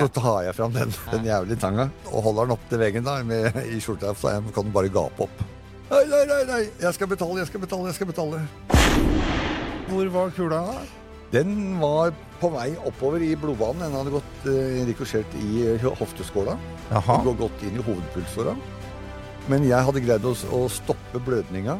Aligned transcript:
Så 0.00 0.08
tar 0.14 0.42
jeg 0.46 0.56
fram 0.56 0.74
den, 0.74 0.92
den 1.12 1.28
jævlige 1.28 1.60
tanga 1.62 1.88
og 2.10 2.26
holder 2.28 2.48
den 2.48 2.56
opp 2.56 2.66
til 2.70 2.82
veggen 2.82 3.06
da, 3.06 3.18
med, 3.26 3.60
i 3.68 3.80
skjorta, 3.82 4.14
så 4.18 4.34
jeg 4.36 4.54
kan 4.56 4.74
bare 4.74 4.92
gape 4.92 5.26
opp. 5.28 5.46
Nei, 5.90 6.02
nei, 6.10 6.22
nei, 6.30 6.42
nei, 6.48 6.60
jeg 6.80 6.96
skal 6.96 7.10
betale, 7.10 7.38
jeg 7.42 7.50
skal 7.50 7.62
betale, 7.62 7.90
jeg 7.90 7.98
skal 7.98 8.10
betale. 8.10 8.42
Hvor 9.90 10.12
var 10.14 10.32
kula? 10.34 10.62
Den 11.34 11.80
var 11.80 12.14
på 12.40 12.50
vei 12.54 12.70
oppover 12.86 13.22
i 13.24 13.32
blodbanen. 13.38 13.82
Den 13.84 13.96
hadde 13.98 14.14
gått 14.14 14.46
eh, 14.50 14.80
rikosjert 14.88 15.36
i 15.40 15.64
eh, 15.74 15.86
hofteskåla 16.00 16.54
Jaha. 16.90 17.18
og 17.24 17.36
gått 17.42 17.64
inn 17.66 17.78
i 17.78 17.84
hovedpulsåra. 17.84 18.54
Men 19.50 19.66
jeg 19.68 19.86
hadde 19.86 20.02
greid 20.04 20.24
å, 20.24 20.32
å 20.56 20.64
stoppe 20.72 21.20
blødninga. 21.26 21.76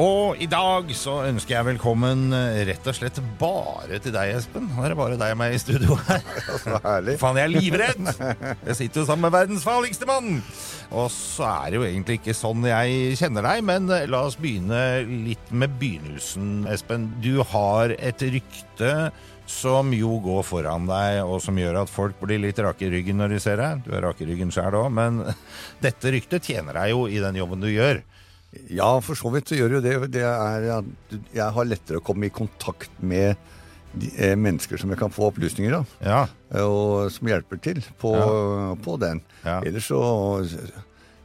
Og 0.00 0.38
i 0.40 0.46
dag 0.48 0.88
så 0.96 1.18
ønsker 1.28 1.58
jeg 1.58 1.66
velkommen 1.74 2.30
eh, 2.32 2.62
rett 2.70 2.86
og 2.88 2.96
slett 2.96 3.18
bare 3.36 3.98
til 4.00 4.14
deg, 4.14 4.30
Espen. 4.38 4.70
Nå 4.72 4.80
er 4.80 4.94
det 4.94 4.96
bare 4.96 5.18
deg 5.20 5.34
og 5.34 5.40
meg 5.42 5.52
i 5.52 5.58
studio 5.60 5.96
her. 6.06 6.22
Så 6.62 6.78
herlig. 6.86 7.16
Faen, 7.20 7.36
jeg 7.36 7.50
er 7.50 7.52
livredd! 7.52 8.06
Jeg 8.64 8.78
sitter 8.78 9.02
jo 9.02 9.04
sammen 9.10 9.26
med 9.26 9.34
verdens 9.34 9.66
farligste 9.66 10.08
mann! 10.08 10.38
Og 10.88 11.10
så 11.12 11.44
er 11.50 11.66
det 11.66 11.76
jo 11.76 11.84
egentlig 11.84 12.16
ikke 12.16 12.36
sånn 12.38 12.64
jeg 12.64 13.18
kjenner 13.20 13.44
deg, 13.44 13.60
men 13.68 13.92
eh, 13.92 14.06
la 14.08 14.22
oss 14.30 14.38
begynne 14.40 14.80
litt 15.26 15.52
med 15.52 15.76
begynnelsen, 15.82 16.62
Espen. 16.72 17.10
Du 17.20 17.42
har 17.50 17.92
et 17.98 18.24
rykte 18.24 18.94
som 19.50 19.92
jo 19.92 20.14
går 20.24 20.46
foran 20.48 20.88
deg, 20.88 21.18
og 21.26 21.42
som 21.44 21.60
gjør 21.60 21.82
at 21.82 21.92
folk 21.92 22.16
blir 22.24 22.40
litt 22.40 22.62
rake 22.62 22.86
i 22.86 22.92
ryggen 22.94 23.20
når 23.20 23.34
de 23.34 23.42
ser 23.44 23.60
deg. 23.60 23.84
Du 23.84 23.92
er 23.92 24.06
rak 24.06 24.24
i 24.24 24.30
ryggen 24.32 24.54
sjæl 24.54 24.80
òg, 24.80 24.88
men 24.96 25.20
dette 25.84 26.16
ryktet 26.16 26.48
tjener 26.48 26.80
deg 26.80 26.94
jo 26.94 27.04
i 27.10 27.20
den 27.20 27.42
jobben 27.42 27.60
du 27.60 27.68
gjør. 27.68 28.00
Ja, 28.70 28.90
for 29.04 29.14
så 29.18 29.30
vidt 29.34 29.50
så 29.50 29.58
gjør 29.58 29.76
jo 29.78 29.80
det. 29.84 29.94
Det 30.16 30.24
er 30.26 30.68
at 30.80 31.16
jeg 31.36 31.54
har 31.56 31.68
lettere 31.68 32.00
å 32.00 32.04
komme 32.04 32.26
i 32.26 32.34
kontakt 32.34 32.90
med 32.98 33.36
de, 33.94 34.10
eh, 34.18 34.36
mennesker 34.38 34.78
som 34.78 34.90
jeg 34.90 34.98
kan 34.98 35.10
få 35.14 35.28
opplysninger 35.30 35.74
av. 35.80 35.86
Ja. 36.02 36.24
og 36.62 37.10
som 37.14 37.28
hjelper 37.30 37.60
til 37.62 37.78
på, 38.02 38.10
på 38.82 38.96
den. 39.02 39.22
Ja. 39.44 39.60
Ellers 39.62 39.86
så 39.90 40.00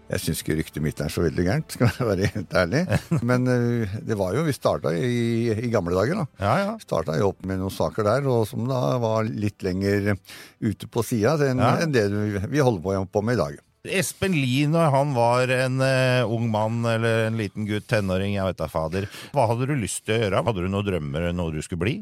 Jeg 0.05 0.21
syns 0.21 0.41
ikke 0.43 0.55
ryktet 0.59 0.83
mitt 0.85 0.99
er 1.01 1.09
så 1.09 1.23
veldig 1.23 1.43
gærent, 1.47 1.71
skal 1.73 1.89
jeg 1.89 2.05
være 2.05 2.27
helt 2.35 2.51
ærlig. 2.53 2.83
Men 3.25 3.47
eh, 3.49 3.95
det 4.05 4.13
var 4.19 4.35
jo 4.37 4.43
Vi 4.45 4.53
starta 4.53 4.91
i, 4.93 5.49
i 5.49 5.71
gamle 5.73 5.97
dager, 5.97 6.19
da. 6.21 6.25
Ja, 6.45 6.51
ja. 6.61 6.75
Starta 6.77 7.15
jo 7.17 7.31
opp 7.31 7.41
med 7.49 7.57
noen 7.57 7.73
saker 7.73 8.05
der, 8.05 8.27
og 8.29 8.45
som 8.45 8.67
da 8.69 8.99
var 9.01 9.25
litt 9.25 9.65
lenger 9.65 10.11
ute 10.61 10.85
på 10.93 11.01
sida 11.01 11.33
enn 11.49 11.57
Ja. 11.57 11.71
enn 11.81 11.91
det 11.95 12.05
vi, 12.13 12.61
holder 12.61 12.83
på, 12.85 12.93
på 13.17 13.25
med 13.25 13.39
i 13.39 13.41
dag. 13.41 13.57
Espen 13.91 14.33
Lie, 14.37 14.65
når 14.71 14.91
han 14.93 15.13
var 15.15 15.51
en 15.53 15.79
uh, 15.83 16.31
ung 16.31 16.49
mann 16.51 16.81
eller 16.89 17.27
en 17.27 17.37
liten 17.39 17.67
gutt, 17.69 17.87
tenåring, 17.91 18.35
jeg 18.37 18.47
vet 18.49 18.59
da 18.61 18.67
fader, 18.71 19.07
hva 19.35 19.47
hadde 19.51 19.67
du 19.69 19.75
lyst 19.77 20.05
til 20.05 20.17
å 20.17 20.21
gjøre? 20.23 20.43
Hadde 20.49 20.65
du 20.65 20.69
noen 20.71 20.87
drømmer, 20.87 21.29
noe 21.35 21.53
du 21.53 21.61
skulle 21.65 21.83
bli? 21.85 21.95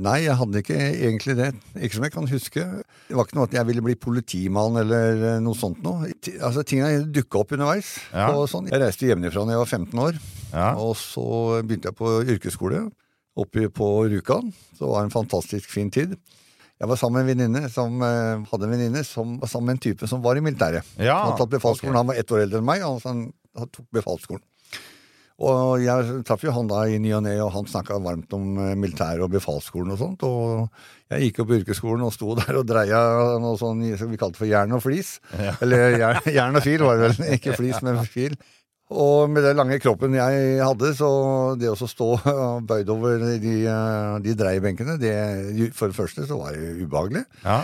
Nei, 0.00 0.22
jeg 0.24 0.32
hadde 0.40 0.62
ikke 0.62 0.76
egentlig 0.80 1.34
det. 1.36 1.50
Ikke 1.76 1.98
som 1.98 2.04
jeg 2.06 2.14
kan 2.14 2.28
huske. 2.30 2.62
Det 3.10 3.16
var 3.18 3.26
ikke 3.26 3.36
noe 3.36 3.48
at 3.50 3.56
jeg 3.58 3.68
ville 3.68 3.82
bli 3.84 3.96
politimann 4.00 4.78
eller 4.80 5.24
eh, 5.34 5.40
noe 5.44 5.58
sånt 5.58 5.82
noe. 5.84 6.08
Altså, 6.40 6.64
Tingene 6.64 7.02
dukka 7.12 7.42
opp 7.42 7.52
underveis. 7.52 7.90
Ja. 8.14 8.30
Sånn. 8.48 8.70
Jeg 8.72 8.80
reiste 8.80 9.10
hjemmefra 9.10 9.44
da 9.44 9.58
jeg 9.58 9.60
var 9.60 9.68
15 9.76 10.00
år, 10.06 10.20
Ja. 10.54 10.70
og 10.80 10.94
så 10.96 11.26
begynte 11.60 11.92
jeg 11.92 11.98
på 12.00 12.14
yrkesskole 12.24 12.86
oppe 13.40 13.68
på 13.76 13.90
Rjukan. 14.08 14.48
Det 14.78 14.88
var 14.88 15.04
en 15.04 15.12
fantastisk 15.12 15.68
fin 15.70 15.92
tid. 15.92 16.16
Jeg 16.80 16.88
var 16.88 16.96
sammen 16.96 17.20
med 17.20 17.26
en 17.26 17.30
venninne 17.34 17.68
som 17.68 17.98
uh, 18.00 18.40
hadde 18.48 18.64
en 18.64 18.72
venninne 18.72 19.02
som 19.04 19.34
var 19.42 19.50
sammen 19.52 19.68
med 19.68 19.78
en 19.78 19.82
type 19.84 20.08
som 20.08 20.22
var 20.24 20.38
i 20.40 20.44
militæret. 20.44 20.86
Ja, 20.96 21.18
han 21.26 21.36
tatt 21.36 21.52
befalsskolen. 21.52 21.92
okay. 21.92 22.00
Han 22.00 22.08
var 22.08 22.20
ett 22.22 22.32
år 22.32 22.46
eldre 22.46 22.62
enn 22.62 22.70
meg, 22.70 22.84
og 22.86 23.02
han, 23.04 23.26
han 23.58 23.72
tok 23.74 23.84
befalsskolen. 23.98 24.46
Og 25.40 25.80
jeg 25.80 26.20
traff 26.28 26.42
jo 26.44 26.52
han 26.52 26.68
da 26.68 26.82
i 26.84 26.98
ny 27.00 27.14
og 27.16 27.22
ne, 27.24 27.32
og 27.40 27.52
han 27.54 27.68
snakka 27.68 27.96
varmt 28.04 28.32
om 28.36 28.58
eh, 28.60 28.74
militæret 28.76 29.24
og 29.24 29.32
befalsskolen 29.32 29.94
og 29.94 30.00
sånt. 30.00 30.24
Og 30.28 31.14
jeg 31.14 31.30
gikk 31.30 31.40
opp 31.40 31.48
på 31.50 31.56
yrkesskolen 31.62 32.04
og 32.04 32.12
sto 32.12 32.34
der 32.42 32.60
og 32.60 32.66
dreia 32.68 33.00
noe 33.40 33.56
sånn 33.60 33.80
vi 33.80 34.20
kalte 34.20 34.40
for 34.40 34.50
jern 34.50 34.76
og 34.76 34.84
flis. 34.84 35.16
Eller 35.64 35.96
jern, 35.96 36.20
jern 36.36 36.60
og 36.60 36.66
fil 36.66 36.84
var 36.84 37.00
det 37.00 37.08
vel, 37.08 37.30
ikke 37.38 37.56
flis, 37.56 37.80
men 37.86 38.02
fil. 38.04 38.36
Og 38.90 39.30
med 39.30 39.44
den 39.46 39.60
lange 39.60 39.78
kroppen 39.82 40.16
jeg 40.18 40.58
hadde, 40.58 40.90
så 40.98 41.10
det 41.60 41.70
å 41.70 41.76
stå 41.78 42.08
bøyd 42.70 42.90
over 42.90 43.22
de, 43.38 43.54
de 44.24 44.34
dreiebenkene, 44.38 44.98
det, 44.98 45.14
for 45.78 45.92
det 45.92 45.98
første 45.98 46.26
så 46.26 46.40
var 46.40 46.58
det 46.58 46.74
ubehagelig. 46.82 47.22
Ja. 47.44 47.62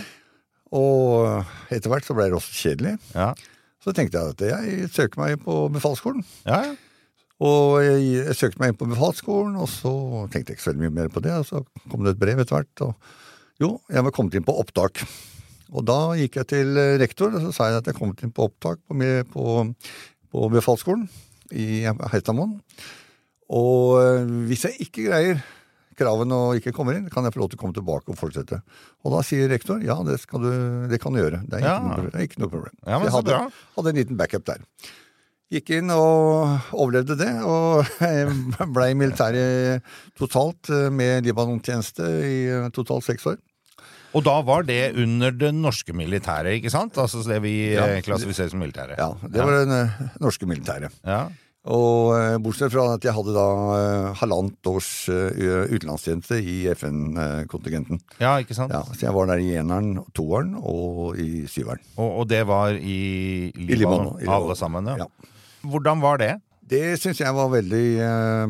Og 0.77 1.73
etter 1.75 1.91
hvert 1.91 2.07
så 2.07 2.15
ble 2.15 2.29
det 2.31 2.39
også 2.39 2.55
kjedelig. 2.63 2.97
Ja. 3.15 3.33
Så 3.83 3.95
tenkte 3.95 4.19
jeg 4.19 4.35
at 4.35 4.45
jeg 4.51 4.91
søker 4.95 5.23
meg 5.23 5.37
inn 5.37 5.45
på 5.45 5.61
befalsskolen. 5.75 6.27
Ja, 6.47 6.63
ja. 6.71 6.75
Og 7.37 7.83
jeg, 7.85 8.05
jeg 8.17 8.35
søkte 8.39 8.63
meg 8.63 8.73
inn 8.73 8.79
på 8.81 8.89
befalsskolen, 8.89 9.59
og 9.61 9.69
så 9.69 9.93
tenkte 10.33 10.53
jeg 10.53 10.57
ikke 10.57 10.65
så 10.65 10.71
veldig 10.71 10.87
mye 10.87 10.99
mer 11.03 11.11
på 11.13 11.21
det. 11.25 11.35
Og 11.37 11.45
så 11.49 11.61
kom 11.91 12.07
det 12.07 12.15
et 12.15 12.21
brev 12.23 12.41
etter 12.41 12.57
hvert, 12.57 12.85
og 12.87 13.63
jo, 13.63 13.75
jeg 13.93 14.07
var 14.07 14.15
kommet 14.17 14.39
inn 14.39 14.47
på 14.47 14.55
opptak. 14.63 15.03
Og 15.75 15.85
da 15.85 15.99
gikk 16.17 16.39
jeg 16.41 16.49
til 16.53 16.81
rektor, 17.03 17.35
og 17.35 17.45
så 17.45 17.53
sa 17.53 17.69
jeg 17.71 17.83
at 17.83 17.91
jeg 17.91 17.99
kom 17.99 18.15
inn 18.15 18.33
på 18.33 18.47
opptak 18.49 18.81
på, 18.87 18.97
på, 19.33 19.47
på 20.33 20.47
befalsskolen 20.53 21.07
i 21.55 21.85
Heitamoen. 22.13 22.57
Og 23.55 24.01
eh, 24.03 24.25
hvis 24.49 24.65
jeg 24.67 24.89
ikke 24.89 25.07
greier 25.07 25.45
kravene 25.97 26.37
og 26.37 26.59
ikke 26.59 26.75
kommer 26.77 26.99
inn, 26.99 27.07
kan 27.09 27.25
jeg 27.25 27.33
få 27.33 27.41
lov 27.41 27.49
til 27.53 27.57
å 27.57 27.63
komme 27.63 27.77
tilbake 27.77 28.13
og 28.13 28.19
fortsette. 28.21 28.59
Og 29.07 29.15
da 29.15 29.23
sier 29.25 29.49
rektor 29.49 29.81
ja, 29.81 29.97
det, 30.05 30.19
du, 30.29 30.51
det 30.91 30.99
kan 31.01 31.15
du 31.17 31.23
gjøre. 31.23 31.41
Det 31.49 31.57
er 31.57 31.65
ikke, 31.65 31.73
Ja. 31.73 31.81
noe, 31.81 31.95
problem. 31.97 32.11
det 32.13 32.21
er 32.21 32.27
ikke 32.29 32.43
noe 32.43 32.53
problem. 32.53 32.75
Ja, 32.85 32.99
men 32.99 33.07
jeg 33.07 33.15
så 33.15 33.21
hadde, 33.23 33.37
bra. 33.39 33.67
hadde 33.79 33.93
en 33.95 34.01
liten 34.03 34.19
backup 34.21 34.45
der. 34.51 34.65
Gikk 35.57 35.71
inn 35.77 35.93
og 35.95 36.73
overlevde 36.75 37.15
det, 37.21 37.31
og 37.47 37.87
blei 38.75 38.89
i 38.93 38.99
militæret 38.99 39.87
totalt 40.19 40.69
eh, 40.75 40.89
med 40.91 41.25
Libanon-tjeneste 41.31 42.09
i 42.27 42.39
eh, 42.51 42.67
totalt 42.75 43.07
seks 43.07 43.29
år. 43.31 43.39
Og 44.17 44.23
da 44.25 44.39
var 44.47 44.63
det 44.65 44.95
under 44.97 45.35
det 45.37 45.51
norske 45.53 45.93
militæret, 45.93 46.57
ikke 46.57 46.71
sant? 46.73 46.97
Altså 46.97 47.21
det 47.27 47.43
vi 47.45 47.75
Ja. 47.75 47.85
eh, 47.85 48.03
klassifiserer 48.07 48.49
som 48.55 48.63
militæret. 48.63 48.97
Ja, 48.97 49.11
Det 49.29 49.43
var 49.45 49.53
det 49.59 49.67
ja. 49.69 50.07
norske 50.25 50.47
militæret. 50.49 50.95
Ja. 51.05 51.27
Og 51.67 52.15
eh, 52.15 52.37
bortsett 52.39 52.71
fra 52.73 52.95
at 52.95 53.03
jeg 53.05 53.13
hadde 53.13 53.35
da 53.35 53.47
eh, 53.77 54.15
halvannet 54.21 54.71
års 54.71 54.89
utenlandstjeneste 55.11 56.39
i 56.41 56.57
FN-kontingenten. 56.73 58.01
ja, 58.23 58.37
ikke 58.41 58.55
sant? 58.57 58.73
Ja, 58.73 58.83
så 58.95 59.09
jeg 59.09 59.15
var 59.17 59.27
der 59.27 59.43
i 59.43 59.51
eneren, 59.59 59.99
toeren 60.15 60.55
og 60.63 61.19
i 61.19 61.45
syveren. 61.51 61.83
Og, 61.99 62.21
og 62.23 62.29
det 62.31 62.45
var 62.49 62.73
i 62.79 63.51
Libanon, 63.55 64.15
i 64.17 64.25
Libanon. 64.25 64.35
alle 64.39 64.57
sammen? 64.57 64.87
Ja. 64.95 64.97
Ja. 65.05 65.07
Hvordan 65.67 66.01
var 66.01 66.19
det? 66.23 66.33
Det 66.67 66.97
syns 66.99 67.21
jeg 67.21 67.35
var 67.35 67.51
veldig 67.53 67.87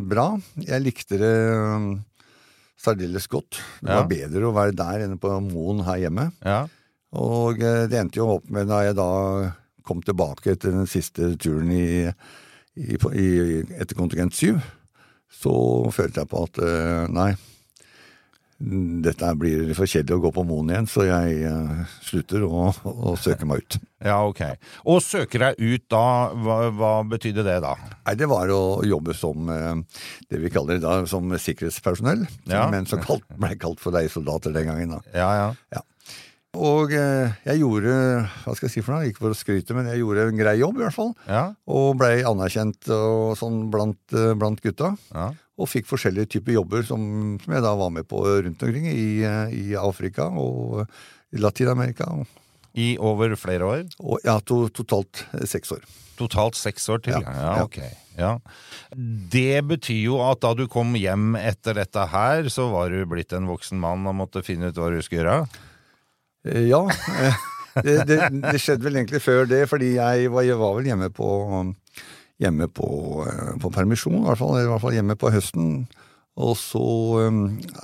bra. 0.09 0.28
Jeg 0.65 0.84
likte 0.84 1.19
det 1.21 1.34
særdeles 2.86 3.26
godt. 3.32 3.58
Det 3.82 3.91
Ja. 3.91 4.00
var 4.00 4.08
bedre 4.10 4.48
å 4.48 4.54
være 4.56 4.74
der 4.78 5.04
enn 5.06 5.19
på 5.20 5.34
Moen 5.50 5.84
her 5.86 6.00
hjemme. 6.06 6.30
Ja. 6.47 6.62
Og 7.16 7.60
eh, 7.62 7.84
det 7.91 7.98
endte 8.00 8.21
jo 8.22 8.30
opp 8.38 8.48
med 8.50 8.68
da 8.71 8.83
jeg 8.86 8.97
da 8.98 9.10
kom 9.86 10.00
tilbake 10.03 10.54
etter 10.56 10.72
den 10.74 10.88
siste 10.91 11.34
turen 11.38 11.71
i, 11.71 12.09
i, 12.77 12.97
i, 12.97 13.28
etter 13.78 13.94
kontingent 13.98 14.34
7, 14.34 14.56
så 15.30 15.53
følte 15.94 16.22
jeg 16.24 16.30
på 16.33 16.42
at 16.48 16.59
eh, 16.65 17.06
nei, 17.15 17.30
dette 18.58 19.28
blir 19.36 19.74
for 19.76 19.84
kjedelig 19.91 20.16
å 20.16 20.22
gå 20.24 20.30
på 20.32 20.44
Moen 20.48 20.70
igjen, 20.72 20.86
så 20.88 21.04
jeg 21.04 21.42
eh, 21.44 21.82
slutter 22.06 22.44
å, 22.47 22.70
å 22.88 23.12
søke 23.20 23.44
meg 23.48 23.60
ut. 23.66 23.76
ja, 24.06 24.16
ok. 24.24 24.41
Og 24.88 25.03
søker 25.04 25.42
deg 25.44 25.60
ut 25.60 25.84
da, 25.92 26.04
hva, 26.32 26.56
hva 26.72 26.92
betydde 27.04 27.44
det 27.44 27.58
da? 27.66 27.74
Nei, 28.06 28.14
det 28.16 28.28
var 28.32 28.48
å 28.54 28.80
jobbe 28.88 29.12
som 29.18 29.50
eh, 29.53 29.74
det 30.32 30.41
vi 30.41 30.53
kaller 30.54 30.80
da 30.80 31.03
som 31.10 31.28
sikkerhetspersonell, 31.36 32.24
Ja. 32.48 32.64
men 32.72 32.88
som 32.88 33.03
kalt, 33.04 33.28
ble 33.36 33.53
kalt 33.60 33.82
for 33.84 33.92
leiesoldater 33.92 34.56
den 34.56 34.72
gangen. 34.72 34.97
da. 34.97 35.03
Ja, 35.12 35.28
ja. 35.42 35.53
ja. 35.76 35.84
Og 36.56 36.94
eh, 36.97 37.34
jeg 37.44 37.60
gjorde, 37.60 37.92
hva 38.47 38.54
skal 38.56 38.70
jeg 38.70 38.78
si 38.78 38.80
for 38.86 38.97
noe, 38.97 39.10
ikke 39.10 39.26
for 39.26 39.34
å 39.34 39.36
skryte, 39.36 39.74
men 39.76 39.91
jeg 39.92 40.00
gjorde 40.00 40.30
en 40.30 40.38
grei 40.41 40.54
jobb 40.62 40.78
i 40.80 40.86
hvert 40.86 40.97
fall. 40.97 41.10
Ja, 41.28 41.50
Og 41.68 41.98
blei 42.00 42.22
anerkjent 42.24 42.88
og 42.97 43.34
sånn 43.36 43.66
blant, 43.68 44.00
blant 44.41 44.64
gutta. 44.64 44.94
ja. 45.12 45.34
Og 45.56 45.68
fikk 45.72 45.86
forskjellige 45.88 46.28
typer 46.36 46.53
jobber 46.58 46.82
som, 46.84 47.00
som 47.41 47.54
jeg 47.56 47.64
da 47.64 47.70
var 47.78 47.92
med 47.94 48.04
på 48.10 48.20
rundt 48.24 48.62
omkring 48.66 48.88
i, 48.91 49.22
i 49.56 49.76
Afrika 49.80 50.26
og 50.28 50.82
i 51.32 51.41
Latin-Amerika 51.41 52.10
I 52.76 52.91
over 53.00 53.32
flere 53.41 53.64
år? 53.64 53.86
Og 54.04 54.20
ja, 54.26 54.34
to, 54.44 54.66
totalt 54.68 55.22
eh, 55.32 55.47
seks 55.48 55.72
år. 55.72 55.86
Totalt 56.20 56.56
seks 56.60 56.84
år 56.92 57.00
til? 57.06 57.16
Ja, 57.16 57.32
Ja, 57.32 57.54
ja. 57.56 57.64
ok. 57.64 57.78
Ja. 58.16 58.34
Det 59.32 59.60
betyr 59.68 59.98
jo 60.06 60.20
at 60.24 60.41
da 60.44 60.54
du 60.56 60.66
kom 60.72 60.94
hjem 60.97 61.34
etter 61.41 61.76
dette 61.76 62.04
her, 62.12 62.47
så 62.53 62.68
var 62.72 62.92
du 62.92 63.03
blitt 63.08 63.32
en 63.36 63.48
voksen 63.48 63.80
mann 63.80 64.06
og 64.08 64.16
måtte 64.20 64.41
finne 64.44 64.70
ut 64.72 64.78
hva 64.80 64.88
du 64.92 65.00
skulle 65.04 65.24
gjøre? 65.24 65.41
Eh, 66.53 66.66
Ja. 66.70 66.84
eh, 67.16 67.44
Det, 67.84 67.97
det, 68.08 68.16
det 68.41 68.56
skjedde 68.62 68.86
vel 68.86 68.94
egentlig 68.97 69.18
før 69.20 69.42
det, 69.44 69.58
fordi 69.68 69.91
jeg 69.98 70.30
var, 70.32 70.47
jeg 70.48 70.56
var 70.56 70.70
vel 70.78 70.86
hjemme 70.88 71.10
på 71.12 71.26
Hjemme 72.42 72.66
på, 72.68 72.88
eh, 73.24 73.54
på 73.62 73.71
permisjon, 73.72 74.18
i 74.21 74.27
hvert 74.28 74.41
fall, 74.42 74.59
i 74.60 74.66
hvert 74.68 74.83
fall 74.83 74.92
hjemme 74.97 75.16
på 75.16 75.30
høsten. 75.33 75.71
Og 76.36 76.53
så 76.60 76.83
eh, 77.22 77.38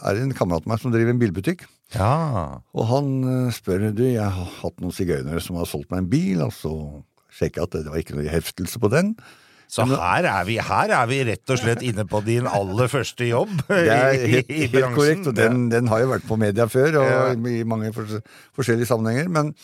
er 0.05 0.19
det 0.19 0.27
en 0.27 0.35
kamerat 0.37 0.67
av 0.67 0.73
meg 0.75 0.83
som 0.83 0.93
driver 0.93 1.15
en 1.15 1.23
bilbutikk. 1.23 1.65
Ja. 1.97 2.61
Og 2.77 2.89
han 2.91 3.13
eh, 3.25 3.53
spør 3.57 3.89
du, 3.97 4.05
jeg 4.11 4.21
har 4.21 4.51
hatt 4.61 4.83
noen 4.83 4.93
sigøynere 4.97 5.41
som 5.45 5.57
har 5.61 5.69
solgt 5.71 5.89
meg 5.93 6.05
en 6.05 6.11
bil, 6.13 6.43
og 6.45 6.53
så 6.57 6.75
sjekker 7.33 7.63
jeg 7.63 7.71
at 7.71 7.79
det 7.79 7.89
var 7.95 8.03
ikke 8.03 8.19
noe 8.19 8.29
heftelse 8.29 8.81
på 8.83 8.93
den. 8.93 9.15
Så 9.73 9.87
her 9.89 10.27
er, 10.29 10.43
vi, 10.45 10.59
her 10.61 10.91
er 10.93 11.07
vi 11.09 11.23
rett 11.25 11.49
og 11.49 11.57
slett 11.57 11.81
inne 11.81 12.05
på 12.05 12.19
din 12.27 12.45
aller 12.45 12.91
første 12.93 13.25
jobb 13.25 13.55
Det 13.71 13.79
er 13.89 14.11
i, 14.19 14.27
helt, 14.35 14.51
i 14.53 14.67
helt 14.75 14.93
korrekt, 14.93 15.31
og 15.31 15.39
den, 15.39 15.63
den 15.73 15.89
har 15.89 16.03
jo 16.03 16.11
vært 16.11 16.27
på 16.29 16.37
media 16.37 16.67
før, 16.69 16.99
og 17.01 17.09
Ja. 17.09 17.23
i 17.33 17.63
mange 17.65 17.89
forskjellige 17.97 18.91
sammenhenger. 18.91 19.33
Men 19.33 19.55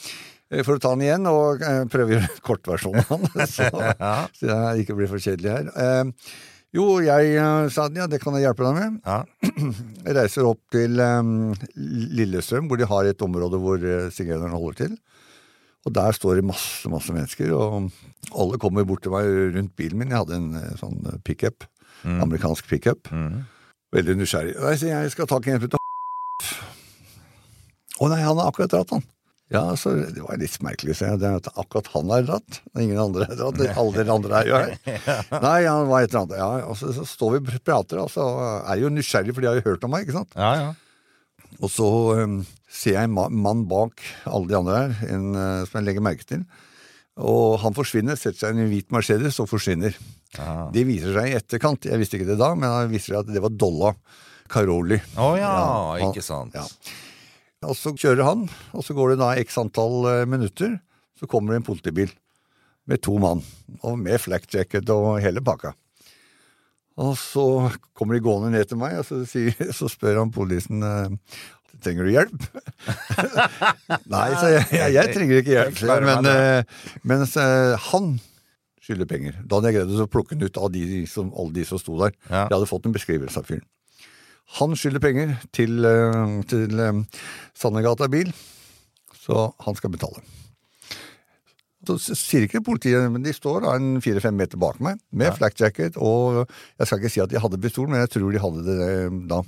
for 0.65 0.77
å 0.77 0.83
ta 0.83 0.95
den 0.95 1.06
igjen, 1.06 1.27
og 1.29 1.65
eh, 1.65 1.83
prøve 1.93 2.15
å 2.15 2.17
gjøre 2.17 2.45
kortversjonen 2.45 3.05
av 3.05 3.27
så, 3.55 3.69
så 4.37 4.49
jeg 4.49 4.85
ikke 4.85 4.97
blir 4.99 5.11
for 5.11 5.23
kjedelig 5.23 5.53
her. 5.53 5.69
Eh, 5.77 6.31
jo, 6.77 6.87
jeg 7.00 7.33
eh, 7.33 7.67
sa 7.73 7.87
ja, 7.97 8.06
det 8.11 8.21
kan 8.21 8.37
jeg 8.37 8.45
hjelpe 8.45 8.67
deg 8.67 8.77
med. 8.77 8.99
Ja. 9.05 9.23
Jeg 10.09 10.15
reiser 10.17 10.47
opp 10.49 10.61
til 10.73 11.00
um, 11.05 11.50
Lillestrøm, 12.17 12.69
hvor 12.69 12.79
de 12.81 12.87
har 12.89 13.09
et 13.09 13.25
område 13.25 13.59
hvor 13.61 13.83
uh, 13.83 14.06
sigøynerne 14.15 14.56
holder 14.56 14.79
til. 14.79 14.95
Og 15.85 15.93
der 15.97 16.17
står 16.17 16.39
det 16.39 16.47
masse, 16.49 16.89
masse 16.93 17.12
mennesker, 17.12 17.53
og 17.56 17.91
alle 18.37 18.61
kommer 18.61 18.87
bort 18.89 19.03
til 19.05 19.12
meg 19.12 19.29
rundt 19.56 19.75
bilen 19.77 20.01
min. 20.01 20.12
Jeg 20.12 20.23
hadde 20.23 20.39
en 20.39 20.56
eh, 20.61 20.73
sånn 20.81 21.21
pickup. 21.25 21.69
Mm. 22.05 22.21
amerikansk 22.23 22.69
pickup. 22.71 23.09
Mm. 23.11 23.43
Veldig 23.93 24.15
nysgjerrig. 24.21 24.55
Nei, 24.62 24.75
sier 24.79 25.03
jeg 25.03 25.11
skal 25.17 25.27
ta 25.27 25.41
en 25.41 25.65
til 25.65 25.79
Å 27.99 28.11
nei, 28.12 28.21
han 28.23 28.39
har 28.39 28.53
akkurat 28.53 28.71
dratt, 28.71 28.93
han. 28.94 29.03
Ja, 29.50 29.62
så 29.81 29.95
Det 30.12 30.21
var 30.21 30.37
litt 30.37 30.59
merkelig, 30.61 30.97
så. 30.99 31.15
Det 31.17 31.29
at 31.39 31.47
akkurat 31.56 31.87
han 31.95 32.11
har 32.12 32.27
dratt. 32.29 32.59
Ingen 32.77 32.99
andre 33.00 33.25
har 33.31 33.39
dratt. 33.39 33.62
Alle 33.81 33.95
dere 33.97 34.12
andre 34.19 34.43
er 34.43 34.50
jo 34.50 34.59
her. 34.61 34.75
Nei, 35.47 35.61
han 35.65 35.87
var 35.89 36.05
et 36.05 36.12
eller 36.12 36.21
annet. 36.27 36.37
Ja, 36.43 36.50
og 36.69 36.77
så, 36.77 36.91
så 36.93 37.06
står 37.09 37.39
vi 37.39 37.41
og 37.56 37.65
prater, 37.65 38.03
og 38.03 38.11
så 38.12 38.27
er 38.61 38.75
jeg 38.77 38.85
jo 38.85 38.91
nysgjerrig, 38.93 39.33
for 39.33 39.41
de 39.45 39.49
har 39.49 39.56
jo 39.61 39.65
hørt 39.71 39.87
om 39.89 39.95
meg, 39.97 40.05
ikke 40.05 40.19
sant. 40.21 40.37
ja, 40.37 40.53
ja. 40.67 40.69
Og 41.65 41.71
så 41.73 41.87
um, 42.21 42.35
ser 42.71 42.93
jeg 42.99 43.09
en 43.09 43.15
mann 43.41 43.62
bak 43.71 44.03
alle 44.29 44.50
de 44.50 44.56
andre 44.59 44.75
her, 44.83 44.93
en, 45.17 45.25
eh, 45.33 45.62
som 45.67 45.79
jeg 45.81 45.87
legger 45.89 46.05
merke 46.05 46.27
til. 46.29 46.43
Og 47.19 47.56
han 47.65 47.75
forsvinner, 47.75 48.15
setter 48.21 48.44
seg 48.44 48.61
i 48.61 48.62
en 48.67 48.69
hvit 48.71 48.93
Mercedes 48.94 49.41
og 49.43 49.49
forsvinner. 49.51 49.97
Ja. 50.37 50.69
Det 50.77 50.85
viser 50.87 51.17
seg 51.17 51.33
i 51.33 51.39
etterkant, 51.41 51.89
jeg 51.89 51.99
visste 51.99 52.21
ikke 52.21 52.29
det 52.29 52.37
da, 52.39 52.53
men 52.55 52.69
det 52.69 52.93
viser 52.93 53.15
seg 53.17 53.25
at 53.25 53.33
det 53.33 53.43
var 53.43 53.56
Dolla 53.59 53.94
Caroli. 54.53 55.01
Å 55.17 55.31
ja, 55.41 55.51
han- 55.97 56.12
ikke 56.12 56.23
sant. 56.23 56.55
Ja. 56.55 56.69
Og 57.66 57.75
så 57.75 57.90
kjører 57.96 58.22
han, 58.22 58.46
og 58.70 58.84
så 58.87 58.94
går 58.94 59.12
det 59.14 59.20
da 59.22 59.32
x 59.43 59.58
antall 59.58 60.06
eh, 60.06 60.25
minutter, 60.31 60.78
så 61.19 61.26
kommer 61.31 61.55
det 61.55 61.62
en 61.62 61.66
politibil 61.66 62.12
med 62.88 63.02
to 63.02 63.19
mann, 63.20 63.43
og 63.82 63.99
med 64.00 64.20
flak 64.22 64.46
jacket 64.52 64.88
og 64.94 65.19
hele 65.25 65.43
pakka. 65.44 65.75
Og 66.99 67.14
så 67.19 67.44
kommer 67.99 68.16
de 68.16 68.25
gående 68.25 68.52
ned 68.55 68.70
til 68.70 68.78
meg, 68.81 68.96
og 69.00 69.06
så, 69.06 69.22
sier, 69.28 69.55
så 69.78 69.90
spør 69.90 70.22
han 70.25 70.34
politien 70.34 70.84
eh, 70.87 71.14
Trenger 71.78 72.08
du 72.08 72.10
hjelp? 72.10 72.46
Nei, 74.14 74.28
så 74.34 74.49
jeg, 74.50 74.62
jeg, 74.72 74.94
jeg 74.96 75.12
trenger 75.14 75.37
ikke 75.38 75.52
hjelp. 75.52 75.82
Men, 76.02 76.26
eh, 76.26 76.88
mens 77.06 77.37
eh, 77.38 77.76
han 77.93 78.16
skylder 78.82 79.06
penger. 79.06 79.37
Da 79.44 79.60
hadde 79.60 79.70
jeg 79.70 79.76
greid 79.84 80.00
å 80.02 80.08
plukke 80.10 80.34
den 80.34 80.49
ut 80.49 80.58
av 80.58 80.72
de 80.75 81.05
som, 81.06 81.28
alle 81.38 81.55
de 81.55 81.66
som 81.69 81.78
sto 81.78 81.94
der. 82.00 82.16
Ja. 82.26 82.49
Jeg 82.49 82.56
hadde 82.56 82.70
fått 82.72 82.88
en 82.88 82.96
beskrivelse 82.96 83.38
av 83.38 83.46
fyren. 83.46 83.62
Han 84.56 84.75
skylder 84.79 85.03
penger 85.03 85.35
til, 85.53 85.85
eh, 85.85 86.39
til 86.49 86.81
eh, 86.81 87.03
Sandegata 87.56 88.09
bil, 88.09 88.33
så 89.12 89.50
han 89.65 89.77
skal 89.77 89.93
betale. 89.93 90.25
Så 91.89 92.17
sier 92.19 92.45
ikke 92.45 92.65
politiet, 92.65 93.06
men 93.12 93.23
de 93.25 93.33
står 93.33 93.62
da 93.65 93.77
en 93.79 94.00
fire-fem 94.05 94.35
meter 94.37 94.61
bak 94.61 94.81
meg 94.85 94.99
med 95.12 95.37
flak 95.37 95.55
jacket, 95.61 95.97
og 95.97 96.43
jeg 96.77 96.89
skal 96.89 96.99
ikke 97.00 97.12
si 97.12 97.23
at 97.23 97.31
de 97.33 97.41
hadde 97.41 97.61
pistol, 97.62 97.87
men 97.89 98.03
jeg 98.03 98.12
tror 98.17 98.33
de 98.33 98.43
hadde 98.43 98.65
det 98.67 98.89
eh, 98.89 99.21
da. 99.31 99.43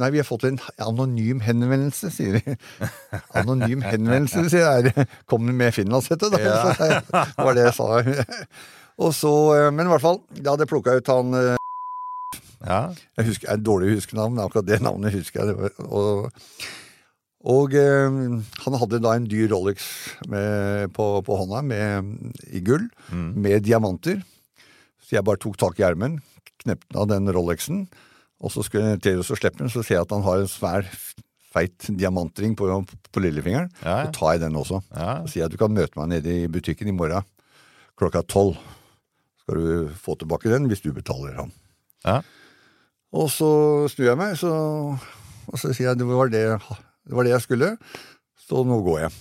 Nei, 0.00 0.10
vi 0.14 0.20
har 0.20 0.26
fått 0.26 0.44
en 0.46 0.58
anonym 0.86 1.40
henvendelse, 1.42 2.12
sier 2.14 2.38
de. 2.38 2.54
Anonym 3.40 3.82
henvendelse, 3.82 4.44
sier 4.52 4.84
jeg. 4.86 5.06
Kom 5.30 5.48
med 5.48 5.74
finlandshette, 5.74 6.30
da? 6.30 6.38
Ja. 6.38 6.60
Så 6.74 6.90
det 7.34 7.48
var 7.48 7.58
det 7.58 7.66
jeg 7.66 7.74
sa. 7.78 7.88
Og 9.00 9.14
så, 9.16 9.32
men 9.74 9.88
i 9.88 9.90
hvert 9.90 10.04
fall, 10.04 10.22
da 10.38 10.54
hadde 10.54 10.66
jeg 10.66 10.70
plukka 10.70 10.94
ut 11.00 11.10
han 11.10 11.58
Ja. 12.66 12.90
jeg 13.16 13.30
husker, 13.30 13.48
jeg 13.48 13.56
er 13.56 13.64
dårlig 13.64 13.88
å 13.88 13.98
huske 13.98 14.18
navn, 14.18 14.36
men 14.36 14.44
akkurat 14.44 14.68
det 14.68 14.80
navnet 14.84 15.14
husker 15.16 15.48
jeg. 15.48 15.70
Og, 15.86 16.28
og 17.50 17.76
eh, 17.78 18.18
han 18.66 18.78
hadde 18.82 19.00
da 19.00 19.14
en 19.16 19.28
dyr 19.30 19.48
Rolex 19.52 19.86
med, 20.28 20.92
på, 20.96 21.06
på 21.24 21.38
hånda 21.40 21.62
med, 21.66 22.12
i 22.52 22.60
gull, 22.64 22.84
med 23.10 23.64
diamanter. 23.64 24.20
Så 25.00 25.16
jeg 25.16 25.26
bare 25.26 25.40
tok 25.42 25.56
tak 25.58 25.80
i 25.80 25.86
ermen, 25.88 26.20
knepte 26.60 27.00
av 27.00 27.08
den 27.10 27.32
Rolexen, 27.32 27.86
og 28.40 28.52
så 28.52 28.62
skulle 28.64 28.94
jeg 28.94 29.02
til 29.04 29.20
å 29.20 29.26
slippe 29.26 29.60
den, 29.60 29.72
så 29.72 29.82
ser 29.84 29.98
jeg 29.98 30.06
at 30.06 30.12
han 30.14 30.24
har 30.24 30.44
en 30.44 30.48
svær, 30.48 30.86
feit 31.50 31.88
diamantring 31.98 32.52
på, 32.56 32.68
på 32.86 33.22
lillefingeren. 33.24 33.72
Ja. 33.82 34.04
Så 34.06 34.14
tar 34.20 34.36
jeg 34.36 34.44
den 34.44 34.58
også. 34.60 34.78
Ja. 34.94 35.16
Så 35.24 35.32
sier 35.32 35.42
jeg 35.42 35.50
at 35.50 35.56
du 35.56 35.60
kan 35.60 35.74
møte 35.74 35.98
meg 35.98 36.12
nede 36.12 36.36
i 36.44 36.50
butikken 36.52 36.92
i 36.92 36.94
morgen 36.94 37.26
klokka 38.00 38.22
tolv. 38.24 38.56
Skal 39.42 39.58
du 39.60 39.96
få 40.00 40.14
tilbake 40.20 40.52
den 40.52 40.68
hvis 40.70 40.84
du 40.84 40.92
betaler 40.96 41.36
han. 41.42 41.50
Ja. 42.06 42.20
Og 43.16 43.26
så 43.32 43.50
snur 43.90 44.12
jeg 44.12 44.20
meg, 44.20 44.36
så, 44.38 44.52
og 45.50 45.58
så 45.58 45.72
sier 45.74 45.90
jeg 45.90 45.98
det 45.98 46.06
var 46.06 46.30
det, 46.30 46.44
det 46.60 47.16
var 47.16 47.26
det 47.26 47.34
jeg 47.34 47.46
skulle, 47.48 47.74
så 48.46 48.62
nå 48.66 48.78
går 48.86 49.04
jeg. 49.06 49.18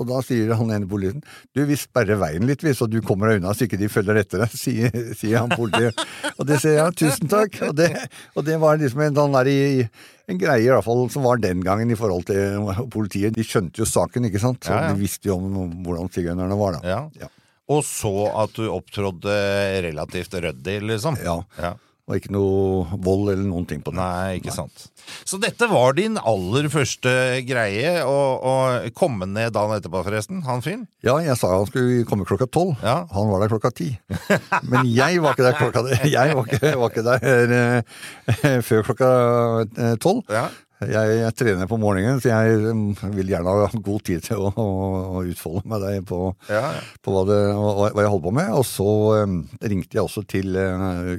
Og 0.00 0.06
da 0.08 0.18
sier 0.24 0.50
han 0.56 0.70
ene 0.74 0.88
politien 0.88 1.20
du, 1.54 1.60
vi 1.68 1.76
sperrer 1.78 2.18
veien 2.18 2.46
litt, 2.48 2.62
så 2.74 2.86
du 2.90 2.96
kommer 3.04 3.30
deg 3.30 3.40
unna 3.40 3.52
så 3.54 3.66
ikke 3.66 3.78
de 3.78 3.90
følger 3.92 4.18
etter 4.22 4.42
deg, 4.42 4.56
sier, 4.64 4.98
sier 5.18 5.44
han 5.44 5.52
politiet. 5.54 5.98
Og 6.38 6.48
det 6.48 6.58
sier 6.62 6.78
jeg, 6.80 6.96
tusen 6.98 7.30
takk. 7.30 7.60
Og 7.68 7.76
det, 7.78 7.90
og 8.34 8.46
det 8.46 8.58
var 8.62 8.80
liksom 8.80 9.04
en, 9.06 9.14
der, 9.36 9.52
en 10.30 10.40
greie 10.40 10.66
i 10.66 10.72
hvert 10.72 10.86
fall 10.86 11.06
som 11.14 11.26
var 11.26 11.42
den 11.42 11.62
gangen 11.66 11.92
i 11.92 11.98
forhold 11.98 12.26
til 12.30 12.66
politiet. 12.94 13.36
De 13.36 13.46
skjønte 13.46 13.82
jo 13.82 13.88
saken, 13.88 14.26
ikke 14.30 14.42
sant? 14.42 14.62
Så 14.64 14.74
Ja, 14.74 14.88
ja. 14.88 14.92
de 14.94 15.04
visste 15.04 15.30
jo 15.30 15.38
om 15.38 15.78
hvordan 15.86 16.10
sigøynerne 16.14 16.58
var, 16.58 16.78
da. 16.80 16.94
Ja. 16.96 17.00
Ja. 17.26 17.30
Og 17.70 17.80
så 17.86 18.12
at 18.42 18.58
du 18.58 18.66
opptrådte 18.68 19.34
relativt 19.86 20.34
ryddig, 20.36 20.80
liksom. 20.90 21.16
Ja. 21.22 21.38
Og 22.04 22.18
ikke 22.18 22.34
noe 22.34 22.98
vold 23.00 23.30
eller 23.32 23.46
noen 23.48 23.64
ting 23.68 23.80
på 23.80 23.92
det. 23.94 23.96
Nei, 23.96 24.34
ikke 24.36 24.52
sant. 24.52 24.82
Så 25.24 25.38
dette 25.40 25.64
var 25.70 25.94
din 25.96 26.18
aller 26.20 26.68
første 26.72 27.12
greie, 27.48 27.94
og, 28.04 28.44
og 28.44 28.90
komme 28.96 29.24
ned 29.30 29.54
dagen 29.56 29.78
etterpå, 29.78 30.02
forresten, 30.04 30.42
han 30.44 30.60
fyren? 30.64 30.82
Ja, 31.04 31.16
jeg 31.24 31.36
sa 31.40 31.54
han 31.54 31.68
skulle 31.70 32.04
komme 32.08 32.28
klokka 32.28 32.48
tolv. 32.52 32.76
Ja. 32.84 32.98
Han 33.14 33.32
var 33.32 33.40
der 33.44 33.54
klokka 33.54 33.72
ti. 33.72 33.88
Men 34.68 34.84
jeg 34.92 35.22
var 35.24 35.32
ikke 35.32 35.48
der 35.48 35.56
klokka 35.56 35.84
Jeg 36.18 36.36
var 36.36 36.50
ikke, 36.50 36.74
var 36.82 36.92
ikke 36.92 37.06
der 37.08 37.56
eh, 37.56 38.60
før 38.68 38.84
klokka 38.90 39.10
eh, 39.64 39.96
tolv. 40.04 40.28
Ja. 40.28 40.50
Jeg, 40.82 41.12
jeg 41.20 41.34
trener 41.38 41.68
på 41.70 41.78
morgenen, 41.80 42.18
så 42.20 42.32
jeg 42.32 42.72
mm, 42.74 43.12
vil 43.14 43.30
gjerne 43.30 43.52
ha 43.54 43.68
god 43.86 44.02
tid 44.04 44.24
til 44.26 44.42
å, 44.42 44.50
å, 44.50 44.66
å 45.20 45.22
utfolde 45.24 45.62
meg 45.70 45.84
deg 45.84 46.08
på, 46.08 46.18
Ja, 46.50 46.64
ja. 46.76 46.80
på 47.04 47.14
hva, 47.14 47.22
det, 47.30 47.38
hva, 47.54 47.92
hva 47.94 48.04
jeg 48.04 48.10
holder 48.10 48.26
på 48.26 48.34
med. 48.40 48.50
Og 48.58 48.66
så 48.68 48.88
um, 49.22 49.38
ringte 49.62 50.00
jeg 50.00 50.04
også 50.04 50.24
til 50.28 50.58
uh, 50.58 51.14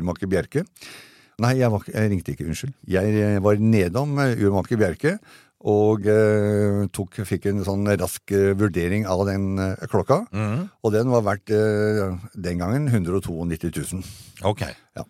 urmaker 0.00 0.30
Bjerke. 0.30 0.66
Nei, 1.40 1.54
jeg, 1.60 1.70
var, 1.72 1.86
jeg 1.88 2.10
ringte 2.12 2.34
ikke, 2.34 2.48
unnskyld. 2.50 2.74
Jeg 2.92 3.14
eh, 3.16 3.38
var 3.40 3.62
nedom 3.62 4.18
eh, 4.20 4.42
urmaker 4.44 4.76
Bjerke 4.80 5.14
og 5.70 6.06
eh, 6.08 6.86
tok, 6.92 7.20
fikk 7.28 7.50
en 7.50 7.62
sånn 7.66 7.88
rask 8.00 8.32
eh, 8.32 8.52
vurdering 8.56 9.04
av 9.08 9.26
den 9.28 9.60
eh, 9.60 9.86
klokka. 9.92 10.22
Mm. 10.32 10.62
Og 10.80 10.94
den 10.94 11.10
var 11.12 11.24
verdt 11.26 11.52
den 11.52 12.60
gangen 12.62 12.88
192 12.88 13.68
000. 13.68 14.04
Ok. 14.48 14.64
Ja. 14.96 15.04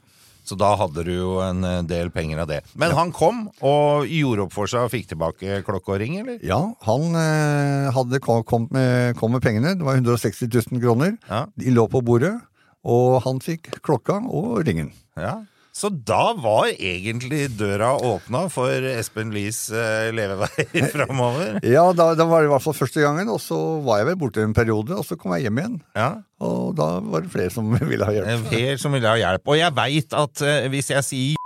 Så 0.50 0.56
da 0.58 0.72
hadde 0.74 1.04
du 1.06 1.12
jo 1.12 1.36
en 1.44 1.62
eh, 1.62 1.82
del 1.86 2.10
penger 2.10 2.42
av 2.42 2.50
det. 2.50 2.60
Men 2.74 2.94
han 2.96 3.12
kom 3.14 3.44
og 3.62 4.08
gjorde 4.10 4.48
opp 4.48 4.54
for 4.56 4.70
seg 4.70 4.88
og 4.88 4.90
fikk 4.90 5.12
tilbake 5.12 5.60
klokka 5.66 5.94
og 5.94 6.00
ring, 6.02 6.16
eller? 6.24 6.40
Ja, 6.42 6.58
han 6.88 7.14
eh, 7.20 7.90
hadde 7.94 8.18
kom, 8.24 8.66
med, 8.74 9.14
kom 9.20 9.36
med 9.36 9.44
pengene. 9.44 9.76
Det 9.78 9.86
var 9.86 10.00
160 10.00 10.50
000 10.50 10.82
kroner. 10.82 11.14
Ja. 11.30 11.44
De 11.54 11.74
lå 11.76 11.86
på 11.92 12.02
bordet, 12.02 12.34
og 12.82 13.20
han 13.28 13.38
fikk 13.44 13.70
klokka 13.86 14.18
og 14.26 14.64
ringen. 14.66 14.90
Ja. 15.14 15.36
Så 15.76 15.88
da 15.88 16.32
var 16.34 16.72
egentlig 16.74 17.44
døra 17.58 17.92
åpna 17.94 18.44
for 18.52 18.86
Espen 18.90 19.30
Lies 19.34 19.68
eh, 19.70 20.10
levevei 20.14 20.66
framover? 20.94 21.60
Ja, 21.62 21.84
da, 21.96 22.10
da 22.18 22.26
var 22.28 22.42
det 22.42 22.50
i 22.50 22.52
hvert 22.54 22.64
fall 22.64 22.76
første 22.76 23.04
gangen, 23.04 23.30
og 23.30 23.38
så 23.42 23.58
var 23.86 24.02
jeg 24.02 24.10
vel 24.10 24.18
borte 24.20 24.44
en 24.44 24.56
periode, 24.56 24.96
og 24.98 25.06
så 25.06 25.18
kom 25.20 25.36
jeg 25.36 25.46
hjem 25.46 25.62
igjen. 25.62 25.76
Ja. 25.96 26.10
Og 26.42 26.74
da 26.78 26.92
var 27.04 27.24
det 27.24 27.32
flere 27.32 27.54
som 27.54 27.70
ville 27.90 28.06
ha 28.06 28.16
hjelp. 28.16 28.48
Flere 28.50 28.78
som 28.82 28.96
ville 28.96 29.10
ha 29.12 29.20
hjelp. 29.20 29.46
Og 29.46 29.60
jeg 29.60 29.76
veit 29.78 30.18
at 30.24 30.46
eh, 30.46 30.70
hvis 30.74 30.90
jeg 30.96 31.06
sier 31.06 31.39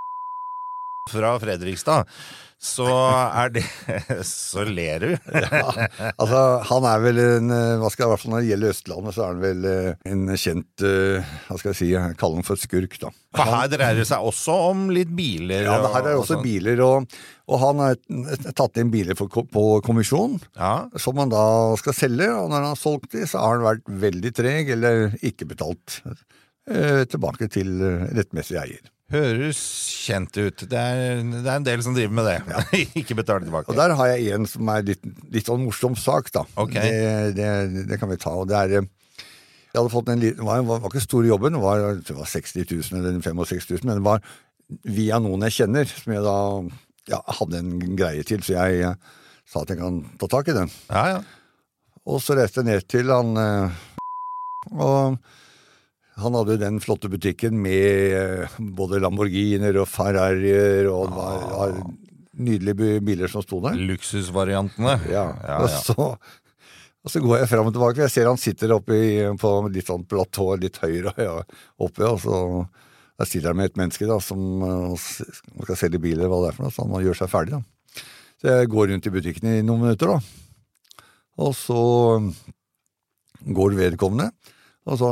fra 1.11 1.35
Fredrikstad, 1.41 2.07
så 2.65 2.85
er 2.89 3.51
det 3.53 3.61
Så 4.25 4.63
ler 4.65 5.03
du. 5.03 5.09
Ja, 5.35 5.87
altså, 6.15 6.39
han 6.65 6.85
er 6.89 7.01
vel 7.03 7.19
en 7.21 7.51
eh, 7.53 7.73
hva 7.81 7.91
skal 7.93 8.05
jeg, 8.05 8.07
i 8.07 8.11
hvert 8.13 8.21
fall 8.23 8.31
Når 8.33 8.41
det 8.45 8.49
gjelder 8.49 8.71
Østlandet, 8.73 9.13
så 9.13 9.21
er 9.25 9.27
han 9.33 9.41
vel 9.43 9.67
eh, 9.69 9.89
en 10.09 10.23
kjent 10.39 10.85
eh, 10.87 11.33
Hva 11.49 11.57
skal 11.59 11.69
jeg 11.73 11.77
si 11.81 11.89
jeg 11.91 12.15
kaller 12.17 12.39
han 12.41 12.47
for 12.47 12.57
skurk, 12.63 12.95
da. 13.03 13.11
For 13.37 13.51
her 13.51 13.69
dreier 13.75 13.99
det 13.99 14.07
seg 14.09 14.25
også 14.31 14.55
om 14.71 14.85
litt 14.95 15.11
biler. 15.13 15.67
Ja, 15.67 15.75
det 15.83 15.91
her 15.93 16.07
er 16.09 16.15
og- 16.15 16.23
også 16.23 16.39
og 16.39 16.39
sånn. 16.39 16.47
biler, 16.47 16.81
og, 16.87 17.19
og 17.51 17.61
han 17.67 17.83
har 17.83 18.01
tatt 18.57 18.81
inn 18.81 18.89
biler 18.95 19.19
på 19.19 19.29
kommisjon. 19.85 20.39
Ja. 20.57 20.73
Som 20.97 21.21
han 21.21 21.29
da 21.35 21.45
skal 21.83 21.93
selge, 21.99 22.31
og 22.33 22.49
når 22.49 22.63
han 22.63 22.71
har 22.71 22.81
solgt 22.81 23.11
de, 23.13 23.27
så 23.29 23.43
har 23.43 23.59
han 23.59 23.67
vært 23.67 23.93
veldig 24.07 24.33
treg 24.41 24.73
eller 24.79 25.09
ikke 25.21 25.51
betalt 25.53 25.99
eh, 26.07 27.03
tilbake 27.11 27.51
til 27.53 27.75
rettmessig 28.15 28.57
eier. 28.63 28.81
Høres 29.13 29.59
kjent 30.05 30.33
ut. 30.39 30.63
Det 30.69 30.79
er, 30.81 31.19
det 31.29 31.45
er 31.45 31.59
en 31.59 31.65
del 31.67 31.83
som 31.85 31.93
driver 31.93 32.15
med 32.17 32.25
det. 32.25 32.37
ikke 33.01 33.17
betaler 33.19 33.45
tilbake. 33.45 33.69
Og 33.69 33.77
der 33.77 33.93
har 33.99 34.13
jeg 34.15 34.33
en 34.33 34.47
som 34.49 34.71
er 34.73 34.85
litt, 34.87 35.03
litt 35.33 35.45
sånn 35.49 35.61
morsom 35.61 35.97
sak, 35.99 36.31
da. 36.33 36.41
Okay. 36.57 36.89
Det, 36.89 37.35
det, 37.37 37.85
det 37.91 37.99
kan 38.01 38.09
vi 38.09 38.17
ta. 38.21 38.33
og 38.33 38.49
det 38.49 38.57
er... 38.63 38.73
eh, 38.79 38.87
Jeg 39.75 39.77
hadde 39.81 39.93
fått 39.93 40.09
en 40.09 40.21
liten, 40.23 40.39
det 40.41 40.47
var, 40.47 40.63
var, 40.65 40.89
ikke 40.89 41.03
stor 41.03 41.25
jobben, 41.27 41.53
det 41.57 41.61
var, 41.61 41.85
det 41.99 42.15
var 42.17 42.29
60 42.31 42.65
000 42.71 42.99
eller 43.01 43.21
65 43.21 43.69
000, 43.75 43.85
men 43.85 43.97
det 43.99 44.05
var 44.05 44.25
via 44.97 45.17
noen 45.21 45.43
jeg 45.45 45.57
kjenner, 45.59 45.85
som 45.91 46.13
jeg 46.15 46.23
da 46.25 46.35
ja, 47.11 47.19
hadde 47.41 47.59
en 47.61 47.95
greie 47.99 48.23
til, 48.25 48.41
så 48.41 48.55
jeg 48.55 48.79
jeg 48.85 48.95
sa 49.51 49.61
at 49.61 49.69
jeg 49.69 49.77
kan 49.77 49.99
ta 50.17 50.29
tak 50.31 50.47
i 50.49 50.55
den. 50.57 50.71
Ja, 50.89 51.03
ja. 51.11 51.19
Og 52.09 52.17
så 52.23 52.33
reiste 52.39 52.63
jeg 52.63 52.69
ned 52.71 52.87
til 52.89 53.11
han 53.13 53.35
eh, 53.37 53.83
Og 54.73 55.19
han 56.15 56.35
hadde 56.37 56.55
den 56.61 56.79
flotte 56.83 57.09
butikken 57.11 57.57
med 57.59 58.15
eh, 58.15 58.57
både 58.77 59.01
Lamborghiner 59.03 59.81
og 59.81 59.89
Ferrarier, 59.91 60.87
og 60.87 61.09
det 61.11 61.17
var, 61.17 61.37
det 61.41 61.59
var 61.59 61.75
nydelige 62.45 63.03
biler 63.03 63.31
som 63.31 63.43
sto 63.43 63.59
der. 63.63 63.75
Luksusvariantene. 63.91 64.95
Ja, 65.11 65.25
ja, 65.43 65.59
Og, 65.63 65.69
så, 65.71 66.07
og 67.05 67.11
så 67.11 67.21
går 67.23 67.41
jeg 67.41 67.51
fram 67.51 67.67
og 67.69 67.75
tilbake. 67.75 68.05
Jeg 68.05 68.13
ser 68.15 68.29
han 68.31 68.39
sitter 68.39 68.75
oppe 68.77 68.95
i, 68.95 69.11
på 69.39 69.53
litt 69.71 69.91
sånn 69.91 70.07
platå 70.07 70.53
litt 70.61 70.79
høyere 70.83 71.15
ja, 71.19 71.37
oppe, 71.83 72.07
og 72.07 72.19
så 72.23 72.41
der 73.15 73.29
sitter 73.29 73.51
han 73.53 73.59
med 73.59 73.71
et 73.71 73.77
menneske 73.79 74.07
da, 74.09 74.17
som 74.23 74.63
eh, 74.65 75.05
skal 75.63 75.79
selge 75.79 76.01
biler, 76.03 76.27
hva 76.31 76.41
det 76.43 76.51
er 76.51 76.57
for 76.57 76.67
noe, 76.67 76.75
så 76.75 76.83
han 76.83 76.91
må 76.91 77.03
gjøre 77.03 77.21
seg 77.21 77.31
ferdig. 77.31 77.59
da. 77.59 78.03
Så 78.41 78.51
jeg 78.51 78.71
går 78.71 78.91
rundt 78.91 79.07
i 79.07 79.13
butikken 79.13 79.51
i 79.51 79.61
noen 79.63 79.85
minutter, 79.85 80.15
da. 80.15 81.05
Og 81.45 81.55
så 81.55 81.79
går 83.55 83.77
vedkommende, 83.79 84.31
og 84.85 84.99
så 85.01 85.11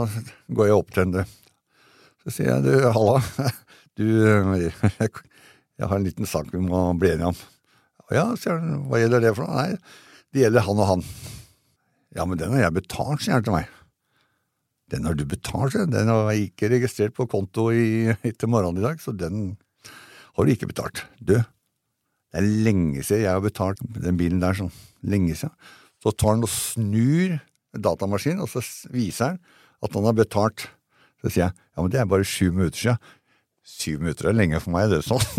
går 0.53 0.70
jeg 0.70 0.77
opp 0.77 0.92
til 0.94 1.06
henne. 1.06 1.25
Så 2.24 2.36
sier 2.38 2.51
jeg, 2.53 2.65
du, 2.65 2.74
halla, 2.96 3.18
du, 4.00 4.08
jeg, 5.03 5.12
har 5.84 5.96
en 5.98 6.06
liten 6.06 6.30
sak 6.30 6.51
vi 6.53 6.62
må 6.63 6.86
bli 7.00 7.13
enige 7.13 7.34
om. 7.34 7.39
Ja, 8.13 8.27
sier 8.38 8.60
han, 8.60 8.84
hva 8.89 9.00
gjelder 9.01 9.24
det 9.24 9.34
for 9.36 9.48
noe? 9.48 9.63
Nei, 9.63 10.03
det 10.34 10.44
gjelder 10.46 10.68
han 10.68 10.82
og 10.84 10.89
han. 10.92 11.08
Ja, 12.13 12.27
men 12.30 12.38
den 12.38 12.53
har 12.53 12.68
jeg 12.68 12.77
betalt, 12.77 13.24
sier 13.25 13.39
han 13.39 13.48
til 13.48 13.56
meg. 13.56 13.72
Den 14.94 15.08
har 15.10 15.18
du 15.18 15.25
betalt, 15.25 15.74
sier. 15.74 15.89
Den 15.89 16.12
har 16.12 16.30
jeg 16.30 16.51
ikke 16.51 16.70
registrert 16.75 17.15
på 17.18 17.25
konto 17.32 17.72
i, 17.74 18.13
morgenen 18.46 18.84
i 18.84 18.86
dag, 18.86 19.01
så 19.01 19.15
den 19.18 19.56
har 20.34 20.46
du 20.46 20.53
ikke 20.53 20.70
betalt. 20.70 21.01
Du, 21.18 21.39
det 21.39 22.42
er 22.42 22.46
lenge 22.65 23.01
siden 23.06 23.25
jeg 23.25 23.34
har 23.34 23.42
betalt 23.42 23.82
den 23.98 24.20
bilen 24.20 24.42
der, 24.44 24.58
sånn. 24.58 24.72
Lenge 25.06 25.36
siden. 25.38 25.56
Så 26.03 26.13
tar 26.13 26.36
han 26.36 26.46
og 26.46 26.51
snur 26.51 27.39
datamaskinen, 27.74 28.44
og 28.44 28.51
så 28.51 28.62
viser 28.94 29.34
han 29.34 29.42
at 29.84 29.94
han 29.98 30.06
har 30.10 30.16
betalt. 30.18 30.60
Så 31.24 31.28
sier 31.32 31.46
jeg, 31.48 31.54
ja, 31.56 31.78
men 31.84 31.92
det 31.94 32.00
er 32.02 32.06
bare 32.10 32.25
sju 32.28 32.48
minutter 32.52 32.80
siden. 32.80 32.98
Syv 33.63 34.00
minutter 34.04 34.28
er 34.28 34.34
lenge 34.36 34.60
for 34.60 34.72
meg, 34.75 34.90
det 34.92 34.98
er 35.00 35.06
sånn. 35.08 35.24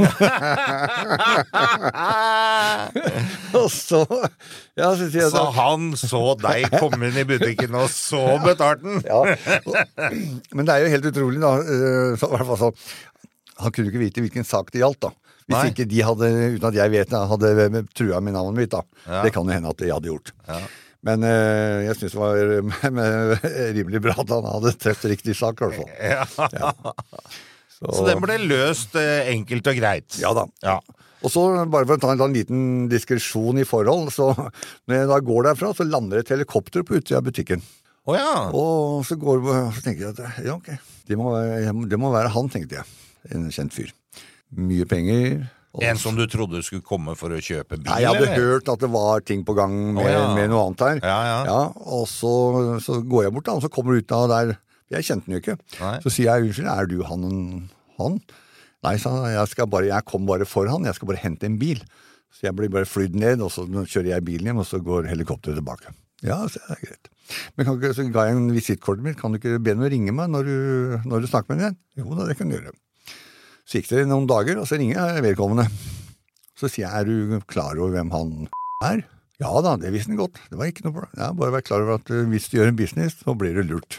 og 3.61 3.69
så, 3.73 4.01
ja, 4.79 4.89
så 4.97 5.09
sier 5.11 5.23
jeg 5.27 5.33
Så 5.35 5.43
han 5.59 5.81
så 6.01 6.23
deg 6.41 6.65
komme 6.81 7.03
inn 7.11 7.19
i 7.21 7.27
butikken, 7.29 7.75
og 7.77 7.89
så 7.93 8.23
betalte 8.45 8.83
den! 8.87 8.97
ja. 9.05 9.21
Men 10.57 10.63
det 10.65 10.73
er 10.73 10.81
jo 10.87 10.93
helt 10.95 11.09
utrolig, 11.13 11.41
da. 11.45 11.53
eh, 11.61 12.17
Så, 12.21 12.27
så, 12.63 12.69
han 13.61 13.71
kunne 13.77 13.89
ikke 13.93 14.05
vite 14.07 14.21
hvilken 14.25 14.47
sak 14.49 14.67
det 14.73 14.81
gjaldt, 14.83 15.03
da. 15.05 15.11
Hvis 15.45 15.59
Nei. 15.59 15.69
ikke 15.75 15.85
de 15.93 16.01
hadde, 16.09 16.27
uten 16.57 16.69
at 16.71 16.77
jeg 16.81 16.89
vet 16.95 17.09
det, 17.13 17.21
hadde 17.29 17.49
trua 17.93 18.17
med 18.25 18.33
navnet 18.39 18.57
mitt, 18.63 18.73
da. 18.73 18.81
Ja. 19.05 19.21
Det 19.27 19.31
kan 19.37 19.45
jo 19.45 19.53
hende 19.53 19.69
at 19.75 19.81
de 19.85 19.93
hadde 19.93 20.09
gjort. 20.09 20.33
Ja. 20.49 20.57
Men 21.05 21.25
eh, 21.29 21.85
jeg 21.89 21.99
syns 22.01 22.15
det 22.17 22.21
var 22.21 22.39
eh, 23.05 23.71
rimelig 23.77 24.01
bra 24.07 24.17
at 24.23 24.33
han 24.33 24.49
hadde 24.49 24.75
truffet 24.81 25.13
riktig 25.13 25.37
sak, 25.37 25.61
i 25.61 25.69
hvert 25.69 25.81
fall. 25.83 26.51
Ja. 26.55 26.95
Så, 27.75 27.91
Så 27.91 28.05
den 28.07 28.23
ble 28.23 28.39
løst 28.47 28.95
eh, 28.97 29.31
enkelt 29.35 29.67
og 29.69 29.81
greit. 29.81 30.21
Ja 30.23 30.33
da. 30.37 30.47
Ja. 30.65 30.79
Og 31.25 31.33
så, 31.33 31.43
bare 31.73 31.89
for 31.89 31.97
å 31.97 32.03
ta 32.03 32.13
en 32.13 32.21
sånn 32.21 32.37
liten 32.37 32.61
diskresjon 32.93 33.61
i 33.61 33.67
forhold, 33.69 34.11
så 34.13 34.31
når 34.37 34.99
jeg 34.99 35.09
da 35.11 35.19
går 35.25 35.49
derfra, 35.49 35.73
så 35.77 35.87
lander 35.89 36.21
et 36.21 36.33
helikopter 36.33 36.85
på 36.85 36.99
utsida 36.99 37.21
av 37.23 37.29
butikken. 37.29 37.65
Å 38.05 38.17
ja. 38.17 38.33
Og 38.53 39.05
så, 39.09 39.17
går, 39.21 39.41
så 39.73 39.85
tenker 39.85 40.07
jeg 40.07 40.13
at 40.13 40.45
ja, 40.45 40.57
ok, 40.59 40.69
det 41.09 41.17
må, 41.17 41.33
det 41.89 42.01
må 42.01 42.13
være 42.13 42.33
han, 42.35 42.51
tenkte 42.53 42.83
jeg. 42.83 42.97
En 43.33 43.49
kjent 43.53 43.73
fyr. 43.73 43.93
Mye 44.55 44.85
penger. 44.89 45.47
En 45.83 45.99
som 45.99 46.15
du 46.15 46.23
trodde 46.31 46.61
skulle 46.63 46.85
komme 46.87 47.17
for 47.19 47.35
å 47.35 47.41
kjøpe 47.43 47.81
bil? 47.81 47.89
Nei, 47.89 48.05
jeg 48.05 48.13
hadde 48.13 48.29
eller? 48.29 48.45
hørt 48.45 48.69
at 48.71 48.85
det 48.85 48.91
var 48.95 49.25
ting 49.27 49.43
på 49.47 49.57
gang 49.59 49.73
med, 49.97 50.05
oh, 50.05 50.11
ja. 50.13 50.29
med 50.37 50.53
noe 50.53 50.69
annet 50.69 50.85
her. 50.87 51.01
Ja, 51.03 51.17
ja. 51.27 51.41
ja 51.49 51.89
og 51.99 52.07
så, 52.11 52.35
så 52.85 53.01
går 53.03 53.27
jeg 53.27 53.35
bort, 53.35 53.49
da, 53.49 53.57
og 53.59 53.65
så 53.65 53.73
kommer 53.73 53.95
du 53.97 54.05
ut 54.05 54.15
av 54.15 54.29
der 54.31 54.55
Jeg 54.95 55.09
kjente 55.09 55.27
den 55.27 55.35
jo 55.35 55.43
ikke. 55.43 55.59
Nei. 55.81 55.97
Så 56.05 56.13
sier 56.15 56.31
jeg 56.31 56.47
unnskyld, 56.47 56.71
er 56.71 56.91
du 56.91 57.01
han? 57.09 57.27
han? 57.99 58.21
Nei, 58.87 58.95
sa 59.03 59.17
han, 59.17 59.27
jeg, 59.33 59.51
skal 59.51 59.71
bare, 59.73 59.91
jeg 59.91 60.07
kom 60.07 60.29
bare 60.29 60.47
for 60.47 60.71
han, 60.71 60.87
jeg 60.87 60.99
skal 60.99 61.11
bare 61.11 61.23
hente 61.25 61.49
en 61.49 61.59
bil. 61.59 61.83
Så 62.35 62.47
jeg 62.49 62.55
blir 62.59 62.71
bare 62.71 62.87
flydd 62.87 63.19
ned, 63.19 63.43
og 63.43 63.51
så 63.55 63.67
kjører 63.67 64.13
jeg 64.13 64.27
bilen 64.27 64.51
hjem, 64.51 64.63
og 64.63 64.69
så 64.69 64.79
går 64.85 65.11
helikopteret 65.11 65.59
tilbake. 65.59 65.95
Ja, 66.25 66.39
så 66.51 66.63
er 66.69 66.77
det 66.77 66.89
greit. 66.89 67.11
Men 67.57 67.67
kan 67.67 67.79
ikke, 67.79 67.95
så 67.97 68.07
ga 68.13 68.29
jeg 68.29 68.39
en 68.39 68.49
visittkortet 68.53 69.05
mitt, 69.07 69.19
kan 69.19 69.33
du 69.33 69.41
ikke 69.41 69.59
be 69.63 69.75
ham 69.75 69.85
å 69.85 69.91
ringe 69.91 70.15
meg 70.15 70.31
når 70.33 70.49
du, 70.49 70.57
når 71.09 71.25
du 71.25 71.31
snakker 71.31 71.55
med 71.55 71.63
ham 71.63 71.65
igjen? 71.65 71.79
Jo 72.01 72.19
da, 72.19 72.27
det 72.29 72.37
kan 72.39 72.51
du 72.51 72.57
gjøre. 72.57 72.75
Så 73.65 73.81
gikk 73.81 73.91
det 73.91 74.05
noen 74.11 74.29
dager, 74.29 74.61
og 74.61 74.69
så 74.69 74.79
ringer 74.81 74.99
jeg 74.99 75.25
vedkommende. 75.25 75.67
Så 76.59 76.69
sier 76.71 76.87
jeg, 76.87 76.93
er 77.01 77.09
du 77.09 77.45
klar 77.51 77.79
over 77.81 77.97
hvem 77.97 78.13
han 78.15 78.33
er? 78.85 79.05
Ja 79.43 79.51
da, 79.65 79.75
det 79.81 79.91
visste 79.95 80.13
han 80.13 80.21
godt. 80.21 80.39
Det 80.51 80.59
var 80.59 80.71
ikke 80.71 80.85
noe 80.87 80.95
problem. 80.95 81.15
Ja, 81.19 81.33
bare 81.35 81.57
vær 81.57 81.65
klar 81.67 81.83
over 81.85 81.99
at 81.99 82.11
eh, 82.13 82.27
hvis 82.31 82.51
du 82.51 82.59
gjør 82.59 82.71
en 82.71 82.79
business, 82.79 83.17
så 83.25 83.35
blir 83.39 83.57
du 83.57 83.65
lurt. 83.67 83.99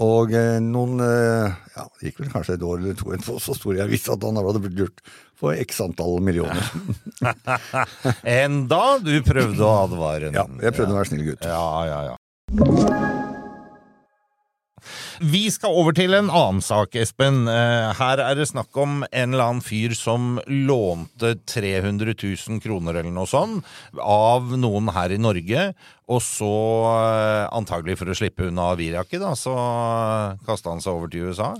Og 0.00 0.32
eh, 0.36 0.58
noen 0.64 1.00
eh, 1.04 1.56
Ja, 1.76 1.86
det 2.00 2.10
gikk 2.10 2.22
vel 2.24 2.32
kanskje 2.34 2.58
et 2.58 2.66
år 2.66 2.82
eller 2.82 2.98
to, 2.98 3.12
etterpå, 3.14 3.38
så 3.42 3.56
stor 3.56 3.78
jeg 3.78 3.92
visste 3.92 4.12
at 4.14 4.26
han 4.26 4.40
hadde 4.40 4.62
blitt 4.64 4.78
lurt 4.80 5.02
for 5.40 5.56
x 5.56 5.80
antall 5.84 6.20
millioner. 6.24 6.60
Enda 8.44 8.82
du 9.04 9.14
prøvde 9.24 9.64
å 9.64 9.72
advare. 9.86 10.34
Ja, 10.36 10.44
jeg 10.60 10.76
prøvde 10.76 10.92
å 10.92 11.00
være 11.00 11.10
snill 11.12 11.26
gutt. 11.30 11.48
Ja, 11.48 11.64
ja, 11.88 12.04
ja. 12.10 13.19
Vi 15.20 15.42
skal 15.52 15.74
over 15.76 15.92
til 15.92 16.14
en 16.16 16.30
annen 16.32 16.62
sak, 16.64 16.94
Espen. 16.96 17.42
Eh, 17.50 17.90
Her 17.98 18.22
er 18.24 18.38
det 18.38 18.46
snakk 18.48 18.72
om 18.80 19.02
en 19.04 19.34
eller 19.34 19.50
annen 19.50 19.60
fyr 19.64 19.92
som 19.96 20.38
lånte 20.48 21.34
300 21.44 22.14
000 22.16 22.62
kroner 22.64 22.96
eller 22.96 23.12
noe 23.12 23.28
sånt 23.28 23.66
av 24.00 24.48
noen 24.56 24.88
her 24.96 25.12
i 25.12 25.20
Norge, 25.20 25.66
og 26.08 26.22
så, 26.24 26.48
eh, 27.04 27.44
antagelig 27.52 27.98
for 28.00 28.08
å 28.08 28.16
slippe 28.16 28.48
unna 28.48 28.70
Viraket, 28.80 29.20
da, 29.20 29.34
så 29.36 29.52
kasta 30.48 30.72
han 30.72 30.80
seg 30.80 30.94
over 30.96 31.12
til 31.12 31.28
USA. 31.28 31.52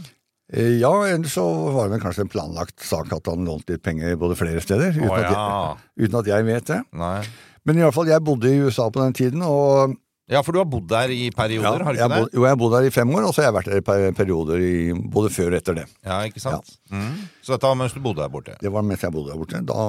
Eh, 0.52 0.79
Ja, 0.81 0.95
ellers 1.05 1.37
så 1.37 1.45
var 1.76 1.90
det 1.93 2.00
kanskje 2.00 2.25
en 2.25 2.33
planlagt 2.33 2.81
sak 2.81 3.12
at 3.12 3.26
han 3.29 3.45
lånte 3.45 3.76
litt 3.76 3.83
penger 3.85 4.17
både 4.17 4.40
flere 4.40 4.61
steder, 4.64 4.97
uten, 4.97 5.11
Å, 5.11 5.21
at, 5.21 5.31
jeg, 5.37 6.07
uten 6.09 6.19
at 6.19 6.26
jeg 6.33 6.45
vet 6.49 6.64
det. 6.73 6.81
Nei. 6.97 7.21
Men 7.67 7.76
i 7.76 7.83
alle 7.85 7.93
fall, 7.93 8.09
jeg 8.09 8.25
bodde 8.25 8.49
i 8.49 8.57
USA 8.64 8.88
på 8.88 9.05
den 9.05 9.12
tiden, 9.12 9.43
og 9.45 9.99
Ja, 10.31 10.41
for 10.47 10.55
du 10.55 10.61
har 10.61 10.67
bodd 10.71 10.85
der 10.93 11.11
i 11.11 11.25
perioder, 11.35 11.83
har 11.83 11.97
du 11.97 11.99
jeg 11.99 12.07
ikke 12.07 12.21
bod, 12.21 12.29
det? 12.31 12.37
jo, 12.39 12.43
jeg 12.47 12.53
har 12.55 12.59
bodd 12.61 12.75
der 12.77 12.87
i 12.87 12.93
fem 12.95 13.15
år, 13.19 13.25
og 13.27 13.33
så 13.35 13.43
har 13.43 13.49
jeg 13.49 13.57
vært 13.59 13.71
der 13.73 14.07
i 14.07 14.13
perioder 14.15 14.63
i, 14.63 14.75
både 15.17 15.33
før 15.35 15.49
og 15.51 15.57
etter 15.59 15.79
det. 15.81 15.87
Ja, 16.07 16.21
ikke 16.29 16.43
sant? 16.45 16.71
Mm. 16.95 17.17
Så 17.43 17.57
dette 17.57 17.67
var 17.67 17.79
mens 17.81 17.97
du 17.97 18.01
bodde 18.05 18.23
der 18.23 18.31
borte? 18.31 18.55
Det 18.63 18.71
var 18.71 18.87
mens 18.87 19.03
jeg 19.03 19.11
bodde 19.17 19.33
der 19.33 19.41
borte. 19.43 19.63
Da, 19.67 19.89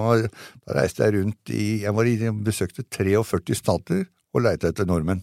da 0.66 0.80
reiste 0.80 1.06
jeg 1.06 1.14
rundt 1.20 1.54
i 1.54 1.68
Jeg 1.84 1.94
var 2.00 2.10
i, 2.10 2.16
besøkte 2.50 2.88
43 2.90 3.60
stater 3.62 4.02
og 4.34 4.42
leita 4.48 4.72
etter 4.74 4.90
nordmenn 4.90 5.22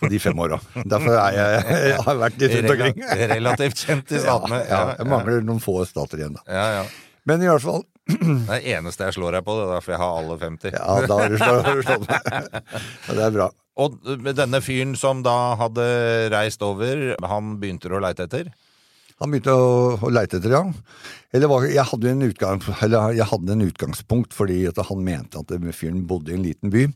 på 0.00 0.08
de 0.08 0.18
fem 0.22 0.38
åra. 0.40 0.56
Derfor 0.88 1.18
er 1.20 1.36
jeg, 1.36 1.62
jeg 1.92 2.00
har 2.06 2.20
vært 2.24 2.40
litt 2.40 2.54
rundt 2.56 2.70
omkring. 2.78 3.00
Rela- 3.12 3.30
Relativt 3.34 3.84
kjent 3.84 4.12
i 4.16 4.20
statene. 4.24 4.62
Ja, 4.64 4.80
ja, 4.88 4.94
jeg 5.02 5.10
mangler 5.12 5.44
noen 5.44 5.60
få 5.60 5.82
stater 5.84 6.22
igjen, 6.22 6.38
da. 6.40 6.46
Ja, 6.48 6.66
ja. 6.80 6.84
Men 7.28 7.42
i 7.44 7.50
hvert 7.50 7.60
fall 7.66 7.82
Det 8.10 8.54
er 8.56 8.62
det 8.64 8.74
eneste 8.78 9.06
jeg 9.08 9.18
slår 9.18 9.36
deg 9.38 9.44
på, 9.46 9.54
det 9.58 9.66
er 9.66 9.74
derfor 9.76 9.94
jeg 9.94 10.02
har 10.02 10.16
alle 10.20 10.38
50. 10.40 10.72
Ja, 10.74 10.94
da 11.06 11.18
har 11.20 11.30
du 11.30 11.36
slått, 11.38 11.66
har 11.66 11.76
du 11.76 11.84
slått 11.86 12.08
meg. 12.08 12.30
Ja, 13.06 13.16
det 13.18 13.26
er 13.26 13.36
bra. 13.36 13.50
Og 13.80 14.00
denne 14.36 14.60
fyren 14.64 14.96
som 14.98 15.22
da 15.24 15.36
hadde 15.60 15.86
reist 16.34 16.64
over, 16.66 17.14
han 17.30 17.54
begynte 17.60 17.92
å 17.92 18.02
leite 18.02 18.26
etter? 18.26 18.50
Han 19.20 19.32
begynte 19.32 19.54
å, 19.54 19.96
å 20.00 20.12
leite 20.12 20.40
etter, 20.40 20.52
ja. 20.56 20.62
Eller 21.36 21.50
var, 21.52 21.66
jeg, 21.68 21.86
hadde 21.92 22.12
en 22.12 22.26
utgang, 22.26 22.62
eller 22.80 23.16
jeg 23.18 23.28
hadde 23.30 23.56
en 23.56 23.66
utgangspunkt 23.68 24.36
fordi 24.36 24.62
at 24.68 24.80
han 24.88 25.04
mente 25.06 25.42
at 25.42 25.52
fyren 25.76 26.06
bodde 26.08 26.32
i 26.32 26.38
en 26.38 26.46
liten 26.46 26.72
by 26.72 26.86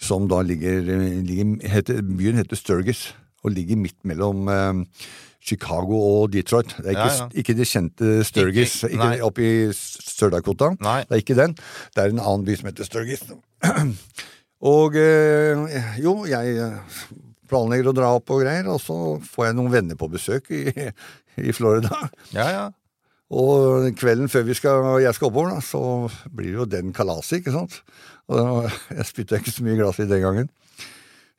som 0.00 0.28
da 0.30 0.40
ligger, 0.44 0.80
ligger 1.26 1.56
heter, 1.68 2.00
Byen 2.02 2.38
heter 2.40 2.56
Sturgis. 2.56 3.10
Og 3.44 3.52
ligger 3.56 3.76
midt 3.80 3.96
mellom 4.04 4.48
eh, 4.52 4.82
Chicago 5.40 5.96
og 6.20 6.32
Detroit. 6.34 6.74
Det 6.76 6.90
er 6.90 6.96
ikke, 6.96 7.06
Ja, 7.08 7.16
ja. 7.24 7.28
ikke 7.40 7.54
det 7.56 7.66
kjente 7.70 8.10
Sturgis 8.28 8.74
Ikke- 8.84 8.98
ikke, 9.14 9.24
oppe 9.24 9.46
i 9.46 9.52
Sør-Dakota. 9.72 10.74
Det 10.76 11.06
er 11.10 11.22
ikke 11.22 11.36
den. 11.38 11.54
Det 11.96 12.02
er 12.04 12.10
en 12.12 12.20
annen 12.20 12.44
by 12.44 12.56
som 12.60 12.68
heter 12.68 12.84
Sturgis. 12.84 13.22
Og 14.60 14.96
eh, 15.00 15.56
jo, 16.04 16.18
jeg 16.28 16.56
eh, 16.60 16.98
planlegger 17.48 17.88
å 17.90 17.94
dra 17.96 18.10
opp 18.18 18.28
og 18.34 18.42
greier, 18.44 18.68
og 18.68 18.76
så 18.84 18.96
får 19.24 19.46
jeg 19.48 19.56
noen 19.56 19.72
venner 19.72 19.96
på 19.98 20.10
besøk 20.12 20.50
i, 20.52 20.66
i 21.48 21.54
Florida. 21.56 22.02
Ja, 22.36 22.50
ja. 22.52 22.66
Og 23.30 23.86
kvelden 23.96 24.28
før 24.28 24.42
vi 24.48 24.56
skal, 24.58 24.84
jeg 25.04 25.14
skal 25.16 25.30
oppover, 25.30 25.54
da, 25.54 25.60
så 25.64 25.80
blir 26.34 26.50
det 26.50 26.58
jo 26.58 26.68
den 26.68 26.92
kalaset, 26.92 27.38
ikke 27.40 27.54
sant. 27.54 27.80
Og 28.30 28.66
jeg 28.90 29.06
spytta 29.08 29.38
ikke 29.40 29.54
så 29.54 29.64
mye 29.66 29.78
glass 29.78 30.00
i 30.02 30.06
den 30.10 30.22
gangen. 30.24 30.50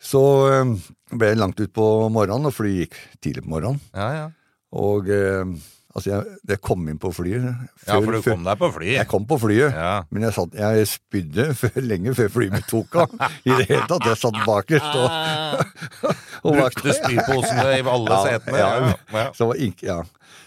Så 0.01 0.22
eh, 0.50 0.72
ble 1.13 1.27
jeg 1.34 1.38
langt 1.41 1.60
utpå 1.62 1.88
morgenen, 2.13 2.50
og 2.50 2.55
flyet 2.58 2.88
gikk 2.88 2.96
tidlig 3.22 3.43
på 3.46 3.53
morgenen. 3.58 3.81
ja, 3.96 4.10
ja. 4.22 4.29
Og 4.72 5.10
eh, 5.12 5.43
altså, 5.91 6.08
jeg, 6.13 6.36
jeg 6.48 6.60
kom 6.63 6.86
inn 6.88 6.96
på 7.01 7.10
flyet 7.12 7.43
Ja, 7.43 7.98
for 8.00 8.15
du 8.15 8.22
kom 8.24 8.46
deg 8.48 8.55
på 8.62 8.70
flyet? 8.72 8.93
Jeg 9.01 9.08
kom 9.12 9.25
på 9.27 9.36
flyet, 9.41 9.75
Ja. 9.75 9.89
men 10.10 10.24
jeg, 10.24 10.31
satt, 10.38 10.53
jeg 10.55 10.86
spydde 10.88 11.50
før, 11.60 11.75
lenge 11.84 12.13
før 12.15 12.29
flyet 12.31 12.55
mitt 12.55 12.70
tok 12.72 12.96
av. 13.03 13.12
I 13.43 13.51
det 13.60 13.65
hele 13.67 13.84
tatt. 13.91 14.08
Jeg 14.08 14.22
satt 14.22 14.39
bakerst 14.48 14.96
og, 14.96 15.10
og 16.48 16.55
Brukte 16.55 16.96
spyposene 16.96 17.67
i 17.75 17.84
alle 17.84 18.22
setene. 18.24 18.63
ja. 18.63 19.27
Så 19.36 19.43
det 19.43 19.50
var 19.51 19.62
ikke, 19.67 19.88
ja. 19.91 20.00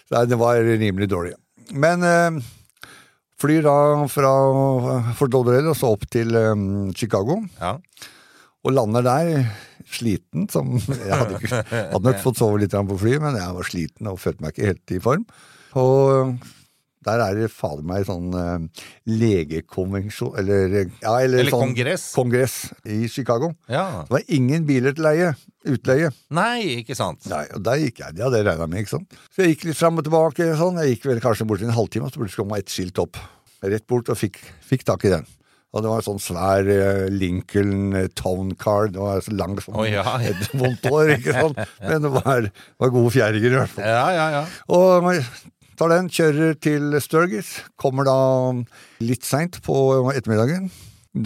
Så 0.09 0.25
det 0.33 0.41
var 0.41 0.65
rimelig 0.65 1.11
dårlig. 1.13 1.35
Men 1.85 2.03
eh, 2.09 2.41
flyr 3.45 3.61
da 3.69 3.77
fra 4.09 4.33
Fort 5.21 5.37
Lauderdale 5.37 5.73
og 5.73 5.77
så 5.77 5.93
opp 5.99 6.09
til 6.17 6.33
um, 6.41 6.67
Chicago, 6.97 7.43
Ja. 7.61 7.77
Og 8.65 8.73
lander 8.73 9.05
der 9.05 9.31
sliten 9.95 10.47
som 10.51 10.75
Jeg 10.81 11.13
hadde, 11.13 11.39
ikke, 11.43 11.63
hadde 11.93 12.05
nok 12.09 12.21
fått 12.25 12.41
sove 12.41 12.59
litt 12.63 12.73
på 12.75 12.99
flyet, 13.01 13.21
men 13.23 13.37
jeg 13.37 13.57
var 13.59 13.69
sliten 13.69 14.09
og 14.11 14.21
følte 14.23 14.45
meg 14.45 14.55
ikke 14.55 14.71
helt 14.73 14.95
i 14.97 15.01
form. 15.05 15.27
Og 15.77 16.39
der 17.05 17.21
er 17.21 17.37
det 17.37 17.51
fader 17.53 17.85
meg 17.85 18.07
sånn 18.09 18.31
eh, 18.33 18.85
legekonvensjon 19.13 20.39
Eller, 20.41 20.71
ja, 21.03 21.19
eller, 21.21 21.43
Eller 21.43 21.53
sånn 21.53 21.67
kongress. 21.67 22.07
kongress 22.17 22.55
i 22.89 23.03
Chicago. 23.13 23.51
ja. 23.69 24.05
Det 24.07 24.15
var 24.15 24.25
ingen 24.33 24.65
biler 24.69 24.97
til 24.97 25.05
leie. 25.05 25.35
Utleie. 25.65 26.11
Nei, 26.37 26.81
ikke 26.83 26.97
sant. 26.97 27.25
Nei, 27.29 27.45
og 27.57 27.63
der 27.65 27.79
gikk 27.81 28.01
jeg. 28.03 28.17
Ja, 28.21 28.29
Det 28.33 28.43
regna 28.45 28.67
jeg 28.67 28.73
med. 28.73 28.81
ikke 28.85 28.95
sant? 28.97 29.15
Så 29.33 29.45
jeg 29.45 29.55
gikk 29.55 29.69
litt 29.71 29.79
fram 29.81 30.01
og 30.01 30.05
tilbake. 30.05 30.49
sånn. 30.61 30.81
Jeg 30.83 30.97
gikk 30.97 31.07
vel 31.09 31.21
kanskje 31.25 31.47
bort 31.49 31.63
i 31.65 31.69
en 31.69 31.77
halvtime, 31.77 32.05
og 32.09 32.13
så 32.13 32.21
plutselig 32.21 32.43
kom 32.43 32.53
det 32.53 32.65
et 32.65 32.75
skilt 32.75 33.01
opp. 33.01 33.17
Rett 33.65 33.87
bort 33.89 34.11
og 34.13 34.19
fikk, 34.21 34.41
fikk 34.65 34.85
tak 34.85 35.05
i 35.09 35.13
den. 35.15 35.25
Og 35.75 35.83
det 35.83 35.91
var 35.91 36.01
en 36.01 36.07
sånn 36.07 36.23
svær 36.23 36.69
eh, 36.71 37.07
Lincoln 37.11 37.97
eh, 37.99 38.07
Tone 38.15 38.55
Det 38.55 39.01
var 39.01 39.25
så 39.27 39.35
lang 39.35 39.57
som 39.63 39.75
oh, 39.81 39.87
ja. 39.89 40.05
et 40.23 40.55
vondt 40.55 40.87
år, 40.91 41.17
ikke 41.17 41.35
sant? 41.35 41.59
Men 41.89 42.05
det 42.05 42.13
var, 42.15 42.49
var 42.79 42.95
gode 42.95 43.11
fjæringer 43.17 43.51
i 43.51 43.59
hvert 43.59 43.75
fall. 43.75 43.89
Ja, 43.91 44.07
ja, 44.15 44.27
ja. 44.39 44.45
Og 44.71 45.03
man 45.03 45.19
tar 45.75 45.91
den, 45.91 46.11
kjører 46.15 46.55
til 46.63 46.95
Sturgis. 47.03 47.57
Kommer 47.81 48.07
da 48.07 48.19
litt 49.03 49.27
seint 49.27 49.59
på 49.67 49.77
ettermiddagen. 50.15 50.71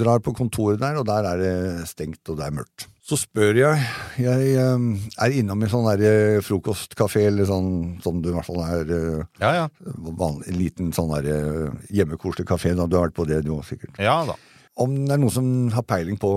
Drar 0.00 0.24
på 0.24 0.32
kontoret 0.36 0.80
der, 0.80 0.96
og 1.00 1.08
der 1.08 1.28
er 1.28 1.42
det 1.44 1.56
stengt, 1.92 2.24
og 2.28 2.40
det 2.40 2.48
er 2.48 2.56
mørkt. 2.56 2.88
Så 3.08 3.16
spør 3.16 3.56
jeg 3.56 3.84
Jeg 4.20 4.48
eh, 4.60 4.82
er 5.24 5.34
innom 5.40 5.62
en 5.64 5.70
sånn 5.72 5.86
der 5.88 6.02
eh, 6.04 6.40
frokostkafé, 6.44 7.22
eller 7.30 7.48
sånn 7.48 7.70
som 8.04 8.18
du 8.20 8.28
i 8.28 8.34
hvert 8.36 8.48
fall 8.48 8.60
er 8.66 8.92
eh, 8.92 9.22
Ja, 9.40 9.52
ja. 9.62 9.66
vanlig, 9.96 10.44
en 10.50 10.58
liten 10.58 10.90
sånn 10.96 11.14
der 11.14 11.28
eh, 11.32 11.78
hjemmekoselig 11.94 12.44
kafé. 12.50 12.74
Da. 12.76 12.84
Du 12.84 12.98
har 12.98 13.06
vært 13.08 13.16
på 13.16 13.24
det, 13.28 13.40
du 13.46 13.54
òg, 13.56 13.64
sikkert. 13.68 13.96
Ja 14.02 14.20
da. 14.28 14.36
Om 14.78 14.98
det 15.06 15.16
er 15.16 15.22
noen 15.22 15.34
som 15.34 15.48
har 15.74 15.86
peiling 15.88 16.20
på 16.20 16.32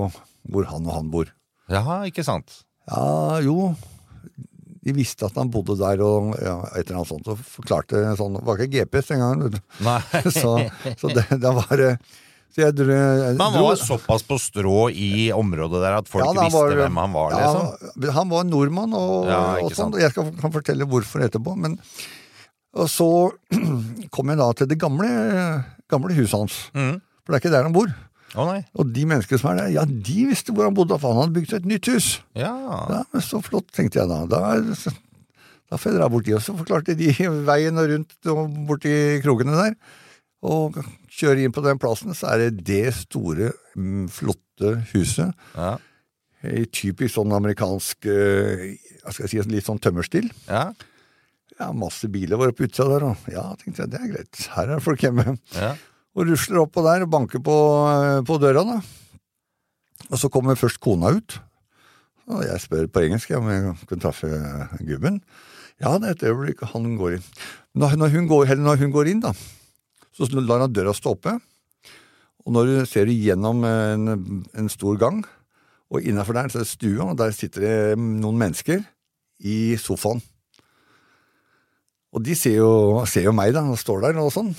hvor 0.51 0.69
han 0.71 0.87
og 0.87 0.95
han 0.95 1.11
bor. 1.13 1.27
Jaha, 1.71 2.05
ikke 2.09 2.23
sant. 2.25 2.61
Ja, 2.89 3.41
jo. 3.43 3.73
De 4.81 4.95
visste 4.97 5.27
at 5.27 5.35
han 5.37 5.51
bodde 5.53 5.75
der, 5.77 5.99
og 6.01 6.31
ja, 6.41 6.55
et 6.71 6.87
eller 6.87 7.01
annet 7.01 7.11
sånt. 7.11 7.27
Og 7.29 7.43
forklarte 7.59 7.99
sånn 8.17 8.39
Det 8.39 8.47
var 8.47 8.63
ikke 8.63 8.79
GPS 8.79 9.11
den 9.11 9.21
gangen, 9.21 9.43
vet 9.45 9.59
du. 9.59 9.61
Nei. 9.85 9.99
Så, 10.39 10.55
så 11.03 11.11
det, 11.13 11.27
det 11.35 11.51
var 11.59 11.83
Så 12.51 12.65
jeg 12.65 12.75
dro, 12.75 12.85
jeg 12.91 13.35
Men 13.37 13.45
han 13.45 13.53
dro- 13.55 13.67
var 13.69 13.77
såpass 13.79 14.23
på 14.27 14.35
strå 14.43 14.89
i 14.91 15.29
området 15.31 15.79
der 15.85 15.93
at 16.01 16.07
folk 16.11 16.25
Ja, 16.25 16.33
visste 16.35 16.59
var- 16.59 16.75
hvem 16.81 16.97
han 16.99 17.13
var, 17.15 17.31
liksom? 17.31 18.03
Ja, 18.03 18.11
han 18.11 18.29
var 18.29 18.43
nordmann, 18.43 18.93
og, 18.93 19.25
Ja, 19.29 19.41
og 19.63 19.71
sånn. 19.71 19.93
jeg 19.99 20.11
skal, 20.11 20.31
kan 20.35 20.51
fortelle 20.51 20.83
hvorfor 20.85 21.23
etterpå. 21.23 21.55
Men, 21.55 21.77
og 22.75 22.87
så 22.91 23.07
kom 24.11 24.27
jeg 24.33 24.37
da 24.37 24.51
til 24.53 24.67
det 24.67 24.77
gamle, 24.79 25.07
gamle 25.89 26.13
huset 26.17 26.37
hans. 26.39 26.57
Mm. 26.75 26.99
For 27.23 27.31
det 27.31 27.37
er 27.39 27.43
ikke 27.45 27.53
der 27.55 27.63
han 27.69 27.73
bor. 27.73 27.87
Oh. 28.35 28.51
Og 28.79 28.91
de 28.95 29.03
menneskene 29.05 29.39
som 29.39 29.51
er 29.51 29.57
der, 29.63 29.71
ja, 29.75 29.85
de 29.85 30.25
visste 30.29 30.53
hvor 30.55 30.63
han 30.67 30.75
bodde, 30.75 30.95
for 30.99 31.11
han 31.13 31.23
hadde 31.25 31.35
bygd 31.39 31.53
et 31.57 31.65
nytt 31.67 31.87
hus. 31.91 32.21
Ja. 32.35 32.51
Ja, 32.89 33.01
men 33.11 33.21
Så 33.23 33.41
flott, 33.43 33.67
tenkte 33.75 33.99
jeg 33.99 34.07
da. 34.07 34.25
Da, 34.25 34.55
da 35.71 35.77
får 35.79 35.91
jeg 35.91 35.99
dra 35.99 36.07
bort 36.11 36.25
de, 36.27 36.35
og 36.35 36.43
så 36.43 36.55
forklarte 36.55 36.95
de 36.99 37.11
veien 37.49 37.77
og 37.79 37.89
rundt 37.91 38.31
og 38.31 38.53
borti 38.67 38.93
krokene 39.23 39.55
der. 39.55 39.75
Og 40.41 40.77
kjøre 41.11 41.43
inn 41.45 41.53
på 41.53 41.63
den 41.65 41.79
plassen, 41.81 42.15
så 42.17 42.31
er 42.33 42.45
det 42.47 42.65
det 42.65 42.95
store, 42.97 43.51
mm, 43.77 44.07
flotte 44.13 44.79
huset. 44.93 45.35
Ja. 45.53 45.75
I 46.41 46.65
typisk 46.73 47.13
sånn 47.19 47.35
amerikansk 47.37 48.07
eh, 48.09 48.71
hva 49.03 49.13
skal 49.13 49.27
jeg 49.27 49.33
si, 49.35 49.51
litt 49.53 49.67
sånn 49.67 49.81
tømmerstil. 49.81 50.31
Ja. 50.47 50.71
Ja, 51.59 51.69
masse 51.77 52.09
biler 52.09 52.39
var 52.41 52.55
på 52.57 52.65
utsida 52.65 52.87
der, 52.95 53.05
og 53.11 53.29
ja, 53.29 53.43
tenkte 53.59 53.83
jeg, 53.83 53.91
det 53.93 53.99
er 53.99 54.09
greit. 54.15 54.41
Her 54.55 54.73
er 54.77 54.83
folk 54.83 55.05
hjemme. 55.05 55.37
ja. 55.59 55.75
Og 56.11 56.27
rusler 56.27 56.59
oppå 56.59 56.81
der 56.83 57.05
og 57.05 57.11
banker 57.13 57.39
på, 57.39 57.53
eh, 57.87 58.17
på 58.27 58.35
døra, 58.41 58.65
da. 58.67 58.81
Og 60.09 60.19
så 60.19 60.27
kommer 60.33 60.59
først 60.59 60.81
kona 60.83 61.13
ut. 61.15 61.37
Og 62.31 62.43
jeg 62.43 62.63
spør 62.63 62.89
på 62.91 63.05
engelsk 63.05 63.31
om 63.37 63.47
jeg 63.51 63.75
kan 63.87 64.03
treffe 64.03 64.29
gubben. 64.83 65.21
Ja, 65.81 65.95
det 65.97 66.09
er 66.09 66.17
et 66.17 66.25
øyeblikk, 66.27 66.65
han 66.73 66.97
går 66.99 67.17
inn. 67.17 67.25
Når, 67.79 67.95
når, 68.01 68.11
hun 68.17 68.27
går, 68.27 68.43
eller 68.49 68.65
når 68.65 68.81
hun 68.83 68.91
går 68.93 69.11
inn, 69.13 69.23
da, 69.23 69.31
så 70.27 70.41
lar 70.41 70.65
han 70.65 70.73
døra 70.73 70.93
stå 70.95 71.15
oppe. 71.15 71.35
Og 72.45 72.55
når 72.55 72.69
du 72.69 72.75
ser 72.89 73.11
gjennom 73.13 73.63
en, 73.67 74.15
en 74.57 74.69
stor 74.71 74.97
gang, 75.01 75.21
og 75.91 76.05
innafor 76.07 76.37
der 76.37 76.51
så 76.51 76.61
er 76.61 76.65
det 76.65 76.71
stua, 76.71 77.07
og 77.11 77.17
der 77.19 77.33
sitter 77.35 77.65
det 77.65 77.77
noen 77.99 78.39
mennesker 78.39 78.83
i 79.45 79.75
sofaen. 79.81 80.21
Og 82.11 82.23
de 82.25 82.35
ser 82.35 82.57
jo, 82.59 83.01
ser 83.07 83.27
jo 83.27 83.35
meg, 83.35 83.53
da, 83.55 83.63
og 83.67 83.79
står 83.79 84.05
der 84.07 84.19
og 84.19 84.31
sånn. 84.35 84.51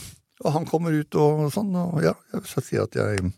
Og 0.43 0.55
han 0.55 0.67
kommer 0.69 0.95
ut 0.97 1.19
og 1.21 1.47
sånn, 1.55 1.73
og 1.79 2.03
ja, 2.05 2.15
så 2.49 2.63
sier 2.65 2.83
jeg 2.83 2.89
at 2.89 3.01
jeg 3.01 3.33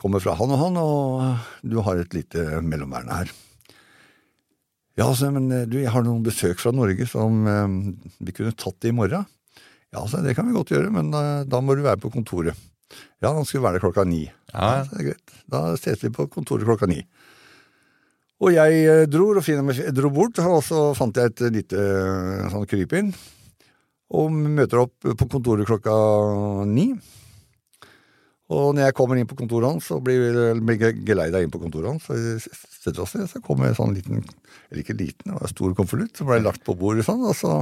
kommer 0.00 0.22
fra 0.22 0.34
han 0.38 0.52
og 0.52 0.60
han, 0.60 0.78
og 0.80 1.64
du 1.64 1.78
har 1.84 2.00
et 2.00 2.16
lite 2.16 2.60
mellomværende 2.64 3.20
her. 3.22 3.34
Ja, 4.94 5.08
altså, 5.08 5.30
men 5.34 5.50
eh, 5.50 5.66
du, 5.66 5.80
jeg 5.80 5.90
har 5.90 6.04
noen 6.06 6.22
besøk 6.22 6.60
fra 6.62 6.70
Norge 6.74 7.06
som 7.10 7.46
eh, 7.50 7.72
vi 8.22 8.34
kunne 8.34 8.54
tatt 8.54 8.86
i 8.86 8.94
morgen. 8.94 9.26
Ja, 9.94 10.02
så 10.10 10.20
det 10.24 10.34
kan 10.34 10.48
vi 10.48 10.56
godt 10.56 10.72
gjøre, 10.74 10.90
men 10.94 11.12
eh, 11.14 11.44
da 11.46 11.60
må 11.62 11.76
du 11.78 11.84
være 11.84 12.02
på 12.02 12.10
kontoret. 12.10 12.58
Ja, 13.22 13.30
han 13.30 13.46
skulle 13.46 13.64
være 13.64 13.78
der 13.78 13.86
klokka 13.86 14.04
ni. 14.06 14.24
Ja. 14.52 14.82
så 14.84 14.96
det 14.96 15.00
er 15.00 15.10
greit. 15.12 15.36
Da 15.50 15.62
ses 15.78 16.02
vi 16.02 16.10
på 16.14 16.26
kontoret 16.30 16.66
klokka 16.66 16.88
ni. 16.90 17.00
Og 18.42 18.50
jeg 18.56 18.80
eh, 18.90 19.04
dro, 19.10 19.30
og 19.32 19.44
finner 19.46 19.94
dro 19.94 20.10
bort, 20.14 20.40
og 20.42 20.60
så 20.66 20.88
fant 20.98 21.16
jeg 21.16 21.30
et 21.30 21.44
lite 21.54 21.78
eh, 21.80 22.46
sånn 22.52 22.66
krypinn. 22.70 23.12
Og 24.14 24.34
møter 24.34 24.82
opp 24.82 25.14
på 25.18 25.28
kontoret 25.30 25.66
klokka 25.68 25.94
ni. 26.68 26.90
Og 28.52 28.74
når 28.74 28.90
jeg 28.90 28.96
kommer 28.98 29.18
inn 29.18 29.30
på 29.30 29.38
kontoret 29.38 29.70
hans, 29.70 29.86
så 29.88 30.00
blir 30.04 30.34
jeg 30.76 30.98
geleida 31.06 31.40
inn 31.40 31.54
på 31.54 31.62
kontoret 31.62 31.94
hans. 31.94 32.04
Så 32.04 32.18
vi 32.18 32.34
setter 32.42 33.06
oss 33.06 33.14
ned, 33.16 33.30
så 33.30 33.40
kommer 33.42 33.70
en 33.70 33.78
sånn 33.78 33.94
liten, 33.96 34.20
eller 34.68 34.82
ikke 34.82 34.98
liten, 34.98 35.30
det 35.30 35.38
var 35.38 35.46
en 35.46 35.54
stor 35.54 35.78
konvolutt, 35.78 36.18
som 36.18 36.28
ble 36.28 36.42
lagt 36.42 36.66
på 36.66 36.76
bordet 36.78 37.06
sånn, 37.06 37.24
og 37.24 37.32
så, 37.38 37.54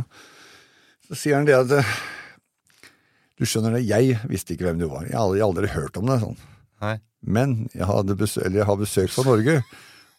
så 1.07 1.21
sier 1.21 1.39
han 1.39 1.47
det 1.47 1.61
at 1.61 1.77
Du 3.43 3.49
skjønner 3.51 3.75
det, 3.75 3.87
jeg 3.89 4.21
visste 4.31 4.55
ikke 4.55 4.69
hvem 4.69 4.79
du 4.79 4.85
var. 4.87 5.03
Jeg 5.09 5.17
har 5.19 5.25
aldri, 5.27 5.41
aldri 5.43 5.71
hørt 5.73 5.97
om 5.99 6.07
deg 6.07 6.21
sånn. 6.23 6.37
Nei. 6.85 6.93
Men 7.27 7.57
jeg, 7.73 7.87
hadde 7.89 8.15
besøk, 8.19 8.45
eller 8.47 8.61
jeg 8.61 8.69
har 8.69 8.79
besøk 8.79 9.11
fra 9.11 9.25
Norge. 9.27 9.57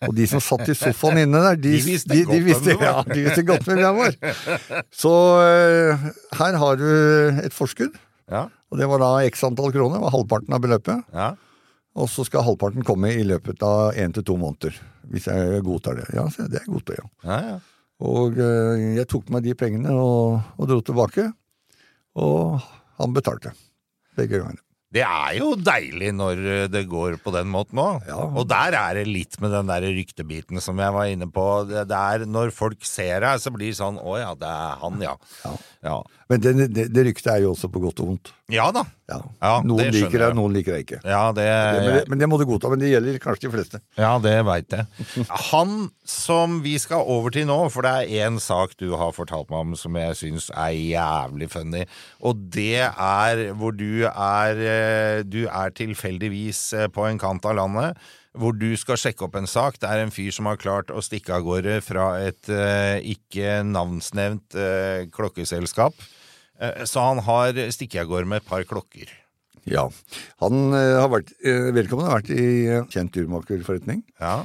Og 0.03 0.11
de 0.17 0.25
som 0.27 0.41
satt 0.43 0.67
i 0.67 0.75
sofaen 0.75 1.21
inne 1.21 1.39
der, 1.45 1.61
de, 1.63 1.71
De 1.77 1.85
visste 1.85 2.11
de, 2.11 2.39
visste, 2.43 2.75
ja, 2.75 2.97
de 3.07 3.21
visste 3.23 3.45
godt 3.47 3.63
hvem 3.69 3.79
jeg 3.79 3.95
var. 3.95 4.17
Så 5.03 5.13
uh, 5.39 6.03
her 6.41 6.59
har 6.65 6.81
du 6.81 6.89
et 7.45 7.55
forskudd. 7.55 7.95
Ja. 8.27 8.49
Og 8.67 8.83
det 8.83 8.91
var 8.91 8.99
da 9.05 9.13
x 9.29 9.45
antall 9.47 9.71
kroner, 9.71 10.03
var 10.03 10.11
halvparten 10.17 10.59
av 10.59 10.63
beløpet. 10.67 11.07
Ja. 11.15 11.31
Og 11.95 12.11
så 12.11 12.27
skal 12.27 12.43
halvparten 12.43 12.83
komme 12.83 13.13
i 13.15 13.23
løpet 13.23 13.63
av 13.63 13.95
én 13.95 14.11
til 14.11 14.27
to 14.27 14.35
måneder. 14.41 14.75
Hvis 15.13 15.31
jeg 15.31 15.63
godtar 15.63 16.01
det. 16.01 16.11
Ja, 16.11 16.27
så 16.27 16.51
det 16.51 16.65
er 16.65 16.67
godt 16.67 16.91
Ja, 16.97 17.39
ja. 17.39 17.57
Og 18.03 18.35
uh, 18.35 18.75
jeg 18.99 19.07
tok 19.07 19.31
med 19.31 19.47
de 19.47 19.55
pengene 19.55 19.95
og, 19.95 20.41
og 20.57 20.67
dro 20.67 20.83
tilbake. 20.83 21.29
Og 22.19 22.59
han 22.99 23.15
betalte. 23.15 23.55
Begge 24.17 24.41
ganger. 24.43 24.61
Det 24.93 25.01
er 25.01 25.37
jo 25.39 25.53
deilig 25.57 26.11
når 26.13 26.39
eh, 26.45 26.65
det 26.69 26.83
går 26.89 27.15
på 27.23 27.31
den 27.33 27.49
måten 27.49 27.79
òg. 27.81 28.03
Ja. 28.05 28.19
Og 28.29 28.45
der 28.49 28.75
er 28.77 28.99
det 28.99 29.07
litt 29.09 29.39
med 29.41 29.49
den 29.55 29.71
der 29.71 29.87
ryktebiten 29.89 30.61
som 30.61 30.77
jeg 30.77 30.93
var 30.93 31.09
inne 31.09 31.25
på. 31.33 31.45
Det 31.69 31.87
det 31.89 31.97
er 31.97 32.27
når 32.29 32.53
folk 32.53 32.85
ser 32.85 33.25
deg, 33.25 33.41
så 33.41 33.49
blir 33.55 33.71
det 33.71 33.79
sånn 33.79 33.97
Å 33.97 34.17
ja, 34.21 34.29
det 34.37 34.51
er 34.51 34.77
han, 34.83 35.01
ja. 35.01 35.15
Ja. 35.41 35.53
Ja, 35.83 35.97
Men 36.29 36.43
det, 36.45 36.53
det, 36.75 36.85
det 36.93 37.07
ryktet 37.09 37.31
er 37.33 37.41
jo 37.47 37.55
også 37.55 37.71
på 37.73 37.81
godt 37.83 38.03
og 38.05 38.11
vondt. 38.13 38.33
Ja 38.53 38.67
da. 38.75 38.83
Ja. 39.09 39.17
Ja, 39.41 39.53
noen 39.65 39.81
det 39.81 39.91
liker 39.95 40.21
det, 40.21 40.27
noen 40.37 40.53
liker 40.55 40.75
det 40.75 40.83
ikke. 40.85 40.99
Ja, 41.03 41.23
det, 41.35 41.43
men, 41.43 41.87
det, 41.89 42.03
men 42.11 42.21
det 42.21 42.27
må 42.29 42.37
du 42.39 42.45
godta, 42.47 42.69
men 42.71 42.79
det 42.81 42.91
gjelder 42.93 43.17
kanskje 43.21 43.47
de 43.47 43.51
fleste. 43.55 43.81
ja, 43.99 44.11
det 44.23 44.35
veit 44.47 44.75
jeg. 44.77 45.25
Han 45.49 45.89
som 46.07 46.59
vi 46.63 46.77
skal 46.81 47.03
over 47.09 47.33
til 47.33 47.47
nå, 47.49 47.57
for 47.73 47.85
det 47.85 47.93
er 48.05 48.27
én 48.29 48.39
sak 48.41 48.77
du 48.79 48.93
har 48.99 49.11
fortalt 49.17 49.49
meg 49.51 49.65
om 49.65 49.75
som 49.79 49.97
jeg 49.99 50.17
syns 50.21 50.49
er 50.53 50.71
jævlig 50.77 51.49
funny, 51.53 51.83
og 52.23 52.45
det 52.53 52.85
er 52.87 53.43
hvor 53.59 53.75
du 53.75 54.05
er 54.07 54.63
eh, 54.63 55.21
Du 55.27 55.43
er 55.49 55.73
tilfeldigvis 55.75 56.61
eh, 56.77 56.89
på 56.93 57.07
en 57.09 57.19
kant 57.21 57.45
av 57.49 57.57
landet. 57.59 57.97
Hvor 58.33 58.55
du 58.57 58.71
skal 58.79 58.97
sjekke 58.97 59.27
opp 59.27 59.35
en 59.37 59.45
sak. 59.49 59.75
Det 59.77 59.85
er 59.85 60.01
en 60.01 60.11
fyr 60.13 60.31
som 60.33 60.47
har 60.49 60.57
klart 60.57 60.89
å 60.89 61.03
stikke 61.05 61.35
av 61.35 61.43
gårde 61.45 61.75
fra 61.85 62.07
et 62.25 62.49
eh, 62.49 62.97
ikke 63.13 63.59
navnsnevnt 63.67 64.57
eh, 64.57 65.05
klokkeselskap. 65.13 65.93
Eh, 66.61 66.83
så 66.89 67.07
han 67.09 67.23
har 67.25 67.57
stikket 67.73 68.03
av 68.03 68.11
gårde 68.11 68.29
med 68.29 68.43
et 68.43 68.49
par 68.49 68.65
klokker. 68.67 69.11
Ja. 69.69 69.87
Han 70.43 70.73
eh, 70.75 70.97
har 70.99 71.09
vært, 71.11 71.31
eh, 71.45 71.71
Vedkommende 71.75 72.11
har 72.11 72.21
vært 72.21 72.33
i 72.35 72.83
kjent 72.93 73.15
urmakerforretning. 73.23 74.03
Ja. 74.19 74.43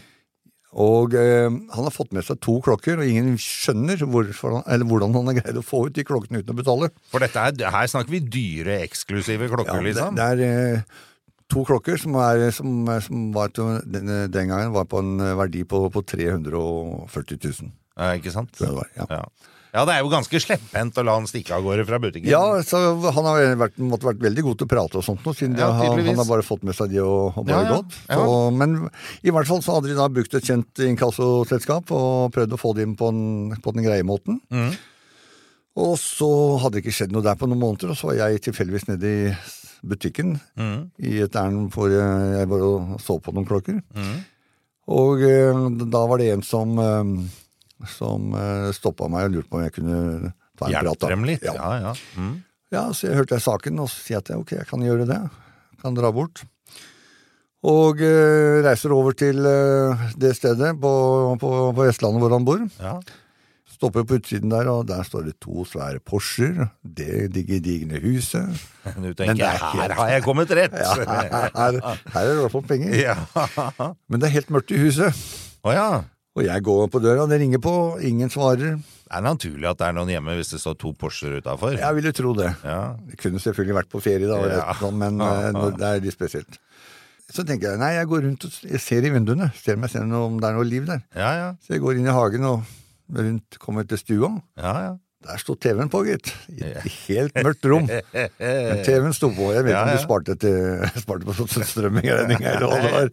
Og 0.79 1.15
eh, 1.17 1.49
han 1.49 1.87
har 1.87 1.95
fått 1.95 2.13
med 2.13 2.27
seg 2.27 2.41
to 2.45 2.59
klokker, 2.65 3.01
og 3.01 3.09
ingen 3.09 3.39
skjønner 3.41 4.03
han, 4.05 4.63
eller 4.69 4.87
hvordan 4.89 5.17
han 5.17 5.31
har 5.31 5.39
greid 5.41 5.61
å 5.61 5.65
få 5.65 5.87
ut 5.89 5.97
de 5.97 6.05
klokkene 6.07 6.43
uten 6.43 6.53
å 6.53 6.59
betale. 6.59 6.91
For 7.13 7.25
er, 7.25 7.57
her 7.73 7.91
snakker 7.91 8.13
vi 8.13 8.21
dyre, 8.21 8.83
eksklusive 8.85 9.49
klokker, 9.49 9.79
Ja, 9.79 9.83
det, 9.83 9.95
liksom. 9.95 10.19
det 10.19 10.29
er 10.35 10.45
eh, 10.45 10.99
to 11.49 11.65
klokker 11.65 11.97
som, 12.01 12.19
er, 12.21 12.51
som, 12.55 12.85
som 13.05 13.29
var 13.33 13.55
den, 13.57 14.13
den 14.29 14.53
gangen 14.53 14.75
var 14.77 14.85
på 14.91 15.01
en 15.01 15.17
verdi 15.41 15.65
på, 15.65 15.87
på 15.95 16.05
340 16.05 17.41
000. 17.65 17.73
Eh, 17.99 18.19
ikke 18.21 18.35
sant? 18.37 18.53
det 18.61 18.71
var. 18.77 18.93
Ja. 18.99 19.09
Ja. 19.19 19.55
Ja, 19.75 19.85
det 19.85 19.95
er 19.95 20.03
jo 20.03 20.11
ganske 20.13 20.41
slepphendt 20.41 20.99
å 21.01 21.05
la 21.05 21.15
han 21.19 21.29
stikke 21.29 21.57
av 21.57 21.65
gårde 21.67 21.85
fra 21.89 22.01
butikken. 22.03 22.29
Ja, 22.31 22.43
så 22.65 22.81
han 23.05 23.29
har 23.29 23.57
vært, 23.61 23.81
måtte 23.83 24.09
vært 24.09 24.23
veldig 24.25 24.45
god 24.47 24.61
til 24.61 24.69
å 24.69 24.73
prate 24.73 25.01
og 25.01 25.07
sånt 25.07 25.25
nå, 25.27 25.35
siden 25.37 25.59
Ja, 25.61 25.71
han, 25.77 26.01
han 26.07 26.21
har 26.23 26.29
bare 26.29 26.47
fått 26.47 26.65
med 26.67 26.77
seg 26.79 26.93
de 26.95 27.03
og, 27.05 27.37
og 27.37 27.49
bare 27.49 27.65
Ja, 27.67 27.79
gått. 27.79 27.99
Så, 28.09 28.37
men 28.57 28.79
i 29.23 29.35
hvert 29.35 29.51
fall 29.51 29.65
så 29.65 29.79
hadde 29.79 29.93
de 29.93 29.99
da 29.99 30.09
brukt 30.13 30.39
et 30.39 30.49
kjent 30.49 30.85
inkassoselskap 30.89 31.93
og 31.97 32.33
prøvd 32.37 32.57
å 32.57 32.61
få 32.61 32.75
det 32.79 32.89
inn 32.89 32.97
på, 32.99 33.11
en, 33.13 33.59
på 33.65 33.77
den 33.77 33.87
greie 33.87 34.07
måten. 34.07 34.41
Mm. 34.55 34.73
Og 35.79 35.95
så 36.01 36.31
hadde 36.63 36.79
det 36.79 36.87
ikke 36.87 36.97
skjedd 36.97 37.15
noe 37.15 37.27
der 37.27 37.39
på 37.39 37.47
noen 37.47 37.63
måneder, 37.63 37.93
og 37.93 37.99
så 37.99 38.11
var 38.11 38.19
jeg 38.25 38.43
tilfeldigvis 38.49 38.89
nede 38.89 39.13
i 39.13 39.29
butikken 39.87 40.39
mm. 40.59 40.79
i 41.07 41.19
et 41.23 41.37
ærend 41.39 41.69
hvor 41.75 41.93
jeg 41.93 42.49
bare 42.51 42.99
så 43.03 43.19
på 43.23 43.35
noen 43.35 43.47
klokker. 43.49 43.79
Mm. 43.95 44.17
Og 44.99 45.23
eh, 45.27 45.63
da 45.85 46.03
var 46.09 46.21
det 46.21 46.33
en 46.33 46.45
som, 46.47 46.73
eh, 46.81 47.13
som 47.87 48.33
uh, 48.35 48.69
stoppa 48.75 49.09
meg 49.13 49.29
og 49.29 49.37
lurte 49.37 49.51
på 49.53 49.61
om 49.61 49.65
jeg 49.67 49.75
kunne 49.79 49.99
ta 50.59 50.67
en 50.67 50.75
prat. 50.75 50.75
Hjelpe 50.75 51.11
dem 51.13 51.25
litt. 51.29 51.45
Ja. 51.47 51.55
Ja, 51.55 51.91
ja. 51.91 51.95
Mm. 52.19 52.37
Ja, 52.75 52.83
så 52.93 53.07
jeg 53.09 53.17
hørte 53.17 53.39
jeg 53.39 53.47
saken, 53.47 53.79
og 53.81 53.89
så 53.89 54.03
sier 54.03 54.19
jeg 54.19 54.25
at 54.27 54.35
ok, 54.37 54.51
jeg 54.59 54.67
kan 54.69 54.83
gjøre 54.85 55.07
det. 55.09 55.21
Kan 55.81 55.95
dra 55.97 56.11
bort. 56.13 56.43
Og 57.69 58.03
uh, 58.03 58.59
reiser 58.67 58.93
over 58.95 59.15
til 59.19 59.41
uh, 59.47 60.09
det 60.19 60.35
stedet 60.39 60.75
på, 60.81 60.93
på, 61.41 61.55
på 61.75 61.87
Vestlandet 61.89 62.23
hvor 62.23 62.35
han 62.37 62.47
bor. 62.49 62.67
ja. 62.83 62.99
Stopper 63.79 64.03
på 64.03 64.17
utsiden 64.19 64.51
der, 64.51 64.67
og 64.73 64.89
der 64.89 65.05
står 65.07 65.29
det 65.29 65.37
to 65.39 65.63
svære 65.63 66.01
Porscher. 66.03 66.65
Det 66.83 67.29
digedigne 67.31 68.01
huset. 68.03 68.49
Du 68.89 69.05
Men 69.05 69.15
tenker 69.15 69.35
det 69.39 69.47
er 69.53 69.61
her 69.77 69.93
har 69.95 70.09
jeg 70.11 70.25
kommet 70.25 70.51
rett! 70.51 70.73
Ja, 70.83 70.95
her, 71.05 71.77
her 71.85 72.19
er 72.19 72.27
det 72.27 72.33
i 72.33 72.41
hvert 72.41 72.55
fall 72.57 72.65
penger. 72.67 72.97
Ja. 73.07 73.15
Men 74.11 74.19
det 74.19 74.27
er 74.27 74.35
helt 74.35 74.51
mørkt 74.51 74.73
i 74.75 74.81
huset. 74.83 75.15
Å 75.63 75.77
ja. 75.77 75.87
Og 76.39 76.45
jeg 76.47 76.63
går 76.63 76.87
på 76.93 77.01
døra, 77.03 77.27
det 77.31 77.41
ringer 77.43 77.59
på, 77.65 77.73
ingen 78.07 78.31
svarer. 78.31 78.77
Det 78.79 79.17
er 79.17 79.25
naturlig 79.25 79.67
at 79.71 79.79
det 79.81 79.87
er 79.89 79.95
noen 79.97 80.11
hjemme 80.13 80.35
hvis 80.39 80.53
det 80.53 80.61
står 80.63 80.77
to 80.79 80.93
Porscher 81.01 81.39
utafor. 81.41 81.75
Jeg 81.81 81.97
ville 81.97 82.13
tro 82.15 82.35
det. 82.39 82.51
Ja. 82.63 82.95
Jeg 83.11 83.19
kunne 83.25 83.41
selvfølgelig 83.43 83.77
vært 83.81 83.91
på 83.93 84.03
ferie, 84.05 84.29
da, 84.29 84.37
og 84.39 84.53
Ja. 84.53 84.67
sånn, 84.79 84.99
men 85.01 85.19
ja, 85.19 85.51
nå- 85.57 85.73
det 85.79 85.89
er 85.89 86.03
litt 86.05 86.15
spesielt. 86.15 86.59
Så 87.29 87.43
tenker 87.45 87.73
jeg 87.75 87.81
nei, 87.83 87.91
jeg 87.99 88.07
går 88.09 88.23
rundt 88.25 88.45
og 88.49 88.79
ser 88.81 89.05
i 89.05 89.11
vinduene, 89.13 89.51
ser 89.59 89.77
om 89.77 89.83
jeg 89.85 89.91
ser 89.97 90.07
noe, 90.09 90.29
om 90.31 90.39
det 90.41 90.49
er 90.49 90.55
noe 90.57 90.65
liv 90.69 90.87
der. 90.89 91.03
Ja, 91.17 91.33
ja. 91.37 91.49
Så 91.65 91.75
jeg 91.77 91.83
går 91.85 91.99
inn 92.01 92.07
i 92.09 92.15
hagen 92.17 92.47
og 92.49 92.63
rundt 93.19 93.59
kommer 93.61 93.85
til 93.89 93.99
stua. 94.01 94.31
ja, 94.57 94.73
ja. 94.87 94.97
Der 95.27 95.37
sto 95.43 95.57
TV-en 95.59 95.89
på, 95.91 96.05
gitt. 96.07 96.29
I 96.55 96.63
et 96.79 96.85
helt 97.09 97.35
mørkt 97.43 97.65
rom. 97.67 97.89
Men 98.39 98.83
TV-en 98.87 99.13
sto 99.17 99.33
på. 99.35 99.49
Jeg 99.53 99.65
vet 99.67 99.75
ikke 99.75 99.81
om 99.83 99.89
du 99.91 99.97
de 99.97 100.05
sparte, 100.05 100.37
til, 100.39 100.85
sparte 101.05 101.27
på 101.27 101.49
strømming 101.67 102.07
eller 102.07 102.31
noe. 102.39 103.09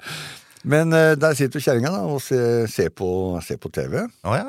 Men 0.65 0.93
eh, 0.97 1.13
der 1.19 1.35
sitter 1.37 1.61
kjerringa 1.61 1.93
og 2.09 2.21
ser, 2.25 2.65
se 2.71 2.89
på, 2.89 3.07
se 3.45 3.57
på 3.61 3.71
TV. 3.73 4.01
Å 4.25 4.37
ja. 4.37 4.47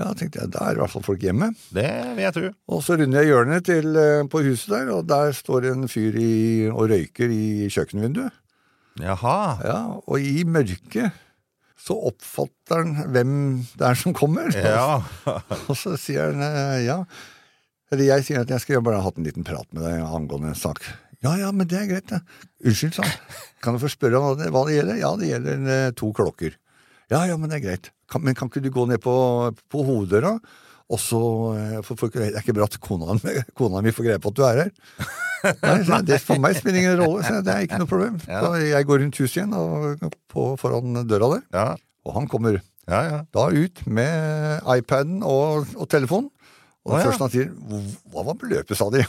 Ja, 0.00 0.12
tenkte 0.16 0.40
jeg, 0.40 0.52
da 0.54 0.68
er 0.70 0.78
i 0.78 0.80
hvert 0.80 0.92
fall 0.94 1.04
folk 1.04 1.20
hjemme. 1.20 1.50
Det 1.76 1.88
vil 2.16 2.22
jeg 2.24 2.32
tro. 2.32 2.50
Og 2.72 2.78
så 2.86 2.96
runder 2.96 3.20
jeg 3.20 3.34
hjørnet 3.34 3.66
til, 3.68 3.88
eh, 4.00 4.22
på 4.32 4.40
huset 4.46 4.70
der, 4.72 4.92
og 4.94 5.08
der 5.10 5.34
står 5.36 5.66
en 5.74 5.90
fyr 5.92 6.16
i, 6.16 6.68
og 6.72 6.88
røyker 6.92 7.32
i 7.34 7.66
kjøkkenvinduet. 7.68 8.38
Jaha. 9.00 9.40
Ja, 9.66 9.80
og 10.00 10.24
i 10.24 10.44
mørket 10.48 11.12
så 11.80 11.96
oppfatter 12.10 12.82
han 12.82 13.12
hvem 13.12 13.34
det 13.80 13.86
er 13.90 13.98
som 13.98 14.16
kommer. 14.16 14.48
Ja. 14.56 15.00
Og 15.70 15.76
så 15.78 15.94
sier 16.00 16.32
han 16.32 16.42
eh, 16.44 16.82
ja. 16.84 16.98
Eller 17.90 18.10
jeg 18.12 18.26
sier 18.26 18.44
at 18.44 18.52
jeg 18.52 18.62
skal 18.62 18.84
bare 18.84 19.00
ha 19.00 19.06
hatt 19.06 19.16
en 19.18 19.26
liten 19.26 19.46
prat 19.46 19.66
med 19.74 19.82
deg 19.86 20.04
angående 20.04 20.52
en 20.52 20.58
sak. 20.58 20.84
Ja, 21.20 21.34
ja, 21.36 21.50
men 21.52 21.68
det 21.68 21.76
er 21.76 21.88
greit, 21.90 22.08
det. 22.08 22.22
Unnskyld, 22.64 22.94
sa 22.96 23.04
han. 23.04 23.38
Kan 23.60 23.76
du 23.76 23.82
få 23.82 23.90
spørre 23.92 24.22
hva 24.22 24.32
det, 24.38 24.48
hva 24.54 24.64
det 24.68 24.78
gjelder? 24.78 25.00
Ja, 25.02 25.10
det 25.20 25.28
gjelder 25.28 25.58
en, 25.58 25.94
to 25.98 26.08
klokker. 26.16 26.56
Ja, 27.12 27.26
ja, 27.28 27.36
men 27.36 27.50
det 27.50 27.58
er 27.58 27.66
greit. 27.66 27.90
Kan, 28.10 28.24
men 28.24 28.36
kan 28.38 28.48
ikke 28.48 28.62
du 28.64 28.70
gå 28.72 28.86
ned 28.88 29.02
på, 29.04 29.12
på 29.70 29.84
hoveddøra? 29.84 30.38
Og 30.90 30.98
så, 30.98 31.20
eh, 31.54 31.76
for, 31.86 31.98
for 31.98 32.10
Det 32.10 32.32
er 32.32 32.40
ikke 32.40 32.56
bra 32.56 32.66
at 32.66 32.78
kona, 32.82 33.14
kona 33.58 33.82
mi 33.84 33.92
får 33.94 34.08
greie 34.08 34.22
på 34.22 34.32
at 34.32 34.38
du 34.38 34.42
er 34.46 34.62
her. 34.64 34.72
Nei, 35.62 35.76
så 35.86 36.00
det 36.04 36.18
For 36.24 36.40
meg 36.42 36.58
spiller 36.58 36.80
ingen 36.82 36.98
rolle, 37.00 37.22
så 37.24 37.38
det 37.44 37.52
er 37.52 37.68
ikke 37.68 37.78
noe 37.80 37.90
problem. 37.90 38.18
Ja. 38.26 38.42
Så 38.42 38.64
jeg 38.64 38.88
går 38.88 39.04
rundt 39.04 39.20
huset 39.22 39.38
igjen 39.38 39.54
og 39.56 40.10
på, 40.32 40.48
foran 40.60 41.04
døra 41.08 41.30
der, 41.36 41.46
Ja, 41.54 41.68
og 42.06 42.16
han 42.16 42.26
kommer 42.32 42.58
ja. 42.58 43.00
ja. 43.06 43.20
da 43.32 43.46
ut 43.54 43.84
med 43.86 44.66
iPaden 44.80 45.22
og, 45.26 45.70
og 45.76 45.88
telefonen. 45.92 46.30
Og 46.88 46.94
det 46.94 47.00
ja. 47.02 47.08
første 47.10 47.26
han 47.26 47.32
sier, 47.34 47.48
hva 48.08 48.22
var 48.24 48.36
beløpet, 48.40 48.72
sa 48.78 48.86
de? 48.88 49.02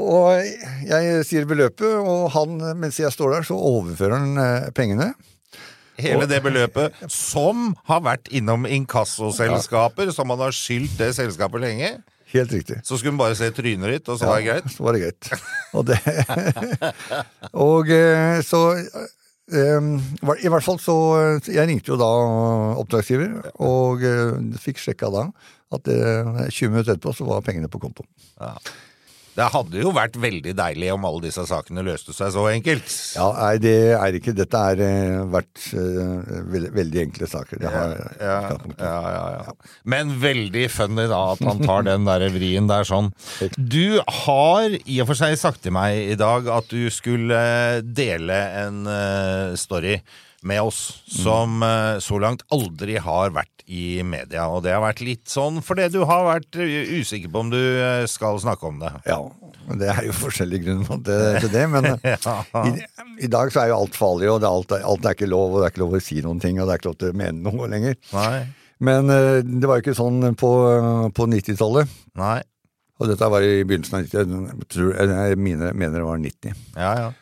og 0.00 0.40
jeg 0.88 1.26
sier 1.28 1.44
beløpet, 1.48 1.98
og 2.00 2.30
han, 2.32 2.56
mens 2.80 2.96
jeg 3.02 3.12
står 3.12 3.28
der, 3.36 3.42
så 3.50 3.56
overfører 3.60 4.14
han 4.22 4.32
eh, 4.40 4.70
pengene. 4.76 5.08
Hele 6.00 6.26
det 6.30 6.40
beløpet 6.42 6.96
som 7.12 7.76
har 7.90 8.00
vært 8.06 8.28
innom 8.34 8.64
inkassoselskaper, 8.64 10.08
som 10.16 10.26
man 10.32 10.40
har 10.42 10.52
skyldt 10.56 10.96
det 10.98 11.10
selskapet 11.18 11.60
lenge. 11.62 11.90
Helt 12.34 12.52
riktig. 12.56 12.76
Så 12.82 12.96
skulle 12.96 13.12
hun 13.12 13.20
bare 13.20 13.36
se 13.38 13.46
trynet 13.54 13.90
ditt, 13.92 14.08
og 14.08 14.18
så 14.18 14.26
var 14.26 14.36
det 14.40 14.46
greit. 14.48 14.66
Så 14.72 14.82
var 14.82 14.92
det 14.96 15.02
greit. 15.04 15.22
Og, 15.76 15.82
det, 15.86 15.98
og 17.52 17.90
eh, 17.90 18.42
så 18.46 18.78
I 19.52 20.48
hvert 20.48 20.64
fall 20.64 20.78
så 20.80 20.94
Jeg 21.52 21.68
ringte 21.68 21.90
jo 21.92 21.98
da 22.00 22.08
oppdragsgiver, 22.80 23.50
og 23.60 24.04
eh, 24.08 24.38
fikk 24.62 24.80
sjekka 24.80 25.10
da 25.12 25.26
at 25.74 25.90
eh, 25.92 26.48
20 26.48 26.72
minutter 26.72 26.94
etterpå 26.94 27.12
så 27.18 27.26
var 27.28 27.44
pengene 27.44 27.68
på 27.68 27.82
konto. 27.82 28.06
Ja. 28.40 28.54
Det 29.34 29.46
hadde 29.50 29.80
jo 29.82 29.90
vært 29.94 30.16
veldig 30.20 30.52
deilig 30.56 30.90
om 30.94 31.06
alle 31.08 31.24
disse 31.26 31.42
sakene 31.48 31.82
løste 31.86 32.14
seg 32.14 32.30
så 32.34 32.44
enkelt. 32.52 32.86
Ja, 33.16 33.28
nei, 33.34 33.54
det 33.62 33.74
er 33.98 34.18
ikke 34.18 34.34
Dette 34.36 34.60
har 34.62 34.82
eh, 34.84 35.20
vært 35.32 35.64
eh, 35.74 36.34
veldig, 36.54 36.70
veldig 36.76 37.00
enkle 37.08 37.28
saker. 37.30 37.62
Det 37.64 37.72
har 37.74 37.94
Ja, 38.20 38.36
ja, 38.78 39.00
ja, 39.16 39.24
ja. 39.40 39.56
Men 39.90 40.14
veldig 40.22 40.66
funny 40.72 41.08
da 41.10 41.20
at 41.32 41.42
han 41.46 41.62
tar 41.64 41.86
den 41.88 42.06
der 42.08 42.26
vrien 42.34 42.70
der 42.70 42.86
sånn. 42.88 43.10
Du 43.58 43.98
har 44.26 44.76
i 44.84 45.00
og 45.02 45.10
for 45.10 45.18
seg 45.18 45.34
sagt 45.40 45.64
til 45.66 45.74
meg 45.74 46.14
i 46.14 46.18
dag 46.20 46.46
at 46.54 46.70
du 46.70 46.86
skulle 46.94 47.40
dele 47.84 48.38
en 48.64 48.84
eh, 48.90 49.58
story 49.58 49.98
med 50.44 50.60
oss 50.60 50.80
som 51.08 51.62
eh, 51.64 51.96
så 52.04 52.18
langt 52.20 52.44
aldri 52.52 52.98
har 53.00 53.32
vært 53.34 53.53
i 53.66 54.02
media. 54.04 54.46
Og 54.52 54.62
det 54.64 54.74
har 54.74 54.82
vært 54.84 55.02
litt 55.04 55.30
sånn 55.30 55.60
fordi 55.64 55.86
du 55.94 56.02
har 56.08 56.26
vært 56.26 56.58
eh, 56.60 56.90
usikker 57.00 57.32
på 57.32 57.44
om 57.44 57.52
du 57.52 57.60
eh, 57.60 58.04
skal 58.10 58.40
snakke 58.42 58.68
om 58.68 58.80
det. 58.82 58.90
Ja, 59.08 59.20
men 59.68 59.80
det 59.80 59.90
er 59.92 60.02
jo 60.08 60.16
forskjellige 60.18 60.66
grunner 60.66 61.00
til, 61.40 61.50
det. 61.54 61.64
Men 61.72 61.88
i, 62.68 62.74
i 63.24 63.30
dag 63.32 63.52
så 63.54 63.64
er 63.64 63.72
jo 63.72 63.78
alt 63.80 63.96
farlig, 63.98 64.28
og 64.32 64.42
det 64.42 64.50
er 64.50 64.58
alt, 64.58 64.76
alt 64.92 65.08
er 65.08 65.16
ikke 65.16 65.30
lov, 65.30 65.54
og 65.54 65.62
det 65.62 65.68
er 65.68 65.74
ikke 65.74 65.84
lov 65.86 65.96
å 65.96 66.02
si 66.04 66.20
noen 66.24 66.42
ting, 66.44 66.60
og 66.60 66.68
det 66.68 66.76
er 66.76 66.82
ikke 66.82 66.92
lov 66.92 67.00
til 67.00 67.14
å 67.14 67.18
mene 67.24 67.44
noe 67.48 67.70
lenger. 67.72 67.98
Nei. 68.12 68.44
Men 68.84 69.12
eh, 69.12 69.40
det 69.46 69.70
var 69.70 69.80
jo 69.80 69.86
ikke 69.86 69.96
sånn 69.96 70.34
på, 70.40 70.50
på 71.16 71.30
90-tallet. 71.32 72.00
Nei. 72.20 72.38
Og 73.02 73.10
dette 73.10 73.26
var 73.26 73.42
i 73.42 73.64
begynnelsen 73.66 73.96
av 73.98 74.04
90 74.06 74.92
jeg, 74.94 75.10
jeg 75.10 75.38
mener, 75.40 75.74
mener 75.74 75.98
det 75.98 76.06
var 76.06 76.20
90. 76.22 76.64
Ja, 76.78 76.92
ja. 77.00 77.12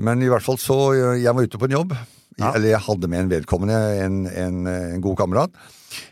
Men 0.00 0.22
i 0.24 0.28
hvert 0.30 0.40
fall 0.40 0.56
så 0.56 0.76
Jeg 1.20 1.34
var 1.36 1.44
ute 1.44 1.58
på 1.60 1.68
en 1.68 1.74
jobb. 1.74 1.90
Ja. 2.40 2.52
Eller 2.54 2.72
jeg 2.72 2.84
hadde 2.86 3.08
med 3.12 3.24
en 3.24 3.30
vedkommende, 3.32 3.78
en, 4.04 4.20
en, 4.26 4.60
en 4.70 5.02
god 5.04 5.18
kamerat. 5.20 5.56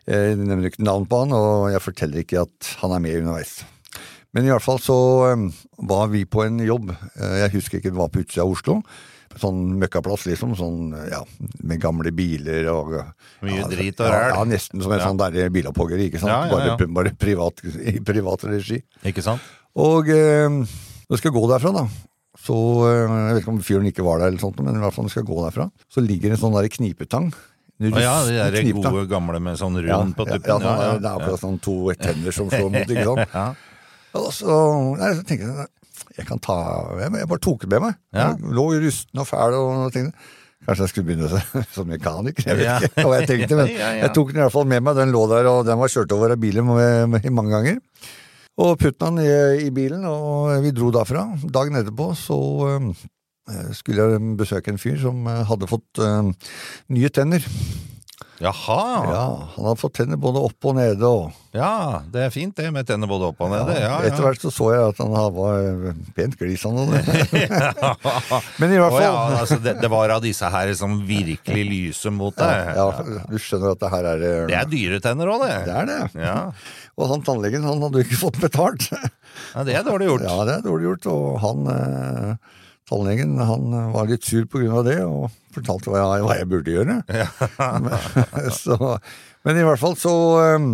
Jeg 0.09 0.37
nevner 0.37 0.69
ikke 0.69 0.85
navn 0.85 1.07
på 1.09 1.23
han, 1.23 1.33
og 1.37 1.71
jeg 1.73 1.81
forteller 1.85 2.25
ikke 2.25 2.43
at 2.45 2.73
han 2.83 2.93
er 2.97 3.01
med 3.05 3.23
underveis. 3.23 3.61
Men 4.37 4.47
i 4.47 4.53
hvert 4.53 4.63
fall 4.63 4.79
så 4.83 4.97
um, 5.33 5.49
var 5.91 6.11
vi 6.13 6.27
på 6.29 6.45
en 6.45 6.61
jobb. 6.63 6.93
Eh, 6.93 7.39
Jeg 7.47 7.55
husker 7.57 7.81
ikke, 7.81 7.91
det 7.91 7.99
var 7.99 8.13
på 8.13 8.21
utsida 8.23 8.45
av 8.45 8.53
Oslo. 8.53 8.77
Sånn 9.41 9.79
møkkaplass, 9.79 10.27
liksom. 10.29 10.53
Sånn, 10.59 10.93
ja, 11.11 11.23
med 11.67 11.81
gamle 11.83 12.13
biler 12.15 12.67
og 12.73 12.93
Mye 13.47 13.61
ja, 13.63 13.67
drit 13.71 14.03
og 14.03 14.11
ræl. 14.11 14.35
Ja, 14.35 14.45
nesten 14.47 14.83
som 14.83 14.95
en 14.95 15.03
sånn 15.03 15.19
derre 15.21 15.49
bilopphoggeri, 15.55 16.09
ikke 16.11 16.23
sant. 16.23 16.51
Bare, 16.53 16.77
bare 17.01 17.13
privat, 17.19 17.63
i 17.65 17.97
privat 18.07 18.45
regi. 18.51 18.81
Ikke 19.07 19.23
sant? 19.25 19.43
Og 19.79 20.11
eh, 20.11 20.47
når 20.51 21.15
jeg 21.17 21.23
skal 21.25 21.35
gå 21.35 21.45
derfra, 21.51 21.73
da, 21.81 21.87
så 22.41 22.57
eh, 22.89 23.05
Jeg 23.13 23.35
vet 23.35 23.43
ikke 23.43 23.53
om 23.55 23.61
fyren 23.65 23.87
ikke 23.91 24.05
var 24.07 24.19
der, 24.23 24.33
eller 24.33 24.41
sånt, 24.43 24.61
men 24.65 24.77
i 24.79 24.83
hvert 24.83 24.95
fall 24.97 25.05
når 25.07 25.15
skal 25.17 25.29
gå 25.29 25.39
derfra, 25.45 25.67
så 25.93 26.05
ligger 26.05 26.33
en 26.35 26.41
sånn 26.41 26.57
der 26.57 26.69
knipetang. 26.73 27.31
Å 27.81 28.01
ja, 28.01 28.15
de 28.27 28.35
der 28.37 28.57
knipetang. 28.61 28.93
gode 28.93 29.09
gamle 29.09 29.39
med 29.41 29.57
sånn 29.61 29.79
Ja, 29.81 29.99
rund 30.03 30.17
på 30.19 30.27
ja, 30.29 30.37
tuppen. 30.37 30.49
ja, 30.51 30.57
sånn, 30.59 30.81
der- 30.81 30.99
det 31.01 31.09
er 31.11 31.21
akkurat 31.21 31.41
sånn 31.45 31.61
to 31.65 31.77
tenner 32.01 32.33
som 32.37 32.51
slår 32.53 32.71
mot, 32.75 32.91
ikke 32.97 33.05
sant. 33.09 33.35
Ja. 33.35 33.47
Og 34.21 34.33
så, 34.35 34.57
nei, 34.99 35.13
så 35.17 35.23
tenker 35.25 35.47
jeg 35.53 35.69
jeg 36.19 36.27
kan 36.27 36.41
ta 36.43 36.55
Jeg, 36.99 37.13
jeg 37.15 37.29
bare 37.31 37.41
tok 37.41 37.63
det 37.63 37.69
med 37.71 37.81
meg. 37.85 37.95
Ja. 38.13 38.33
Jeg 38.35 38.53
lå 38.59 38.65
rusten 38.83 39.21
og 39.23 39.27
fæl 39.29 39.55
og 39.57 39.93
tenkte 39.95 40.13
Kanskje 40.67 40.83
jeg 40.85 40.91
skulle 40.93 41.07
begynne 41.09 41.41
som 41.77 41.87
mekaniker? 41.89 42.45
Jeg 42.51 42.59
vet 42.59 42.67
Ja. 42.67 42.75
ikke 42.85 43.05
hva 43.07 43.21
jeg 43.21 43.29
tenkte, 43.31 43.57
men 43.57 43.71
Ja, 43.73 43.93
ja. 43.95 44.03
jeg 44.05 44.13
tok 44.17 44.33
den 44.35 44.41
i 44.41 44.45
hvert 44.45 44.53
fall 44.53 44.67
med 44.69 44.83
meg. 44.85 44.97
Den 44.99 45.13
lå 45.15 45.23
der, 45.31 45.47
og 45.49 45.63
den 45.65 45.79
var 45.81 45.89
kjørt 45.89 46.13
over 46.13 46.35
av 46.35 46.41
med, 46.69 47.31
mange 47.33 47.55
ganger. 47.55 47.79
Og 48.61 48.77
puttet 48.77 49.01
den 49.01 49.23
i, 49.23 49.31
i 49.67 49.71
bilen, 49.73 50.05
og 50.05 50.53
vi 50.65 50.73
dro 50.77 50.91
derfra. 50.93 51.25
Dagen 51.49 51.79
etterpå 51.81 52.11
så 52.19 52.37
eh, 52.69 53.71
skulle 53.77 54.05
jeg 54.05 54.35
besøke 54.41 54.75
en 54.75 54.81
fyr 54.81 54.99
som 55.01 55.25
eh, 55.31 55.45
hadde 55.49 55.69
fått 55.71 56.03
eh, 56.05 56.51
nye 56.93 57.13
tenner. 57.15 57.47
Jaha. 58.41 58.83
Ja, 59.13 59.25
Han 59.57 59.67
hadde 59.69 59.81
fått 59.83 59.99
tenner 59.99 60.17
både 60.17 60.41
oppe 60.41 60.71
og 60.71 60.77
nede. 60.79 61.05
og 61.05 61.33
Ja, 61.53 62.01
det 62.09 62.23
er 62.25 62.31
fint 62.33 62.57
det 62.57 62.71
med 62.73 62.87
tenner 62.89 63.11
både 63.11 63.27
opp 63.29 63.43
og 63.45 63.51
nede. 63.53 63.75
Ja, 63.77 63.99
Etter 64.01 64.23
ja. 64.23 64.31
hvert 64.31 64.41
så 64.41 64.53
så 64.55 64.71
jeg 64.73 64.87
at 64.95 65.01
han 65.03 65.13
var 65.37 65.99
pent 66.17 66.39
glisende. 66.41 66.87
Men 68.61 68.73
i 68.73 68.79
hvert 68.81 68.97
fall 68.97 69.05
ja, 69.05 69.19
altså 69.43 69.59
det, 69.61 69.75
det 69.83 69.91
var 69.93 70.15
av 70.15 70.25
disse 70.25 70.49
her 70.49 70.73
som 70.79 70.97
virkelig 71.05 71.67
lyser 71.69 72.15
mot 72.17 72.37
deg. 72.41 72.73
Ja, 72.81 72.87
du 73.29 73.37
skjønner 73.37 73.75
at 73.75 73.85
det 73.85 73.93
her 73.93 74.09
er 74.15 74.25
eh, 74.31 74.47
Det 74.49 74.57
er 74.63 74.73
dyre 74.73 75.03
tenner 75.05 75.35
òg, 75.35 75.45
det. 75.45 75.59
Det 75.69 75.77
er 75.83 75.91
det. 75.91 76.01
Ja. 76.25 76.39
Og 76.97 77.13
han 77.13 77.27
tannlegen 77.29 77.69
han 77.69 77.85
hadde 77.85 78.01
jo 78.01 78.09
ikke 78.09 78.23
fått 78.25 78.41
betalt. 78.41 78.89
ja, 79.53 79.67
det 79.69 79.77
er 79.77 79.85
dårlig 79.85 80.09
gjort. 80.09 80.25
Ja, 80.31 80.39
det 80.49 80.57
er 80.57 80.65
dårlig 80.65 80.89
gjort. 80.95 81.13
Og 81.13 81.39
han 81.45 81.71
eh, 81.77 82.57
tannlegen 82.91 83.37
han 83.39 83.75
var 83.95 84.09
litt 84.11 84.27
sur 84.27 84.47
på 84.51 84.61
grunn 84.61 84.81
av 84.81 84.87
det, 84.89 84.99
og 85.07 85.29
fortalte 85.55 85.93
hva 85.93 86.01
jeg, 86.03 86.25
hva 86.27 86.39
jeg 86.39 86.49
burde 86.51 86.75
gjøre. 86.75 86.97
men, 87.85 87.91
så, 88.63 88.79
men 89.47 89.61
i 89.61 89.67
hvert 89.67 89.83
fall 89.83 89.97
så 89.99 90.15
eh, 90.45 90.67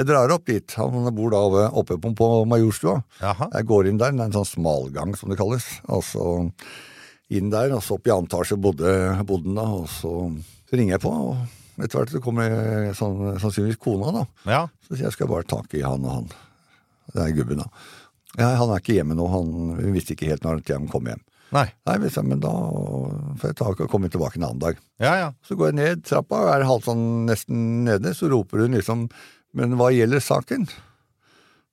Jeg 0.00 0.08
drar 0.08 0.32
opp 0.32 0.46
dit. 0.48 0.76
Han 0.80 1.10
bor 1.14 1.34
da 1.34 1.42
oppe, 1.68 1.98
på, 2.00 2.14
på 2.16 2.30
Majorstua. 2.48 3.02
Jaha. 3.20 3.50
Jeg 3.58 3.68
går 3.68 3.90
inn 3.90 4.00
der, 4.00 4.14
det 4.16 4.24
er 4.24 4.30
en 4.30 4.38
sånn 4.40 4.48
smalgang 4.48 5.12
som 5.18 5.32
det 5.32 5.36
kalles. 5.40 5.66
Og 5.92 6.00
så 6.08 6.28
inn 7.32 7.52
der, 7.52 7.74
og 7.76 7.84
så 7.84 7.98
opp 7.98 8.08
i 8.08 8.12
annen 8.12 8.28
etasje 8.28 8.56
bodde, 8.60 8.94
bodde 9.28 9.50
han 9.50 9.60
da, 9.60 9.66
og 9.82 9.90
så, 9.92 10.14
så 10.68 10.78
ringer 10.78 10.96
jeg 10.96 11.04
på. 11.04 11.12
og 11.12 11.82
Etter 11.82 11.98
hvert 11.98 12.12
så 12.12 12.20
kommer 12.24 12.52
sånn, 12.96 13.20
sannsynligvis 13.40 13.80
kona, 13.80 14.12
da. 14.12 14.24
Ja. 14.48 14.62
Så 14.84 14.94
sier 14.96 15.08
jeg 15.08 15.16
skal 15.16 15.30
bare 15.30 15.48
tak 15.48 15.72
i 15.76 15.84
han 15.84 16.04
og 16.04 16.16
han. 16.18 16.32
Det 17.12 17.22
er 17.24 17.36
gubben, 17.36 17.62
da. 17.62 17.68
Ja, 18.38 18.54
han 18.60 18.72
er 18.72 18.80
ikke 18.80 18.96
hjemme 18.96 19.16
nå, 19.16 19.26
han 19.28 19.52
vi 19.76 19.92
visste 19.96 20.14
ikke 20.16 20.30
helt 20.30 20.44
når 20.44 20.62
han 20.70 20.88
kom 20.92 21.08
hjem. 21.08 21.20
Nei. 21.52 21.66
Nei, 21.88 21.98
vi 22.00 22.10
sa, 22.12 22.22
men 22.24 22.40
da 22.40 22.52
får 23.40 23.50
jeg 23.50 23.58
tak 23.60 23.82
og 23.84 23.90
komme 23.92 24.08
tilbake 24.12 24.40
en 24.40 24.46
annen 24.48 24.62
dag. 24.62 24.78
Ja, 25.02 25.12
ja. 25.20 25.28
Så 25.44 25.56
går 25.58 25.72
jeg 25.72 25.78
ned 25.80 26.06
trappa, 26.08 26.46
og 26.46 26.54
er 26.54 26.64
halvt 26.68 26.88
sånn 26.88 27.04
nesten 27.28 27.84
nede, 27.88 28.14
så 28.16 28.30
roper 28.32 28.64
hun 28.64 28.78
liksom 28.78 29.10
Men 29.52 29.76
hva 29.76 29.90
gjelder 29.92 30.22
saken? 30.24 30.64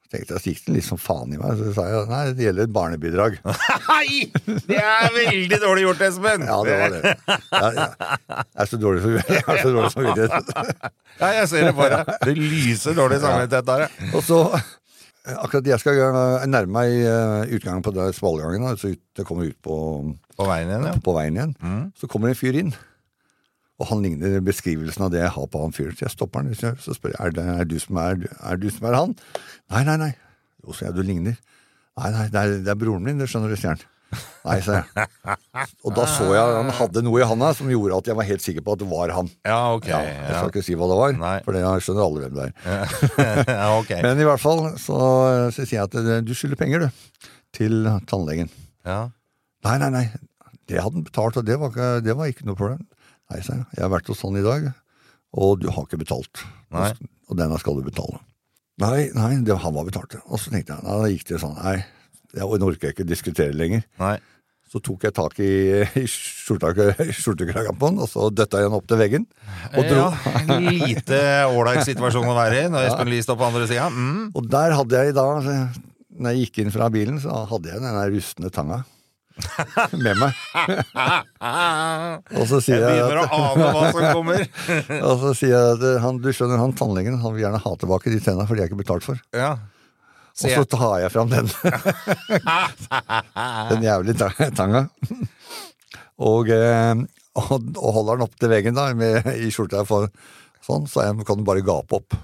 Så 0.04 0.12
tenkte 0.12 0.36
jeg, 0.36 0.42
så 0.44 0.52
gikk 0.52 0.66
den 0.66 0.76
litt 0.76 0.88
sånn 0.90 1.00
faen 1.00 1.32
i 1.32 1.40
meg, 1.40 1.54
så 1.56 1.72
sa 1.78 1.86
jeg 1.88 2.10
nei, 2.10 2.24
det 2.36 2.44
gjelder 2.44 2.68
et 2.68 2.74
barnebidrag. 2.76 3.38
Hei! 3.90 4.26
Det 4.68 4.82
er 4.82 5.14
veldig 5.16 5.60
dårlig 5.64 5.86
gjort, 5.86 6.04
Espen! 6.10 6.44
Ja, 6.50 6.58
det 6.68 6.76
var 6.82 6.96
det. 6.98 7.14
Jeg, 7.54 7.88
er 8.60 8.72
så 8.74 8.82
dårlig 8.84 9.06
samvittighet. 9.06 10.52
Ja, 11.20 11.30
jeg 11.36 11.48
ser 11.52 11.66
det 11.68 11.72
bare. 11.76 12.04
Det 12.24 12.36
lyser 12.36 12.96
dårlig 12.96 13.18
samvittighet 13.24 13.66
der, 13.68 13.86
ja. 13.86 14.12
Og 14.16 14.24
så, 14.24 14.38
akkurat 15.28 15.68
jeg 15.68 15.82
skal 15.82 16.00
eh, 16.00 16.46
nærme 16.50 16.74
meg 16.80 16.94
eh, 17.04 17.56
utgangen 17.58 17.84
på 17.86 17.94
den 17.96 18.14
smalgangen, 18.16 18.66
da, 18.66 18.76
så 18.80 18.94
ut, 18.94 19.24
kommer 19.28 19.50
ut 19.50 19.58
på, 19.66 19.76
På 20.40 20.48
veien 20.48 20.72
igjen, 20.72 20.88
ja. 20.88 20.94
på 21.04 21.16
veien 21.18 21.36
igjen, 21.40 21.58
så 22.00 22.08
kommer 22.12 22.32
en 22.32 22.40
fyr 22.40 22.58
inn. 22.62 22.72
Og 23.80 23.88
han 23.88 24.02
ligner 24.04 24.42
beskrivelsen 24.44 25.06
av 25.06 25.12
det 25.14 25.22
jeg 25.22 25.32
har 25.32 25.46
på 25.52 25.62
han 25.64 25.76
fyren. 25.76 25.96
Så 25.96 26.04
jeg 26.04 26.12
stopper 26.12 26.44
han, 26.44 26.56
så 26.56 26.74
så 26.84 26.96
spør 26.96 27.14
jeg 27.14 27.30
er 27.30 27.36
det 27.38 27.46
er 27.54 27.70
du 27.70 27.78
som 27.80 28.00
er, 28.02 28.26
er 28.44 28.60
du 28.60 28.68
som 28.76 28.90
er 28.90 28.98
han. 28.98 29.14
Nei, 29.72 29.86
nei, 29.88 29.96
nei. 30.02 30.10
Jo, 30.66 30.76
sier 30.76 30.90
jeg, 30.90 30.98
du 30.98 31.08
ligner. 31.08 31.38
Nei, 32.00 32.10
nei, 32.16 32.26
det 32.34 32.42
er, 32.42 32.58
det 32.66 32.74
er 32.74 32.80
broren 32.80 33.06
min, 33.08 33.22
det 33.22 33.30
skjønner 33.32 33.52
du, 33.52 33.56
sier 33.60 33.78
han. 33.78 33.86
Nei, 34.48 34.58
sa 34.66 34.80
jeg. 34.80 35.08
Og 35.86 35.94
da 35.94 36.06
så 36.10 36.30
jeg 36.34 36.54
han 36.56 36.72
hadde 36.80 37.04
noe 37.06 37.20
i 37.22 37.28
handa 37.28 37.52
som 37.58 37.70
gjorde 37.70 38.00
at 38.02 38.10
jeg 38.10 38.18
var 38.18 38.28
helt 38.30 38.44
sikker 38.46 38.66
på 38.66 38.76
at 38.76 38.82
det 38.82 38.88
var 38.90 39.14
han. 39.14 39.30
Ja, 39.46 39.60
ok. 39.76 39.90
Ja, 39.92 40.00
jeg 40.06 40.32
skal 40.38 40.54
ikke 40.54 40.66
si 40.66 40.78
hva 40.80 40.88
det 40.90 40.98
var, 41.00 41.14
Nei. 41.20 41.36
for 41.46 41.58
det 41.58 41.64
skjønner 41.86 42.06
alle 42.06 42.24
hvem 42.24 42.40
det 42.40 42.48
er. 42.50 42.96
ja 43.62 43.68
ok. 43.78 43.94
Men 44.06 44.24
i 44.24 44.28
hvert 44.30 44.44
fall 44.44 44.64
så, 44.82 45.00
så 45.54 45.66
sier 45.66 45.78
jeg 45.78 45.86
at 45.86 46.00
eh, 46.02 46.24
du 46.26 46.34
skylder 46.38 46.60
penger, 46.60 46.88
du, 46.88 47.30
til 47.56 47.86
tannlegen. 48.10 48.50
Ja. 48.88 49.02
Nei, 49.68 49.76
nei, 49.84 49.92
nei, 49.94 50.06
det 50.72 50.80
hadde 50.82 51.02
han 51.02 51.06
betalt, 51.06 51.38
og 51.42 51.46
det 51.46 51.60
var 51.60 51.74
ikke, 51.74 51.92
det 52.06 52.16
var 52.18 52.32
ikke 52.32 52.48
noe 52.50 52.58
problem. 52.60 52.82
Nei, 53.30 53.44
sa 53.46 53.60
jeg, 53.60 53.68
jeg 53.76 53.86
har 53.86 53.94
vært 53.94 54.10
hos 54.10 54.26
han 54.26 54.40
i 54.40 54.46
dag, 54.46 54.72
og 55.38 55.62
du 55.62 55.70
har 55.70 55.86
ikke 55.86 56.02
betalt. 56.02 56.44
Nei. 56.74 56.90
Og 57.30 57.38
denne 57.38 57.60
skal 57.62 57.78
du 57.78 57.86
betale. 57.86 58.24
Nei, 58.80 59.10
nei, 59.14 59.32
det, 59.44 59.58
han 59.60 59.76
var 59.76 59.86
betalt. 59.86 60.16
Og 60.26 60.40
så 60.40 60.54
tenkte 60.54 60.78
jeg, 60.78 60.86
nei, 60.88 61.00
da 61.04 61.10
gikk 61.12 61.28
det 61.30 61.42
sånn, 61.44 61.58
nei, 61.60 61.78
jeg 62.36 62.46
orker 62.46 62.90
jeg 62.90 62.98
ikke 62.98 63.08
diskutere 63.08 63.56
lenger. 63.56 63.86
Nei. 64.02 64.18
Så 64.70 64.78
tok 64.86 65.08
jeg 65.08 65.16
tak 65.18 65.40
i, 65.42 65.54
i 65.98 66.06
skjortekragen 66.06 67.78
på 67.80 67.90
den, 67.90 68.04
og 68.04 68.10
så 68.12 68.28
døtta 68.30 68.62
jeg 68.62 68.70
den 68.70 68.78
opp 68.78 68.86
til 68.90 69.00
veggen. 69.02 69.26
Og 69.74 69.88
dro. 69.88 70.04
Ja, 70.14 70.60
lite 70.62 71.22
ålreit 71.50 71.88
situasjon 71.88 72.30
å 72.30 72.38
være 72.38 72.68
i 72.68 72.70
når 72.70 72.92
Espen 72.92 73.10
Lie 73.10 73.26
står 73.26 73.40
på 73.40 73.48
andre 73.48 73.66
sida. 73.70 73.88
Mm. 73.90 74.30
Og 74.38 74.46
der 74.52 74.78
hadde 74.78 75.02
jeg 75.02 75.18
da, 75.18 75.26
når 76.20 76.36
jeg 76.36 76.46
gikk 76.46 76.62
inn 76.62 76.74
fra 76.76 76.92
bilen, 76.94 77.18
så 77.24 77.48
hadde 77.50 77.74
jeg 77.74 77.82
den 77.82 78.00
rustne 78.14 78.54
tanga 78.54 78.84
med 79.96 80.20
meg. 80.20 80.38
Og 82.36 82.46
så 82.46 82.60
Jeg 82.60 82.66
sier 82.66 82.84
jeg, 82.84 83.02
å 83.02 83.24
at, 83.24 83.34
ane 83.34 83.72
hva 83.74 83.90
som 83.90 84.08
kommer. 84.20 84.46
og 85.08 85.14
så 85.24 85.34
sier 85.38 85.56
jeg 85.56 85.76
at 85.78 85.86
han, 86.04 86.22
du 86.22 86.30
skjønner, 86.30 86.62
han 86.62 86.76
tannlegen 86.78 87.20
han 87.24 87.36
vil 87.36 87.46
gjerne 87.46 87.62
ha 87.64 87.76
tilbake 87.80 88.14
de 88.14 88.22
tenna, 88.24 88.46
for 88.50 88.60
de 88.60 88.66
er 88.66 88.72
ikke 88.72 88.82
betalt 88.84 89.08
for. 89.08 89.22
Ja. 89.36 89.56
Og 90.40 90.54
så 90.54 90.66
tar 90.72 90.96
jeg 91.04 91.12
fram 91.12 91.32
den, 91.32 91.50
den 93.72 93.86
jævlige 93.86 94.30
tanga. 94.56 94.86
Og, 96.20 96.52
eh, 96.52 96.94
og, 97.40 97.56
og 97.76 97.90
holder 97.98 98.20
den 98.20 98.26
opp 98.28 98.38
til 98.40 98.52
veggen 98.52 98.78
da, 98.78 98.90
med, 98.98 99.28
i 99.36 99.52
skjorta 99.52 99.84
for 99.88 100.08
sånn, 100.66 100.88
så 100.90 101.08
jeg, 101.08 101.20
kan 101.28 101.40
du 101.40 101.48
bare 101.48 101.66
gape 101.66 102.00
opp. 102.00 102.16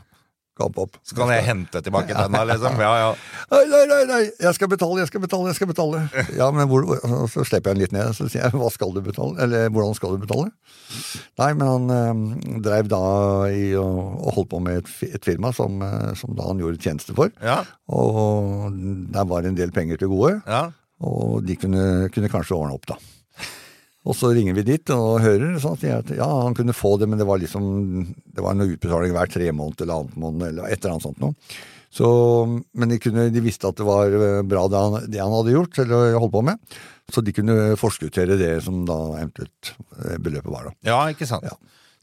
Opp. 0.55 0.95
Så 1.03 1.17
kan 1.17 1.27
jeg 1.33 1.43
hente 1.43 1.81
tilbake 1.83 2.15
tenna, 2.15 2.45
liksom. 2.47 2.77
Ja, 2.79 2.91
ja. 3.01 3.07
Nei, 3.51 3.63
nei, 3.91 3.97
nei, 4.07 4.19
jeg 4.39 4.55
skal 4.55 4.69
betale, 4.71 5.01
jeg 5.01 5.09
skal 5.09 5.21
betale, 5.25 5.49
jeg 5.51 5.57
skal 5.57 5.67
betale. 5.67 6.03
Ja, 6.37 6.47
men 6.55 6.69
hvor, 6.71 6.85
så 7.27 7.43
slipper 7.43 7.73
jeg 7.73 7.75
den 7.75 7.83
litt 7.83 7.95
ned, 7.95 8.13
så 8.15 8.29
sier 8.31 8.45
jeg, 8.45 8.55
hva 8.55 8.69
skal 8.71 8.93
du 8.95 9.01
betale? 9.03 9.35
Eller 9.43 9.67
hvordan 9.75 9.97
skal 9.97 10.15
du 10.15 10.23
betale? 10.23 10.47
Nei, 11.41 11.49
men 11.59 11.65
han 11.67 11.91
eh, 11.91 12.55
drev 12.63 12.87
da 12.93 13.01
i 13.51 13.65
og, 13.75 13.99
og 14.23 14.37
holdt 14.37 14.51
på 14.53 14.61
med 14.63 14.79
et, 14.79 14.93
et 15.17 15.27
firma 15.27 15.51
som, 15.55 15.75
eh, 15.83 16.13
som 16.15 16.31
da 16.39 16.47
han 16.47 16.63
gjorde 16.63 16.79
tjeneste 16.79 17.17
for. 17.17 17.35
Ja, 17.43 17.59
Og 17.91 18.71
der 19.11 19.27
var 19.27 19.43
en 19.43 19.59
del 19.59 19.75
penger 19.75 19.99
til 19.99 20.13
gode, 20.13 20.37
ja. 20.47 20.69
og 21.03 21.43
de 21.45 21.59
kunne, 21.59 21.85
kunne 22.15 22.31
kanskje 22.31 22.55
ordne 22.55 22.79
opp, 22.79 22.87
da. 22.95 22.97
Og 24.05 24.13
så 24.17 24.29
ringer 24.35 24.53
vi 24.57 24.65
dit 24.67 24.91
og 24.93 25.21
hører, 25.23 25.55
sånn, 25.61 25.77
sier 25.81 26.03
at 26.03 26.11
ja, 26.13 26.27
han 26.45 26.55
kunne 26.57 26.75
få 26.77 26.95
det, 27.01 27.07
men 27.09 27.17
det 27.21 27.25
var 27.25 27.41
liksom 27.41 27.63
Det 28.35 28.43
var 28.45 28.57
noe 28.57 28.75
utbetaling 28.75 29.15
hver 29.15 29.31
tre 29.33 29.47
måned 29.55 29.81
eller 29.81 30.01
annen 30.03 30.19
måned, 30.21 30.45
eller 30.51 30.67
et 30.69 30.77
eller 30.77 30.95
annet 30.95 31.07
sånt 31.07 31.23
noe. 31.23 31.33
Så, 31.95 32.07
men 32.75 32.91
de, 32.91 32.99
kunne, 32.99 33.29
de 33.31 33.41
visste 33.43 33.69
at 33.69 33.77
det 33.79 33.85
var 33.87 34.11
eh, 34.11 34.41
bra 34.43 34.65
det 34.67 34.81
han, 34.83 34.97
det 35.07 35.21
han 35.23 35.31
hadde 35.31 35.53
gjort, 35.55 35.79
eller 35.85 36.17
holdt 36.19 36.33
på 36.33 36.43
med. 36.43 36.75
Så 37.13 37.21
de 37.23 37.33
kunne 37.37 37.55
forskuttere 37.79 38.35
det 38.39 38.51
som 38.65 38.81
da 38.87 38.97
eventuelt 39.21 39.71
eh, 40.01 40.17
beløpet 40.19 40.51
var, 40.51 40.67
da. 40.69 40.75
ja 40.89 40.99
ikke 41.13 41.29
sant. 41.29 41.47
Ja. 41.47 41.55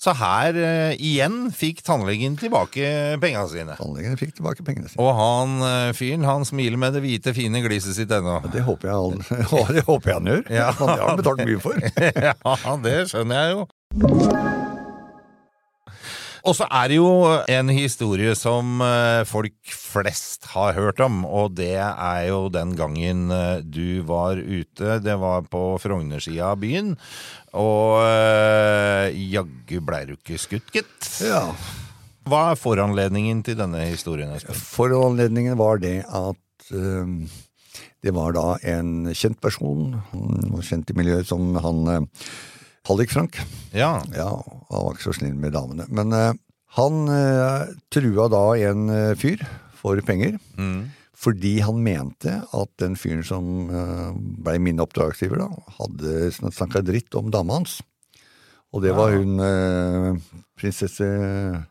Så 0.03 0.11
her 0.19 0.57
uh, 0.59 0.93
igjen 0.99 1.53
fikk 1.55 1.85
tannlegen 1.87 2.35
tilbake 2.41 2.89
pengene 3.23 3.47
sine. 3.53 3.77
Tannlegen 3.79 4.19
fikk 4.19 4.35
tilbake 4.41 4.67
pengene 4.67 4.91
sine. 4.91 4.99
Og 5.05 5.13
han 5.15 5.63
uh, 5.63 5.93
fyren, 5.95 6.27
han 6.27 6.47
smiler 6.49 6.81
med 6.81 6.99
det 6.99 7.05
hvite, 7.05 7.37
fine 7.37 7.63
gliset 7.63 7.95
sitt 7.95 8.11
ennå. 8.11 8.41
Det 8.51 8.67
håper 8.67 8.91
jeg, 8.91 8.99
han, 8.99 9.71
det 9.79 9.87
håper 9.87 10.15
jeg 10.15 10.19
han 10.19 10.33
gjør. 10.33 10.45
Ja. 10.51 10.69
Han 10.83 10.95
har 11.05 11.23
betalt 11.23 11.47
mye 11.47 11.63
for. 11.63 11.79
ja, 12.29 12.77
det 12.83 12.99
skjønner 13.15 13.45
jeg 13.45 13.59
jo. 13.61 14.71
Og 16.43 16.57
så 16.59 16.67
er 16.75 16.91
det 16.91 16.97
jo 16.97 17.11
en 17.55 17.71
historie 17.71 18.33
som 18.39 18.81
eh, 18.83 19.23
folk 19.29 19.55
flest 19.71 20.49
har 20.57 20.75
hørt 20.75 20.99
om, 21.05 21.23
og 21.23 21.55
det 21.59 21.77
er 21.79 22.25
jo 22.27 22.49
den 22.51 22.75
gangen 22.79 23.31
eh, 23.31 23.61
du 23.63 24.03
var 24.09 24.41
ute. 24.41 24.99
Det 25.05 25.15
var 25.23 25.47
på 25.53 25.63
Frognersida 25.83 26.51
av 26.51 26.59
byen, 26.65 26.97
og 27.55 28.03
eh, 28.03 29.15
jaggu 29.37 29.79
blei 29.87 30.03
du 30.09 30.17
ikke 30.17 30.41
skutt, 30.43 30.75
gitt. 30.75 31.13
Ja. 31.23 31.45
Hva 32.27 32.49
er 32.51 32.59
foranledningen 32.59 33.45
til 33.47 33.59
denne 33.59 33.87
historien? 33.87 34.35
Espen? 34.35 34.59
Foranledningen 34.59 35.55
var 35.59 35.79
det 35.83 36.01
at 36.07 36.71
um, 36.75 37.23
det 38.03 38.15
var 38.15 38.35
da 38.35 38.57
en 38.75 39.11
kjent 39.15 39.39
person, 39.43 39.95
kjent 40.63 40.91
i 40.91 40.99
miljøet 40.99 41.31
som 41.31 41.55
han 41.63 42.07
Hallik 42.89 43.13
Frank. 43.15 43.39
Ja. 43.71 44.03
Ja, 44.15 44.43
han 44.73 44.87
var 44.89 44.97
ikke 44.97 45.09
så 45.11 45.15
snill 45.21 45.37
med 45.39 45.55
damene. 45.57 45.87
Men 45.93 46.13
uh, 46.17 46.33
han 46.79 46.99
uh, 47.11 47.69
trua 47.93 48.29
da 48.33 48.43
en 48.71 48.89
uh, 48.91 49.15
fyr 49.21 49.43
for 49.79 50.01
penger. 50.07 50.39
Mm. 50.59 50.91
Fordi 51.23 51.55
han 51.63 51.79
mente 51.85 52.41
at 52.43 52.71
den 52.83 52.97
fyren 52.99 53.23
som 53.23 53.45
ble 54.43 54.57
min 54.59 54.81
oppdragsgiver, 54.83 55.39
da, 55.39 55.47
hadde 55.77 56.33
snakka 56.35 56.81
dritt 56.83 57.15
om 57.15 57.29
dama 57.31 57.61
hans. 57.61 57.77
Og 58.75 58.83
det 58.83 58.95
var 58.97 59.13
Ja. 59.13 59.21
hun 59.21 59.39
eh, 59.39 60.17
prinsesse 60.59 61.07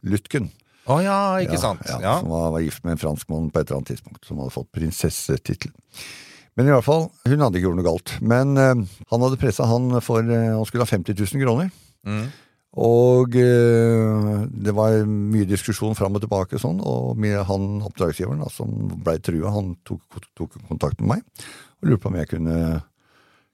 Lutken. 0.07 0.47
Å 0.87 1.01
ja, 1.03 1.17
ikke 1.43 1.59
sant. 1.59 1.81
Ja, 1.89 1.99
Ja. 1.99 2.13
Som 2.21 2.29
var, 2.31 2.51
var 2.55 2.63
gift 2.63 2.83
med 2.85 2.93
en 2.95 3.01
franskmann 3.01 3.49
på 3.51 3.59
et 3.59 3.67
eller 3.67 3.81
annet 3.81 3.91
tidspunkt, 3.91 4.23
som 4.25 4.39
hadde 4.39 4.53
fått 4.55 4.71
prinsessetittel. 4.71 5.71
Men 6.55 6.67
i 6.67 6.71
hvert 6.71 6.85
fall, 6.87 7.09
hun 7.27 7.39
hadde 7.43 7.59
ikke 7.59 7.67
gjort 7.69 7.79
noe 7.81 7.89
galt. 7.89 8.13
Men 8.21 8.55
eh, 8.55 8.85
han 9.11 9.25
hadde 9.25 9.39
pressa 9.41 9.67
han 9.67 9.99
for 9.99 10.21
eh, 10.23 10.51
Han 10.55 10.65
skulle 10.69 10.85
ha 10.87 10.93
50 10.95 11.17
000 11.17 11.43
kroner. 11.43 11.71
Mm. 12.07 12.25
Og 12.79 13.35
eh, 13.35 14.43
det 14.47 14.73
var 14.75 15.01
mye 15.03 15.47
diskusjon 15.49 15.97
fram 15.97 16.15
og 16.15 16.23
tilbake 16.23 16.59
sånn, 16.61 16.79
og 16.79 17.19
han 17.49 17.65
oppdragsgiveren 17.83 18.43
da, 18.45 18.51
som 18.53 18.71
blei 19.03 19.17
trua, 19.19 19.51
han 19.51 19.73
tok, 19.83 20.21
tok 20.39 20.55
kontakt 20.69 21.01
med 21.01 21.17
meg 21.17 21.49
og 21.81 21.89
lurte 21.89 22.03
på 22.05 22.11
om 22.11 22.19
jeg 22.21 22.29
kunne, 22.31 22.59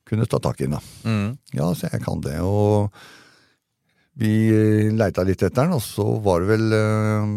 kunne 0.06 0.28
ta 0.30 0.42
tak 0.44 0.62
i 0.62 0.70
den. 0.70 0.78
Mm. 1.08 1.30
Ja, 1.58 1.72
så 1.74 1.90
jeg 1.90 2.04
kan 2.04 2.22
det. 2.22 2.36
Og 2.46 2.94
vi 4.22 4.34
leita 4.94 5.26
litt 5.26 5.42
etter 5.42 5.64
den, 5.66 5.78
og 5.78 5.82
så 5.82 6.06
var 6.22 6.44
det 6.44 6.52
vel 6.52 6.78
eh, 6.78 7.34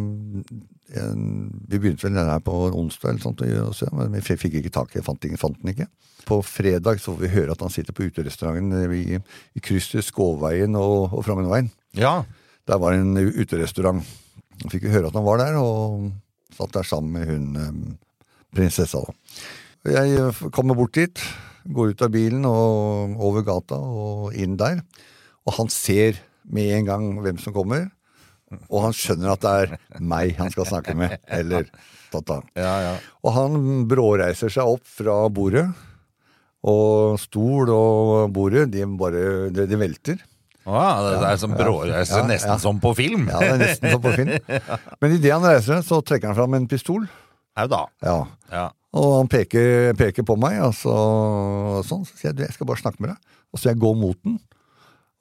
en, 0.98 1.50
Vi 1.68 1.78
begynte 1.78 2.02
vel 2.08 2.14
denne 2.16 2.32
her 2.32 2.40
på 2.44 2.54
onsdag, 2.74 3.10
eller 3.12 3.22
sånt, 3.22 3.42
og 3.42 3.74
se, 3.76 3.86
men 3.92 4.12
vi 4.16 4.20
fikk 4.36 4.54
ikke 4.60 4.72
tak 4.74 4.96
i 4.96 5.02
fant, 5.06 5.20
den- 5.22 5.36
fant 5.38 5.58
den 5.62 5.72
ikke. 5.74 5.86
På 6.26 6.40
fredag 6.44 7.00
så 7.00 7.14
får 7.14 7.20
vi 7.20 7.28
høre 7.34 7.52
at 7.52 7.60
han 7.60 7.70
sitter 7.70 7.92
på 7.96 8.04
uterestauranten 8.10 8.92
i, 8.92 9.18
i 9.56 9.60
krysset 9.64 10.04
Skåveien 10.04 10.74
og, 10.76 11.12
og 11.14 11.24
Frognerveien. 11.24 11.70
ja. 11.94 12.24
Der 12.68 12.76
var 12.78 12.92
en 12.92 13.16
uterestaurant. 13.16 14.04
Fikk 14.70 14.82
vi 14.84 14.90
høre 14.92 15.08
at 15.08 15.14
han 15.16 15.24
var 15.24 15.38
der, 15.40 15.56
og 15.58 16.12
satt 16.54 16.72
der 16.76 16.84
sammen 16.86 17.12
med 17.12 17.26
hun 17.26 17.96
prinsessa. 18.54 19.00
da. 19.00 19.14
Jeg 19.90 20.18
eh, 20.20 20.42
kommer 20.52 20.76
bort 20.78 20.94
dit, 20.94 21.18
går 21.66 21.94
ut 21.94 22.02
av 22.04 22.12
bilen 22.14 22.44
og 22.46 23.16
over 23.18 23.42
gata 23.42 23.74
og 23.80 24.36
inn 24.38 24.54
der. 24.60 24.82
Og 25.48 25.56
han 25.56 25.68
ser 25.72 26.20
med 26.44 26.70
en 26.76 26.86
gang 26.86 27.08
hvem 27.24 27.38
som 27.42 27.56
kommer, 27.56 27.88
og 28.68 28.82
han 28.86 28.96
skjønner 28.96 29.34
at 29.34 29.44
det 29.44 29.52
er 29.62 30.02
meg 30.02 30.34
han 30.40 30.50
skal 30.50 30.66
snakke 30.68 30.94
med. 30.98 31.14
Eller 31.30 31.68
tata. 32.10 32.40
Ja, 32.58 32.74
ja. 32.88 32.96
Og 33.22 33.36
han 33.36 33.60
bråreiser 33.90 34.50
seg 34.52 34.66
opp 34.66 34.86
fra 34.90 35.22
bordet, 35.32 35.68
og 36.66 37.16
stol 37.22 37.70
og 37.72 38.34
bordet, 38.34 38.66
de 38.74 38.84
bare 39.00 39.22
de, 39.54 39.64
de 39.70 39.78
velter. 39.80 40.18
Ja, 40.66 40.82
det, 41.02 41.14
det 41.22 41.30
er 41.30 41.38
som 41.40 41.54
bråreiser, 41.56 42.20
Ja, 42.20 42.26
nesten 42.28 42.60
som 42.60 42.82
på 42.82 42.92
film. 42.98 43.30
Ja, 43.30 43.38
det 43.40 43.54
er 43.54 43.62
nesten 43.62 43.94
som 43.94 44.02
på 44.04 44.12
film. 44.18 44.34
Men 45.00 45.16
idet 45.16 45.32
han 45.32 45.46
reiser 45.46 45.80
så 45.86 46.02
trekker 46.04 46.30
han 46.30 46.36
fram 46.38 46.58
en 46.58 46.68
pistol. 46.70 47.06
Au 47.58 47.66
da. 47.70 47.86
Ja. 48.04 48.18
Ja. 48.52 48.66
Og 49.00 49.08
han 49.20 49.30
peker, 49.30 49.94
peker 49.98 50.26
på 50.26 50.36
meg, 50.40 50.58
og 50.66 50.74
så, 50.76 50.94
sånn, 51.86 52.04
så 52.06 52.18
sier 52.18 52.30
jeg 52.32 52.38
du, 52.40 52.44
jeg 52.44 52.56
skal 52.56 52.68
bare 52.68 52.82
snakke 52.82 53.02
med 53.02 53.14
deg. 53.14 53.36
Og 53.50 53.62
så 53.62 53.70
jeg 53.70 53.80
går 53.82 53.96
mot 53.98 54.18
den. 54.26 54.36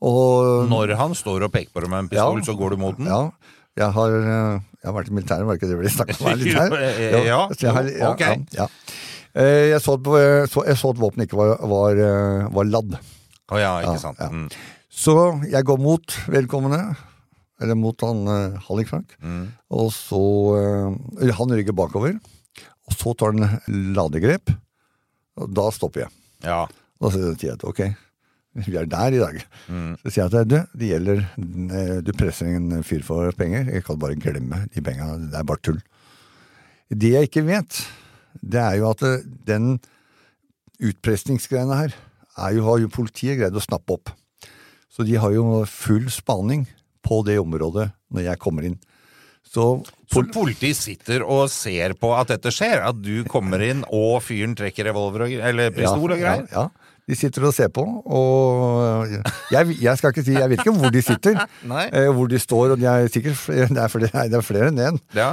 Og 0.01 0.67
Når 0.71 0.93
han 0.95 1.13
står 1.17 1.43
og 1.47 1.51
peker 1.51 1.73
på 1.75 1.81
deg 1.83 1.89
med 1.91 1.99
en 2.05 2.09
pistol, 2.11 2.37
Ja. 2.39 2.45
så 2.47 2.55
går 2.57 2.69
du 2.71 2.77
mot 2.77 2.95
den? 2.97 3.07
Ja, 3.11 3.31
jeg 3.79 3.91
har, 3.95 4.09
eh, 4.15 4.59
jeg 4.79 4.87
har 4.87 4.93
vært 4.95 5.09
i 5.11 5.15
militæret, 5.17 5.45
var 5.45 5.55
det 5.57 5.61
ikke 5.61 5.71
det 5.73 5.79
vi 5.81 5.91
snakket 5.91 6.21
om? 6.21 6.39
litt 6.39 6.55
her? 6.55 7.25
Ja, 7.27 7.39
så 7.51 7.59
jeg 7.67 7.73
har, 7.75 7.83
ja, 7.91 8.11
ok. 8.13 8.19
ja, 8.21 8.35
ja. 8.63 8.67
Eh, 9.35 9.69
Jeg 9.73 9.81
så, 9.81 9.93
at, 9.99 10.49
så, 10.49 10.63
jeg 10.65 10.77
så 10.79 10.89
at 10.93 10.97
våpenet 11.03 11.27
ikke 11.27 11.37
var, 11.37 11.57
var, 11.67 11.91
eh, 11.99 12.47
var 12.55 12.65
ladd. 12.65 12.95
Å 13.51 13.59
ja, 13.59 13.73
ikke 13.83 13.93
Ja, 13.97 14.01
sant. 14.01 14.17
ja. 14.19 14.29
Mm. 14.29 14.49
Så 14.89 15.13
jeg 15.51 15.63
går 15.65 15.77
mot 15.79 16.15
vedkommende, 16.27 16.95
eller 17.61 17.75
mot 17.75 17.99
han 18.01 18.23
uh, 18.27 18.57
Hallik 18.67 18.87
Frank, 18.87 19.13
Mm. 19.21 19.51
og 19.71 19.91
så 19.91 20.19
Han 21.37 21.51
rygger 21.51 21.75
bakover, 21.75 22.15
og 22.87 22.93
så 22.95 23.13
tar 23.17 23.33
han 23.35 23.59
ladegrep, 23.95 24.49
og 25.37 25.53
da 25.53 25.69
stopper 25.71 26.05
jeg. 26.05 26.09
Ja. 26.43 26.65
Da 27.01 27.09
sier 27.13 27.35
jeg 27.37 27.53
at 27.53 27.63
ok, 27.63 27.81
vi 28.67 28.77
er 28.79 28.89
der 28.89 29.15
i 29.15 29.21
dag. 29.21 29.39
Mm. 29.67 29.93
Så 30.01 30.11
sier 30.11 30.25
jeg 30.25 30.45
at 30.45 30.51
du, 30.51 30.57
det 30.79 30.91
gjelder 30.91 31.23
eh, 31.23 31.95
Du 32.05 32.11
presser 32.17 32.51
en 32.53 32.83
fyr 32.85 33.05
for 33.05 33.31
penger, 33.37 33.71
jeg 33.73 33.85
kan 33.87 33.99
bare 34.01 34.19
glemme 34.19 34.65
de 34.73 34.83
penga, 34.85 35.13
det 35.29 35.39
er 35.39 35.47
bare 35.47 35.63
tull. 35.65 35.79
Det 36.89 37.13
jeg 37.13 37.29
ikke 37.29 37.45
vet, 37.45 37.81
det 38.41 38.61
er 38.61 38.79
jo 38.81 38.89
at 38.91 39.05
eh, 39.05 39.25
den 39.47 39.77
utpressingsgreiene 40.79 41.75
her, 41.75 41.95
er 42.39 42.55
jo, 42.55 42.63
har 42.69 42.79
jo 42.79 42.91
politiet 42.93 43.39
greid 43.41 43.55
å 43.57 43.63
snappe 43.63 43.97
opp. 43.97 44.13
Så 44.89 45.03
de 45.07 45.17
har 45.19 45.33
jo 45.35 45.63
full 45.69 46.07
spaning 46.11 46.65
på 47.05 47.21
det 47.27 47.37
området 47.41 47.89
når 48.13 48.29
jeg 48.29 48.41
kommer 48.41 48.67
inn. 48.67 48.79
Så 49.49 49.81
Så 50.11 50.23
politiet 50.33 50.77
sitter 50.77 51.23
og 51.25 51.47
ser 51.49 51.95
på 51.97 52.11
at 52.17 52.29
dette 52.29 52.51
skjer? 52.53 52.83
At 52.85 52.99
du 53.01 53.23
kommer 53.29 53.61
inn 53.65 53.81
og 53.85 54.19
fyren 54.25 54.55
trekker 54.57 54.89
revolver 54.89 55.25
og, 55.25 55.33
eller 55.51 55.73
pistol 55.73 56.13
og 56.13 56.21
greier? 56.21 56.45
Ja, 56.51 56.67
ja. 56.67 56.88
De 57.09 57.15
sitter 57.17 57.45
og 57.47 57.53
ser 57.57 57.71
på, 57.73 57.81
og 58.05 59.13
jeg, 59.49 59.75
jeg 59.81 59.97
skal 59.97 60.11
ikke 60.13 60.23
si 60.27 60.35
Jeg 60.35 60.49
vet 60.51 60.61
ikke 60.61 60.75
hvor 60.77 60.91
de 60.93 61.01
sitter, 61.01 61.39
eh, 61.89 62.09
hvor 62.13 62.29
de 62.29 62.37
står, 62.41 62.75
og 62.75 62.81
de 62.81 62.85
er 62.91 63.07
sikkert 63.09 63.47
det, 63.73 63.81
er 63.81 63.89
flere, 63.89 64.25
det 64.29 64.37
er 64.37 64.45
flere 64.45 64.69
enn 64.69 64.83
én. 64.91 64.99
Ja. 65.17 65.31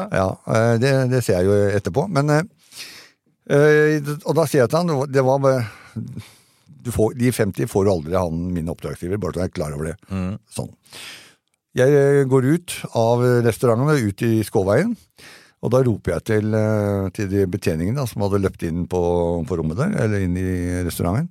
eh, 0.49 0.77
det, 0.81 0.95
det 1.12 1.21
ser 1.27 1.43
jeg 1.43 1.51
jo 1.51 1.59
etterpå. 1.77 2.07
Men 2.17 2.33
eh, 2.33 4.01
Og 4.25 4.33
da 4.39 4.47
sier 4.49 4.65
jeg 4.65 4.73
til 4.73 4.81
han 4.81 5.12
det 5.12 5.27
var 5.27 5.45
får, 6.97 7.15
De 7.19 7.33
50 7.35 7.69
får 7.69 7.85
du 7.87 7.93
aldri 7.93 8.17
han 8.17 8.43
min 8.57 8.73
oppdragsgiver, 8.73 9.21
bare 9.21 9.37
så 9.37 9.45
jeg 9.45 9.53
er 9.53 9.57
klar 9.61 9.77
over 9.77 9.93
det. 9.93 9.97
Mm. 10.09 10.35
Sånn. 10.57 10.73
Jeg 11.77 12.25
går 12.33 12.53
ut 12.57 12.77
av 12.97 13.25
restauranten 13.45 13.93
og 13.93 14.07
ut 14.09 14.23
i 14.25 14.39
Skåveien. 14.49 14.95
Og 15.65 15.73
da 15.73 15.81
roper 15.85 16.15
jeg 16.15 16.25
til, 16.31 16.55
til 17.17 17.29
de 17.33 17.43
betjeningene 17.51 17.99
da, 17.99 18.05
som 18.09 18.23
hadde 18.25 18.41
løpt 18.45 18.62
inn 18.69 18.85
på, 18.89 19.01
på 19.49 19.59
rommet 19.59 19.81
der, 19.81 19.93
eller 20.05 20.25
inn 20.25 20.37
i 20.39 20.47
restauranten. 20.87 21.29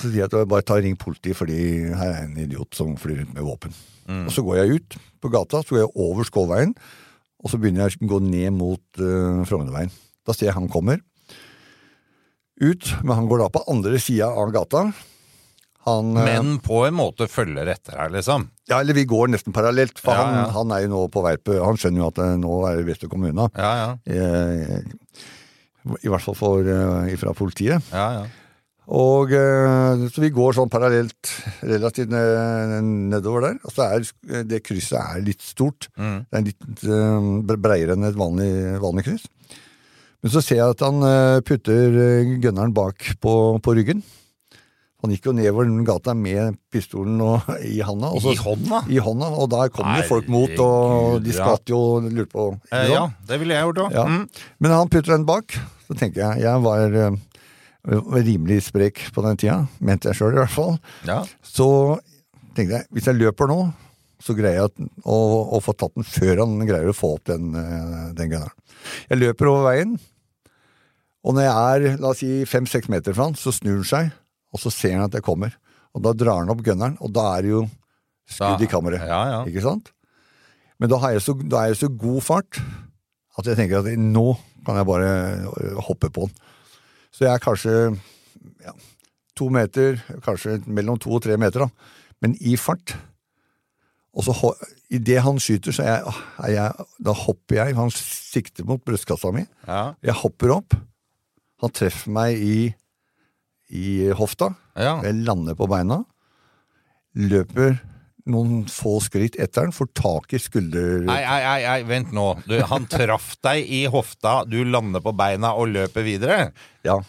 Så 0.00 0.08
sier 0.08 0.22
jeg 0.22 0.30
at 0.30 0.34
jeg 0.38 0.48
bare 0.48 0.64
ta 0.64 0.78
ring 0.80 0.96
politiet, 0.96 1.36
fordi 1.36 1.58
her 1.92 2.14
er 2.14 2.24
en 2.24 2.38
idiot 2.40 2.72
som 2.78 2.94
flyr 2.96 3.20
rundt 3.22 3.34
med 3.36 3.44
våpen. 3.44 3.74
Mm. 4.08 4.24
Og 4.26 4.32
så 4.34 4.44
går 4.46 4.62
jeg 4.62 4.78
ut 4.80 4.96
på 5.22 5.30
gata, 5.32 5.60
så 5.60 5.74
går 5.76 5.82
jeg 5.84 5.92
over 6.06 6.26
Skålveien, 6.26 6.72
og 7.42 7.50
så 7.52 7.58
begynner 7.60 7.86
jeg 7.90 8.00
å 8.00 8.10
gå 8.14 8.20
ned 8.24 8.54
mot 8.56 9.02
uh, 9.02 9.42
Frognerveien. 9.48 9.92
Da 10.26 10.34
ser 10.34 10.48
jeg 10.48 10.56
han 10.56 10.70
kommer 10.72 11.02
ut, 12.62 12.92
men 13.02 13.16
han 13.18 13.26
går 13.30 13.42
da 13.42 13.48
på 13.52 13.64
andre 13.70 13.98
sida 14.00 14.28
av 14.30 14.52
gata. 14.54 14.86
Han, 15.82 16.12
eh, 16.16 16.28
Men 16.28 16.58
på 16.62 16.84
en 16.86 16.94
måte 16.94 17.26
følger 17.26 17.66
etter 17.72 17.96
her, 17.98 18.12
liksom? 18.14 18.44
ja, 18.70 18.78
eller 18.78 18.94
vi 18.94 19.02
går 19.10 19.32
nesten 19.32 19.52
parallelt, 19.52 19.98
for 19.98 20.14
Ja, 20.14 20.22
han, 20.22 20.36
ja. 20.38 20.44
han 20.54 20.74
er 20.76 20.84
jo 20.84 20.92
nå 20.92 21.00
på 21.10 21.24
vei 21.24 21.32
på 21.42 21.56
Han 21.58 21.74
skjønner 21.80 22.04
jo 22.04 22.10
at 22.12 22.20
eh, 22.22 22.36
nå 22.38 22.58
er 22.68 22.76
det 22.78 22.86
Vestre 22.86 23.10
kommune. 23.10 23.48
Ja, 23.58 23.72
ja. 23.80 23.88
I, 24.06 25.98
I 26.06 26.12
hvert 26.12 26.22
fall 26.22 26.38
for, 26.38 26.70
fra 27.18 27.34
politiet. 27.34 27.90
ja, 27.90 28.06
ja. 28.20 28.22
Og 28.92 29.32
eh, 29.32 30.06
Så 30.12 30.20
vi 30.24 30.32
går 30.34 30.56
sånn 30.56 30.72
parallelt 30.72 31.32
relativt 31.64 32.12
nedover 32.12 33.46
der. 33.48 33.60
Og 33.64 33.72
så 33.72 33.88
er 33.88 34.44
det 34.48 34.62
krysset 34.66 35.00
er 35.00 35.24
litt 35.24 35.44
stort. 35.44 35.88
Mm. 35.96 36.18
Det 36.28 36.40
er 36.40 36.48
litt 36.50 36.88
uh, 36.88 37.54
breiere 37.56 37.96
enn 37.96 38.08
et 38.10 38.18
vanlig, 38.18 38.50
vanlig 38.82 39.06
kryss. 39.08 39.28
Men 40.22 40.30
så 40.30 40.42
ser 40.44 40.60
jeg 40.60 40.74
at 40.76 40.82
han 40.84 41.02
eh, 41.02 41.40
putter 41.42 41.96
gunneren 42.38 42.74
bak 42.76 43.08
på, 43.18 43.32
på 43.58 43.72
ryggen. 43.74 44.04
Han 45.02 45.10
gikk 45.10 45.24
jo 45.26 45.32
nedover 45.34 45.66
den 45.66 45.82
gata 45.82 46.14
med 46.14 46.60
pistolen 46.70 47.18
og, 47.26 47.48
i 47.72 47.80
handa. 47.82 48.12
I 48.14 48.36
hånda? 48.38 48.84
I 48.86 49.00
hånda, 49.02 49.32
og 49.34 49.50
der 49.50 49.72
kom 49.74 49.88
det 49.90 50.06
folk 50.06 50.30
mot, 50.30 50.52
og 50.62 51.18
de 51.24 51.34
skvatt 51.34 51.72
jo 51.72 51.80
og 51.96 52.06
lurte 52.06 52.30
på 52.36 52.46
Eh, 52.70 52.92
ja, 52.92 53.08
det 53.26 53.40
ville 53.42 53.56
jeg 53.56 53.66
gjort 53.66 53.82
òg. 53.88 53.98
Ja. 53.98 54.06
Mm. 54.06 54.46
Men 54.62 54.76
han 54.76 54.92
putter 54.92 55.16
den 55.16 55.26
bak, 55.26 55.58
så 55.88 55.98
tenker 55.98 56.22
jeg 56.22 56.44
Jeg 56.46 56.54
eh, 56.54 56.62
var 56.62 57.18
rimelig 57.86 58.62
sprek 58.68 59.00
på 59.14 59.24
den 59.24 59.38
tida, 59.40 59.62
mente 59.82 60.10
jeg 60.10 60.20
sjøl 60.20 60.36
i 60.36 60.42
hvert 60.42 60.54
fall. 60.54 60.76
Ja. 61.08 61.22
Så 61.42 61.66
tenkte 62.54 62.78
jeg, 62.78 62.86
hvis 62.94 63.08
jeg 63.10 63.18
løper 63.18 63.50
nå, 63.50 63.58
så 64.22 64.36
greier 64.38 64.62
jeg 64.62 64.88
å, 65.02 65.18
å 65.56 65.58
få 65.62 65.74
tatt 65.74 65.96
den 65.98 66.06
før 66.06 66.44
han 66.44 66.60
greier 66.68 66.92
å 66.92 66.94
få 66.94 67.16
opp 67.16 67.26
den, 67.32 67.50
eh, 67.58 68.12
den 68.14 68.30
gunneren. 68.30 68.54
Jeg 69.10 69.18
løper 69.18 69.50
over 69.50 69.66
veien, 69.72 69.96
og 71.22 71.36
når 71.36 71.46
jeg 71.46 71.72
er 71.72 72.00
la 72.02 72.12
oss 72.12 72.22
si 72.22 72.30
fem-seks 72.50 72.90
meter 72.90 73.14
fra 73.16 73.28
han, 73.28 73.38
så 73.38 73.54
snur 73.54 73.80
han 73.80 73.88
seg, 73.88 74.12
og 74.54 74.62
så 74.62 74.72
ser 74.74 74.96
han 74.98 75.06
at 75.06 75.18
jeg 75.18 75.26
kommer. 75.26 75.54
Og 75.92 76.04
da 76.06 76.14
drar 76.16 76.42
han 76.42 76.52
opp 76.54 76.62
gunneren, 76.66 76.96
og 77.02 77.12
da 77.14 77.28
er 77.34 77.46
det 77.46 77.52
jo 77.52 77.64
skudd 78.30 78.62
i 78.62 78.70
kammeret. 78.70 79.02
Ja, 79.06 79.20
ja. 79.30 79.42
Ikke 79.48 79.64
sant? 79.64 79.90
Men 80.80 80.90
da, 80.90 80.98
har 81.02 81.14
jeg 81.14 81.22
så, 81.22 81.34
da 81.38 81.62
er 81.62 81.72
jeg 81.72 81.82
så 81.84 81.90
god 81.90 82.24
fart 82.26 82.58
at 83.38 83.48
jeg 83.48 83.58
tenker 83.58 83.80
at 83.80 83.98
nå 83.98 84.32
kan 84.66 84.78
jeg 84.78 84.86
bare 84.88 85.10
øh, 85.48 85.78
hoppe 85.86 86.10
på 86.12 86.26
den. 86.26 86.34
Så 87.12 87.26
jeg 87.26 87.32
er 87.34 87.42
kanskje 87.44 87.74
ja, 88.64 88.74
to 89.38 89.48
meter, 89.52 89.98
kanskje 90.24 90.60
mellom 90.66 91.00
to 91.00 91.12
og 91.16 91.22
tre 91.24 91.36
meter, 91.40 91.66
da. 91.66 91.90
Men 92.24 92.36
i 92.40 92.56
fart. 92.60 92.94
Og 94.12 94.26
så 94.26 94.52
idet 94.92 95.22
han 95.24 95.40
skyter, 95.40 95.74
så 95.74 95.86
jeg, 95.86 96.14
jeg, 96.52 96.86
da 97.04 97.14
hopper 97.16 97.58
jeg. 97.62 97.76
Han 97.78 97.92
sikter 97.96 98.66
mot 98.68 98.82
brystkassa 98.84 99.32
mi. 99.34 99.44
Ja. 99.66 99.92
Jeg 100.04 100.16
hopper 100.20 100.56
opp. 100.58 100.76
Han 101.62 101.72
treffer 101.72 102.12
meg 102.12 102.40
i, 102.42 102.56
i 103.72 103.86
hofta. 104.18 104.52
ja. 104.76 104.98
Jeg 105.04 105.22
lander 105.24 105.56
på 105.58 105.68
beina, 105.70 106.02
løper 107.16 107.76
noen 108.30 108.66
få 108.70 108.98
skritt 109.02 109.34
etter 109.40 109.66
den, 109.66 109.72
får 109.74 109.88
tak 109.98 110.34
i 110.36 110.40
skulder... 110.42 111.00
Nei, 111.08 111.20
nei, 111.24 111.38
nei, 111.42 111.56
nei, 111.66 111.78
vent 111.88 112.12
nå. 112.14 112.26
Du, 112.46 112.54
han 112.70 112.86
traff 112.90 113.32
deg 113.42 113.66
i 113.66 113.80
hofta, 113.90 114.42
du 114.46 114.60
lander 114.68 115.02
på 115.02 115.14
beina 115.18 115.54
og 115.58 115.72
løper 115.74 116.06
videre. 116.06 116.38
Ja. 116.86 117.00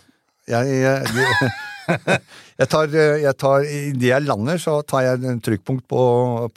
Jeg, 0.49 0.73
jeg, 0.83 1.11
jeg, 1.15 2.19
jeg 2.59 2.67
tar, 2.71 2.95
jeg 3.23 3.35
tar 3.39 3.63
Idet 3.67 4.09
jeg 4.09 4.25
lander, 4.27 4.57
så 4.59 4.79
tar 4.87 5.05
jeg 5.05 5.23
en 5.29 5.39
trykkpunkt 5.43 5.85
på, 5.91 6.01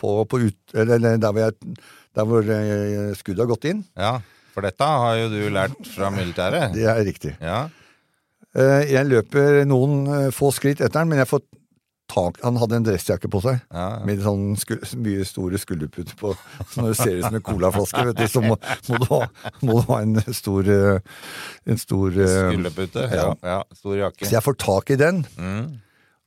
på, 0.00 0.14
på 0.30 0.40
ut, 0.46 0.58
eller, 0.74 1.18
der 1.22 1.36
hvor, 1.36 1.52
der 2.16 2.30
hvor 2.30 2.50
eh, 2.56 3.12
skuddet 3.18 3.44
har 3.44 3.50
gått 3.52 3.68
inn. 3.70 3.84
Ja, 3.98 4.16
for 4.56 4.64
dette 4.66 4.86
har 4.88 5.18
jo 5.20 5.28
du 5.30 5.40
lært 5.52 5.76
fra 5.92 6.08
militæret. 6.14 6.72
Det 6.74 6.86
er 6.88 7.02
riktig. 7.06 7.36
Ja, 7.44 7.66
Eh, 8.56 8.86
Jeg 8.88 9.04
løper 9.04 9.66
noen 9.68 10.06
eh, 10.08 10.28
få 10.32 10.48
skritt 10.54 10.80
etter 10.80 11.02
den, 11.02 11.10
men 11.10 11.18
jeg 11.20 11.28
får 11.28 11.42
tak 12.08 12.36
Han 12.44 12.56
hadde 12.60 12.76
en 12.78 12.84
dressjakke 12.86 13.28
på 13.32 13.40
seg. 13.42 13.60
ja. 13.74 13.86
Med 14.06 14.20
sånn 14.22 14.56
sku, 14.60 14.76
mye 15.02 15.24
store 15.26 15.58
skulderputer 15.58 16.14
på. 16.20 16.34
Så 16.70 16.80
når 16.82 16.92
det 16.92 16.98
ser 17.00 17.16
ut 17.18 17.24
som 17.26 17.34
en 17.38 17.44
colaflaske, 17.48 18.04
vet 18.10 18.20
du, 18.20 18.26
så 18.30 18.42
må, 18.44 18.56
må, 18.88 18.98
du 19.02 19.06
ha, 19.10 19.20
må 19.66 19.78
du 19.80 19.86
ha 19.90 19.98
en 20.04 20.20
stor 20.34 20.68
eh, 20.70 21.00
En 21.66 21.78
stor 21.82 22.14
eh, 22.14 22.36
Skulderpute. 22.52 23.06
Ja, 23.10 23.32
ja, 23.42 23.58
stor 23.74 23.96
jakke. 23.98 24.26
Så 24.28 24.36
jeg 24.38 24.44
får 24.46 24.58
tak 24.62 24.90
i 24.94 25.00
den, 25.02 25.24
Mm. 25.40 25.80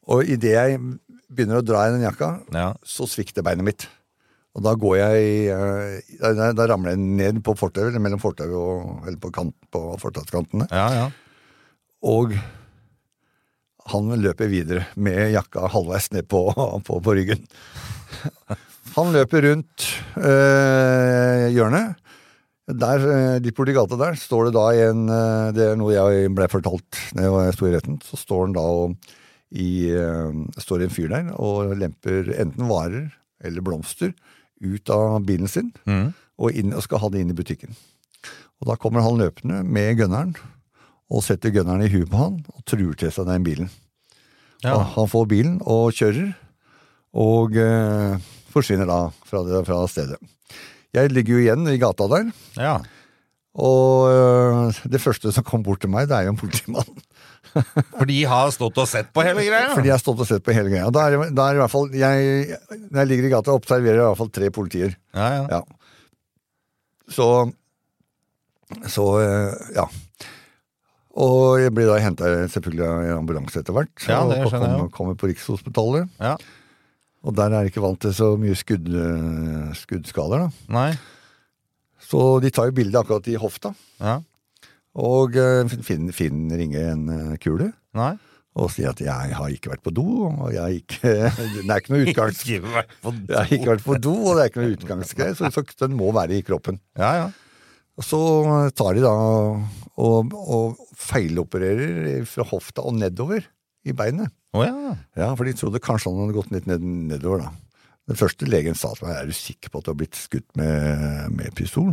og 0.10 0.24
idet 0.26 0.52
jeg 0.58 0.82
begynner 1.30 1.62
å 1.62 1.66
dra 1.66 1.86
i 1.88 1.92
den 1.96 2.04
jakka, 2.08 2.30
Ja. 2.56 2.74
så 2.84 3.08
svikter 3.08 3.46
beinet 3.46 3.64
mitt. 3.68 3.88
Og 4.58 4.64
da 4.66 4.72
går 4.74 4.96
jeg 4.98 5.26
eh, 5.54 6.00
Da, 6.20 6.52
da 6.58 6.66
ramler 6.72 6.96
jeg 6.96 7.00
ned 7.06 7.44
på 7.46 7.54
fortauet, 7.56 7.92
eller 7.94 8.02
mellom 8.02 8.20
fortauet 8.20 8.52
og 8.58 9.06
Eller 9.08 9.20
på, 9.22 9.30
kant, 9.32 9.54
på 9.72 9.84
fortauskantene. 10.02 10.68
ja, 10.74 10.88
ja. 11.04 11.10
Og 12.04 12.34
han 13.92 14.12
løper 14.22 14.50
videre 14.52 14.86
med 14.96 15.32
jakka 15.34 15.68
halvveis 15.74 16.10
ned 16.14 16.28
på, 16.32 16.44
på, 16.88 17.00
på 17.06 17.16
ryggen. 17.18 17.42
Han 18.96 19.12
løper 19.14 19.46
rundt 19.46 19.88
øh, 20.18 21.48
hjørnet. 21.54 21.96
Der, 22.70 23.02
øh, 23.02 23.38
Litt 23.42 23.56
borti 23.58 23.74
gata 23.74 23.98
der 23.98 24.18
står 24.22 24.50
det 24.50 24.54
da 24.54 24.66
en 24.90 25.08
øh, 25.10 25.48
Det 25.58 25.64
er 25.72 25.78
noe 25.80 25.94
jeg 25.96 26.30
ble 26.38 26.46
fortalt 26.52 27.00
da 27.18 27.26
jeg 27.48 27.56
sto 27.58 27.66
i 27.70 27.74
retten. 27.74 27.98
Så 28.06 28.20
står 28.22 28.44
han 28.48 28.54
da 28.58 28.66
og 28.66 28.94
i, 29.50 29.90
står 30.62 30.84
en 30.86 30.92
fyr 30.94 31.08
der 31.10 31.32
og 31.42 31.72
lemper 31.80 32.28
enten 32.38 32.68
varer 32.70 33.08
eller 33.42 33.64
blomster 33.66 34.12
ut 34.62 34.92
av 34.94 35.24
bilen 35.26 35.50
sin 35.50 35.72
Mm. 35.90 36.12
og, 36.38 36.52
inn, 36.54 36.76
og 36.78 36.84
skal 36.86 37.02
ha 37.02 37.10
det 37.10 37.24
inn 37.24 37.32
i 37.34 37.38
butikken. 37.38 37.74
Og 38.62 38.68
Da 38.70 38.76
kommer 38.78 39.02
han 39.02 39.18
løpende 39.18 39.64
med 39.66 39.98
gunneren 39.98 40.36
og 41.10 41.24
setter 41.26 41.54
gunneren 41.54 41.86
i 41.86 41.92
huet 41.92 42.10
på 42.12 42.20
han 42.20 42.38
og 42.54 42.66
truer 42.70 42.94
til 43.00 43.12
seg 43.14 43.28
den 43.30 43.46
bilen. 43.46 43.72
Ja. 44.64 44.76
Han 44.96 45.08
får 45.10 45.28
bilen 45.32 45.58
og 45.64 45.94
kjører, 45.96 46.34
og 47.18 47.56
eh, 47.58 48.30
forsvinner 48.54 48.90
da 48.90 49.00
fra, 49.26 49.44
det, 49.48 49.64
fra 49.68 49.82
stedet. 49.90 50.20
Jeg 50.96 51.12
ligger 51.14 51.38
jo 51.38 51.44
igjen 51.44 51.70
i 51.70 51.78
gata 51.82 52.08
der, 52.12 52.32
ja. 52.60 52.76
og 53.58 54.10
eh, 54.12 54.82
det 54.92 55.02
første 55.02 55.32
som 55.34 55.46
kom 55.48 55.64
bort 55.66 55.82
til 55.86 55.92
meg, 55.94 56.10
det 56.10 56.18
er 56.18 56.28
jo 56.28 56.34
en 56.36 56.42
politimann. 56.42 57.06
For 57.96 58.06
de 58.10 58.18
har 58.30 58.52
stått 58.54 58.78
og 58.78 58.90
sett 58.90 59.10
på 59.16 59.24
hele 59.26 59.42
greia? 59.48 59.72
Fordi 59.74 59.90
jeg 59.90 59.96
har 59.96 60.04
stått 60.04 60.20
og 60.22 60.28
sett 60.30 60.44
på 60.46 60.54
hele 60.54 60.70
greia. 60.70 60.92
Da 60.94 61.08
er, 61.08 61.32
da 61.34 61.48
er 61.50 61.58
i 61.58 61.62
hvert 61.64 61.74
fall, 61.74 61.88
jeg, 61.98 62.58
Når 62.92 63.00
jeg 63.00 63.10
ligger 63.10 63.26
i 63.26 63.32
gata, 63.32 63.56
observerer 63.58 63.98
jeg 63.98 64.04
i 64.04 64.10
hvert 64.12 64.20
fall 64.20 64.34
tre 64.36 64.50
politier. 64.54 64.94
Ja, 65.18 65.30
ja. 65.34 65.48
Ja. 65.58 65.64
Så 67.10 67.30
Så, 68.86 69.06
eh, 69.24 69.74
ja. 69.80 69.88
Og 71.20 71.60
jeg 71.60 71.74
blir 71.76 71.90
da 71.90 71.98
henta 72.00 72.30
selvfølgelig 72.52 72.86
av 72.88 73.02
en 73.04 73.18
ambulanse 73.18 73.60
etter 73.60 73.76
hvert. 73.76 73.92
Ja, 74.08 74.22
det 74.30 74.40
og 74.46 74.54
skjønner 74.54 74.76
jeg 74.78 74.92
kommer, 74.96 75.18
på 75.20 75.28
Rikshospitalet. 75.32 76.08
Ja. 76.24 76.38
Og 77.28 77.36
der 77.36 77.52
er 77.52 77.66
jeg 77.66 77.74
ikke 77.74 77.84
vant 77.84 78.00
til 78.00 78.14
så 78.16 78.30
mye 78.40 78.56
skudd, 78.56 78.88
skuddskader, 79.82 80.46
da. 80.46 80.72
Nei. 80.72 80.90
Så 82.10 82.40
de 82.44 82.52
tar 82.56 82.70
jo 82.70 82.78
bilde 82.78 83.02
akkurat 83.02 83.28
i 83.28 83.36
hofta, 83.40 83.74
Ja. 84.00 84.22
og 84.96 85.36
eh, 85.38 85.68
Finn, 85.86 86.08
Finn 86.16 86.48
ringer 86.50 86.94
en 86.94 87.04
eh, 87.14 87.36
kule. 87.44 87.74
Nei. 87.94 88.14
Og 88.60 88.72
sier 88.74 88.90
at 88.90 89.00
'jeg 89.00 89.36
har 89.36 89.50
ikke 89.54 89.70
vært 89.70 89.84
på 89.84 89.92
do', 89.94 90.32
og 90.42 90.50
jeg 90.52 90.62
har 90.62 90.74
ikke, 90.74 91.12
det 91.68 91.70
er 91.70 91.80
ikke 91.80 91.94
noe 91.94 92.08
utgangs... 92.08 92.42
Jeg 92.48 92.64
har 92.64 93.52
ikke 93.54 93.70
vært 93.76 93.86
på 93.86 94.00
do, 94.02 94.16
og 94.16 94.36
det 94.36 94.42
er 94.42 94.50
ikke 94.50 94.64
noe 94.64 94.74
utgangsgreie, 94.76 95.36
så, 95.36 95.52
så 95.52 95.88
den 95.88 95.96
må 96.00 96.12
være 96.16 96.40
i 96.40 96.42
kroppen. 96.42 96.80
Ja, 96.98 97.12
ja. 97.14 97.30
Og 98.00 98.06
så 98.08 98.20
tar 98.80 98.96
de 98.96 99.04
da 99.04 99.14
og, 100.00 100.32
og 100.32 100.80
feilopererer 100.96 102.24
fra 102.30 102.46
hofta 102.48 102.86
og 102.88 102.96
nedover 102.96 103.44
i 103.88 103.96
beinet. 103.96 104.32
Å 104.56 104.64
ja. 104.64 104.94
Ja, 105.20 105.34
for 105.36 105.46
de 105.46 105.56
trodde 105.58 105.82
kanskje 105.84 106.12
han 106.12 106.24
hadde 106.24 106.38
gått 106.38 106.54
litt 106.56 106.70
ned, 106.70 106.86
nedover, 107.12 107.44
da. 107.44 107.84
Den 108.10 108.18
første 108.18 108.48
legen 108.50 108.78
sa 108.78 108.94
til 108.96 109.06
meg 109.06 109.20
er 109.20 109.28
du 109.30 109.36
sikker 109.38 109.70
på 109.70 109.82
at 109.82 109.86
du 109.86 109.92
har 109.92 110.00
blitt 110.00 110.18
skutt 110.18 110.48
med, 110.58 111.28
med 111.36 111.54
pistol. 111.58 111.92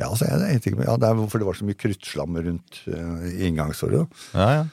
Ja, 0.00 0.08
sa 0.16 0.30
jeg. 0.30 0.62
På. 0.64 0.86
ja, 0.86 0.94
det 0.98 1.10
er 1.10 1.20
for 1.28 1.42
det 1.42 1.48
var 1.50 1.58
så 1.58 1.66
mye 1.68 1.78
kruttslam 1.78 2.38
rundt 2.38 2.80
uh, 2.88 3.26
inngangsåret. 3.34 4.22
Ja, 4.32 4.48
ja. 4.60 4.64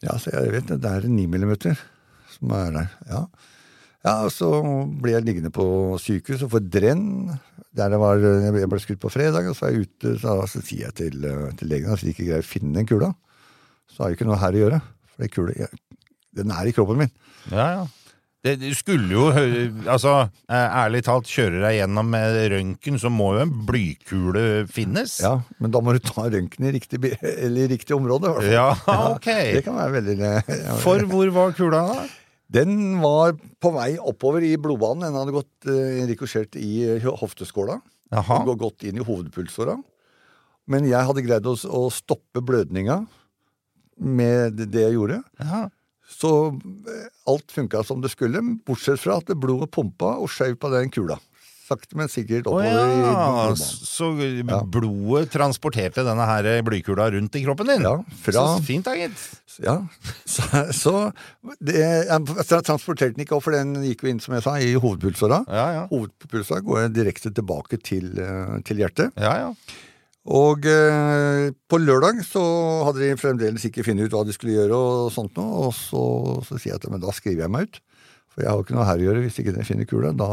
Ja, 0.00 0.16
så 0.20 0.32
jeg 0.32 0.52
vet 0.54 0.68
det. 0.70 0.78
Det 0.80 0.90
er 0.90 1.06
en 1.06 1.16
9 1.16 1.26
millimeter 1.28 1.80
som 2.34 2.52
er 2.56 2.70
der. 2.72 2.92
Ja. 3.10 3.24
Ja, 4.06 4.14
så 4.32 4.48
ble 5.02 5.12
jeg 5.16 5.26
liggende 5.26 5.52
på 5.52 5.64
sykehus 6.00 6.46
og 6.46 6.54
får 6.54 6.66
drenn. 6.72 7.06
Der 7.76 7.92
jeg, 7.94 8.00
var, 8.02 8.18
jeg 8.18 8.68
ble 8.72 8.80
skutt 8.82 9.02
på 9.02 9.12
fredag, 9.12 9.46
og 9.46 9.54
så 9.54 9.68
er 9.68 9.76
jeg 9.76 9.86
ute, 9.86 10.16
så, 10.18 10.40
så 10.50 10.62
sier 10.64 10.88
jeg 10.88 10.96
til, 10.98 11.20
eh, 11.28 11.52
til 11.60 11.70
legen 11.70 11.92
at 11.92 12.02
jeg 12.02 12.16
ikke 12.16 12.26
greier 12.26 12.42
å 12.42 12.48
finne 12.50 12.74
den 12.80 12.88
kula. 12.88 13.12
Så 13.90 14.02
har 14.02 14.10
jeg 14.10 14.18
ikke 14.18 14.26
noe 14.30 14.40
her 14.40 14.56
å 14.56 14.62
gjøre. 14.64 14.80
For 15.14 15.32
kula, 15.36 15.68
den 16.40 16.54
er 16.56 16.70
i 16.70 16.74
kroppen 16.74 17.04
min. 17.04 17.16
ja, 17.52 17.70
ja. 17.78 17.88
Det, 18.40 18.54
det 18.56 18.70
skulle 18.72 19.12
jo 19.12 19.26
Altså, 19.92 20.14
eh, 20.48 20.76
ærlig 20.80 21.02
talt, 21.04 21.28
kjører 21.28 21.60
deg 21.60 21.74
gjennom 21.76 22.06
med 22.08 22.38
røntgen, 22.54 22.96
så 23.02 23.10
må 23.12 23.34
jo 23.36 23.42
en 23.44 23.52
blykule 23.68 24.44
finnes? 24.72 25.18
Ja, 25.20 25.34
Men 25.60 25.74
da 25.74 25.82
må 25.84 25.92
du 25.92 26.00
ta 26.00 26.24
røntgen 26.24 26.70
i 26.70 26.72
riktig, 26.72 27.02
eller 27.20 27.66
i 27.66 27.70
riktig 27.74 27.92
område. 27.98 28.30
i 28.30 28.38
hvert 28.38 28.48
fall. 28.86 28.96
Ja, 28.96 29.10
ok. 29.18 29.28
Det 29.58 29.62
kan 29.66 29.76
være 29.76 29.92
veldig 29.98 30.16
ja, 30.22 30.78
For 30.80 31.04
hvor 31.10 31.34
var 31.36 31.52
kula 31.58 31.82
da? 31.90 32.08
Den 32.50 32.98
var 33.02 33.36
på 33.62 33.70
vei 33.76 33.94
oppover 33.98 34.44
i 34.46 34.56
blodbanen. 34.58 35.06
Den 35.06 35.18
hadde 35.20 35.36
gått 35.36 35.70
eh, 35.70 36.02
rikosjert 36.10 36.58
i 36.58 36.82
eh, 36.96 37.08
hofteskåla. 37.22 37.78
Jaha. 38.10 38.40
og 38.42 38.58
gått 38.58 38.82
inn 38.88 38.98
i 38.98 39.04
hovedpulsåra. 39.06 39.76
Men 40.70 40.86
jeg 40.88 41.06
hadde 41.06 41.22
greid 41.22 41.46
å, 41.46 41.54
å 41.54 41.82
stoppe 41.94 42.42
blødninga 42.42 43.04
med 44.02 44.58
det 44.58 44.82
jeg 44.88 44.96
gjorde. 44.96 45.20
Ja. 45.38 45.68
Så 46.10 46.32
eh, 46.50 47.06
alt 47.30 47.54
funka 47.54 47.84
som 47.86 48.02
det 48.02 48.10
skulle, 48.10 48.42
bortsett 48.66 48.98
fra 49.02 49.20
at 49.20 49.30
blodet 49.38 49.70
pumpa 49.74 50.16
og 50.18 50.30
skjøv 50.32 50.58
på 50.58 50.72
den 50.74 50.90
kula. 50.90 51.20
Sakte, 51.70 51.94
men 51.98 52.10
sikkert 52.10 52.48
oppover 52.50 52.66
Oh, 52.66 53.02
ja, 53.06 53.50
så 53.54 54.08
blodet 54.66 55.30
transporterte 55.30 56.02
denne 56.06 56.24
her 56.26 56.48
blykula 56.66 57.06
rundt 57.14 57.36
i 57.38 57.44
kroppen 57.44 57.70
din? 57.70 57.84
Ja, 57.86 57.92
fra, 58.24 58.32
Så 58.34 58.64
fint 58.66 58.88
da, 58.88 58.96
gitt. 58.98 59.22
ja. 59.62 59.76
Så, 60.34 60.46
så 60.74 60.94
det, 61.62 61.76
jeg 61.78 62.46
transporterte 62.66 63.14
den 63.14 63.22
ikke 63.24 63.36
opp, 63.38 63.44
for 63.46 63.54
den 63.54 63.76
gikk 63.86 64.02
jo 64.04 64.10
inn, 64.10 64.22
som 64.22 64.34
jeg 64.36 64.44
sa, 64.46 64.56
i 64.58 64.72
hovedpulsåra. 64.74 65.44
Ja, 65.46 65.66
ja. 65.78 65.84
Hovedpulsåra 65.92 66.64
går 66.66 66.90
direkte 66.94 67.30
tilbake 67.34 67.78
til, 67.82 68.10
eh, 68.18 68.58
til 68.66 68.82
hjertet. 68.82 69.14
Ja, 69.20 69.36
ja. 69.46 69.52
Og 70.30 70.66
eh, 70.68 71.48
på 71.70 71.78
lørdag 71.80 72.20
så 72.28 72.42
hadde 72.86 73.00
de 73.06 73.14
fremdeles 73.18 73.64
ikke 73.66 73.86
funnet 73.86 74.10
ut 74.10 74.14
hva 74.18 74.26
de 74.28 74.34
skulle 74.36 74.58
gjøre, 74.58 74.76
og 74.76 75.12
sånt 75.14 75.38
noe, 75.40 75.68
og 75.68 75.72
så, 75.74 76.02
så 76.44 76.58
sier 76.60 76.74
jeg 76.74 76.82
at 76.82 76.90
men 76.92 77.00
da 77.02 77.14
skriver 77.16 77.46
jeg 77.46 77.54
meg 77.54 77.70
ut. 77.70 77.80
For 78.30 78.44
jeg 78.44 78.50
har 78.52 78.60
jo 78.60 78.66
ikke 78.66 78.76
noe 78.76 78.86
her 78.86 79.00
å 79.00 79.06
gjøre 79.08 79.22
hvis 79.24 79.38
ikke 79.42 79.54
dere 79.56 79.66
finner 79.66 79.88
kula. 79.90 80.12
Da, 80.14 80.28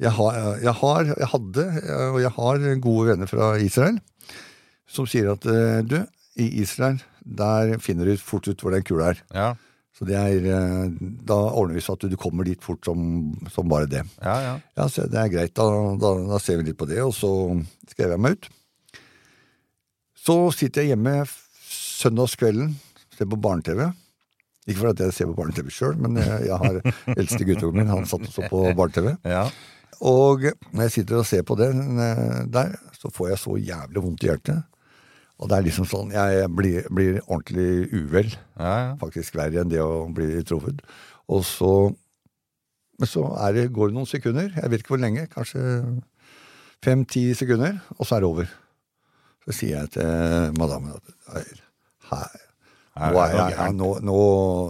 jeg, 0.00 0.12
har, 0.16 0.38
jeg, 0.64 0.74
har, 0.80 1.10
jeg 1.12 1.28
hadde, 1.34 1.66
og 2.10 2.20
jeg 2.22 2.32
har 2.36 2.64
gode 2.84 3.10
venner 3.12 3.28
fra 3.30 3.52
Israel 3.60 3.98
som 4.90 5.06
sier 5.08 5.32
at 5.34 5.46
eh, 5.46 5.80
du, 5.86 5.98
i 6.40 6.48
Israel, 6.62 7.00
der 7.22 7.76
finner 7.82 8.08
du 8.08 8.16
fort 8.20 8.48
ut 8.50 8.62
hvor 8.62 8.74
den 8.74 8.86
kula 8.86 9.12
er. 9.12 9.20
Ja, 9.34 9.50
Så 9.94 10.06
det 10.08 10.16
er, 10.16 10.46
eh, 10.48 10.90
da 11.28 11.36
ordner 11.50 11.76
vi 11.76 11.84
så 11.84 11.94
at 11.98 12.06
du 12.10 12.16
kommer 12.18 12.46
dit 12.48 12.62
fort 12.64 12.84
som, 12.88 13.30
som 13.52 13.68
bare 13.70 13.90
det. 13.90 14.04
ja. 14.22 14.36
ja. 14.46 14.54
Ja, 14.78 14.88
så 14.88 15.06
det 15.10 15.20
er 15.20 15.32
greit, 15.32 15.54
da, 15.58 15.66
da, 16.00 16.14
da 16.32 16.40
ser 16.42 16.60
vi 16.60 16.70
litt 16.70 16.80
på 16.80 16.88
det, 16.90 17.02
og 17.04 17.14
så 17.14 17.30
skrev 17.92 18.16
jeg 18.16 18.24
meg 18.24 18.38
ut. 18.38 18.50
Så 20.20 20.36
sitter 20.52 20.84
jeg 20.84 20.94
hjemme 20.94 21.20
søndagskvelden, 21.70 22.74
ser 23.16 23.28
på 23.30 23.38
barne-TV. 23.40 23.90
Ikke 24.68 24.82
fordi 24.82 25.06
jeg 25.06 25.16
ser 25.16 25.28
på 25.30 25.36
barne-TV 25.38 25.70
sjøl, 25.72 25.96
men 26.00 26.18
jeg, 26.20 26.48
jeg 26.50 26.58
har 26.64 26.80
eldste 27.18 27.46
guttungen 27.48 27.82
min, 27.82 27.92
han 27.92 28.08
satt 28.08 28.26
også 28.26 28.48
på 28.50 28.66
barne-TV. 28.76 29.14
ja. 29.28 29.46
Og 30.00 30.46
når 30.72 30.86
jeg 30.86 30.94
sitter 30.94 31.20
og 31.20 31.28
ser 31.28 31.44
på 31.44 31.56
det 31.60 31.70
eh, 31.76 32.42
der, 32.48 32.74
så 32.96 33.10
får 33.12 33.32
jeg 33.34 33.40
så 33.42 33.56
jævlig 33.60 34.04
vondt 34.04 34.24
i 34.24 34.30
hjertet. 34.30 34.62
Og 35.40 35.48
det 35.48 35.56
er 35.56 35.64
liksom 35.64 35.86
sånn, 35.88 36.12
jeg 36.12 36.48
blir, 36.52 36.84
blir 36.92 37.18
ordentlig 37.24 37.88
uvel. 37.96 38.28
ja, 38.60 38.72
ja. 38.84 38.94
Faktisk 39.00 39.36
verre 39.38 39.62
enn 39.62 39.72
det 39.72 39.80
å 39.80 40.04
bli 40.12 40.42
truffet. 40.44 40.82
Og 41.32 41.44
så 41.48 41.72
Men 43.00 43.08
så 43.08 43.22
er 43.40 43.54
det, 43.56 43.62
går 43.72 43.88
det 43.88 43.96
noen 43.96 44.08
sekunder, 44.08 44.50
jeg 44.52 44.68
vet 44.68 44.82
ikke 44.82 44.92
hvor 44.92 45.00
lenge, 45.00 45.22
kanskje 45.32 45.62
fem-ti 46.84 47.30
sekunder, 47.32 47.78
og 47.96 48.04
så 48.04 48.18
er 48.18 48.20
det 48.20 48.28
over. 48.28 48.50
Så 49.46 49.54
sier 49.56 49.78
jeg 49.78 49.92
til 49.94 50.58
madammen 50.58 50.92
at 50.98 51.08
"Nei, 51.32 51.44
her, 52.10 52.34
Nå, 53.00 53.22
er 53.22 53.54
jeg, 53.54 53.72
nå, 53.78 53.88
nå, 54.04 54.18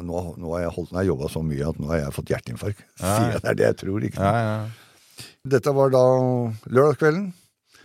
nå, 0.07 0.20
nå 0.39 0.53
har 0.55 0.62
jeg 0.62 0.72
holdt 0.76 0.95
jobba 1.09 1.31
så 1.33 1.43
mye 1.43 1.72
at 1.72 1.78
nå 1.83 1.91
har 1.91 1.99
jeg 2.05 2.14
fått 2.14 2.31
hjerteinfarkt. 2.31 2.85
Sier 3.01 3.33
jeg 3.33 3.43
det 3.43 3.51
er 3.51 3.59
det 3.59 3.66
jeg 3.66 3.78
tror, 3.83 4.07
ikke? 4.07 4.22
Ja, 4.22 4.45
ja. 4.47 4.89
Dette 5.49 5.72
var 5.72 5.88
da 5.93 6.03
lørdagskvelden. 6.68 7.30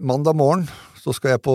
Mandag 0.03 0.35
morgen 0.35 0.65
så 0.99 1.13
skal 1.15 1.35
jeg 1.35 1.43
på, 1.45 1.53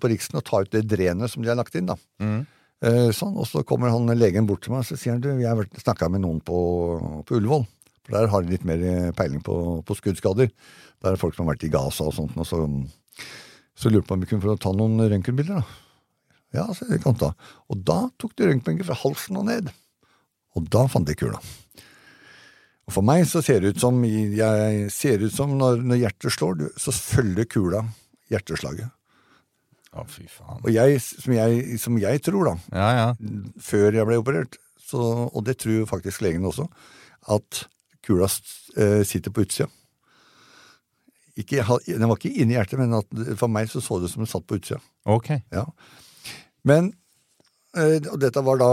på 0.00 0.10
Riksen 0.10 0.40
og 0.40 0.46
ta 0.48 0.62
ut 0.64 0.72
det 0.72 0.86
drenet 0.90 1.30
som 1.30 1.44
de 1.44 1.50
har 1.50 1.58
lagt 1.58 1.76
inn. 1.78 1.86
da. 1.86 1.94
Mm. 2.18 2.40
Eh, 2.82 3.10
sånn, 3.14 3.36
Og 3.38 3.46
så 3.46 3.62
kommer 3.66 3.92
han 3.94 4.10
legen 4.18 4.48
bort 4.48 4.64
til 4.64 4.74
meg 4.74 4.82
og 4.82 4.88
så 4.88 4.98
sier 4.98 5.14
han, 5.14 5.22
du, 5.22 5.30
jeg 5.38 5.46
har 5.46 5.82
snakka 5.82 6.08
med 6.10 6.24
noen 6.24 6.40
på, 6.42 6.58
på 7.22 7.38
Ullevål. 7.38 7.66
For 8.02 8.16
der 8.16 8.30
har 8.32 8.42
de 8.42 8.54
litt 8.54 8.66
mer 8.66 8.82
peiling 9.14 9.44
på, 9.44 9.54
på 9.86 9.98
skuddskader. 9.98 10.50
Der 11.04 11.14
er 11.14 11.20
folk 11.20 11.36
som 11.36 11.46
har 11.46 11.54
vært 11.54 11.68
i 11.68 11.70
Gaza 11.70 12.08
og 12.08 12.16
sånt. 12.16 12.34
Og 12.34 12.48
så, 12.48 12.64
så 13.78 13.92
lurte 13.92 14.08
på 14.08 14.18
om 14.18 14.24
vi 14.24 14.30
kunne 14.32 14.42
få 14.42 14.56
ta 14.58 14.74
noen 14.74 14.98
røntgenbilder. 15.04 15.60
da. 15.60 16.42
Ja, 16.56 16.66
så 16.74 16.88
jeg 16.90 17.04
kan 17.04 17.18
ta. 17.20 17.30
Og 17.70 17.84
da 17.86 18.08
tok 18.18 18.34
de 18.34 18.50
røntgenbilder 18.50 18.90
fra 18.90 18.98
halsen 19.04 19.38
og 19.38 19.46
ned. 19.52 19.70
Og 20.58 20.66
da 20.72 20.88
fant 20.90 21.06
de 21.06 21.14
kula. 21.14 21.38
Og 22.88 22.94
For 22.96 23.04
meg 23.04 23.26
så 23.28 23.42
ser 23.44 23.60
det 23.60 23.74
ut 23.74 23.82
som, 23.82 23.98
jeg 24.04 24.86
ser 24.94 25.20
ut 25.20 25.34
som 25.34 25.50
når, 25.60 25.82
når 25.84 25.98
hjertet 26.06 26.32
slår, 26.32 26.70
så 26.80 26.94
følger 26.94 27.44
kula 27.52 27.82
hjerteslaget. 28.32 28.88
Å, 29.92 30.04
fy 30.08 30.24
faen. 30.28 30.62
Og 30.62 30.70
jeg, 30.72 30.96
som, 31.04 31.34
jeg, 31.36 31.76
som 31.82 31.98
jeg 32.00 32.22
tror, 32.24 32.48
da, 32.48 32.54
Ja, 32.72 32.88
ja. 32.96 33.06
før 33.60 33.92
jeg 33.96 34.08
ble 34.08 34.18
operert, 34.20 34.56
så, 34.88 35.02
og 35.28 35.44
det 35.44 35.58
tror 35.60 35.84
faktisk 35.90 36.24
legen 36.24 36.48
også, 36.48 36.64
at 37.28 37.66
kula 38.08 38.28
eh, 38.80 39.02
sitter 39.04 39.36
på 39.36 39.44
utsida. 39.44 39.68
Ikke, 41.38 41.62
den 41.86 42.08
var 42.08 42.16
ikke 42.16 42.32
inni 42.40 42.56
hjertet, 42.56 42.80
men 42.80 43.36
for 43.38 43.52
meg 43.52 43.68
så 43.70 43.84
så 43.84 44.00
det 44.00 44.08
ut 44.08 44.14
som 44.16 44.24
den 44.24 44.32
satt 44.32 44.48
på 44.48 44.56
utsida. 44.58 44.80
Ok. 45.06 45.28
Ja. 45.54 45.68
Men 46.66 46.94
eh, 47.76 48.00
Og 48.08 48.16
dette 48.24 48.42
var 48.42 48.58
da 48.58 48.70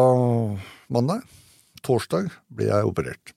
mandag. 0.89 1.27
Torsdag 1.85 2.31
ble 2.49 2.71
jeg 2.71 2.87
operert. 2.87 3.34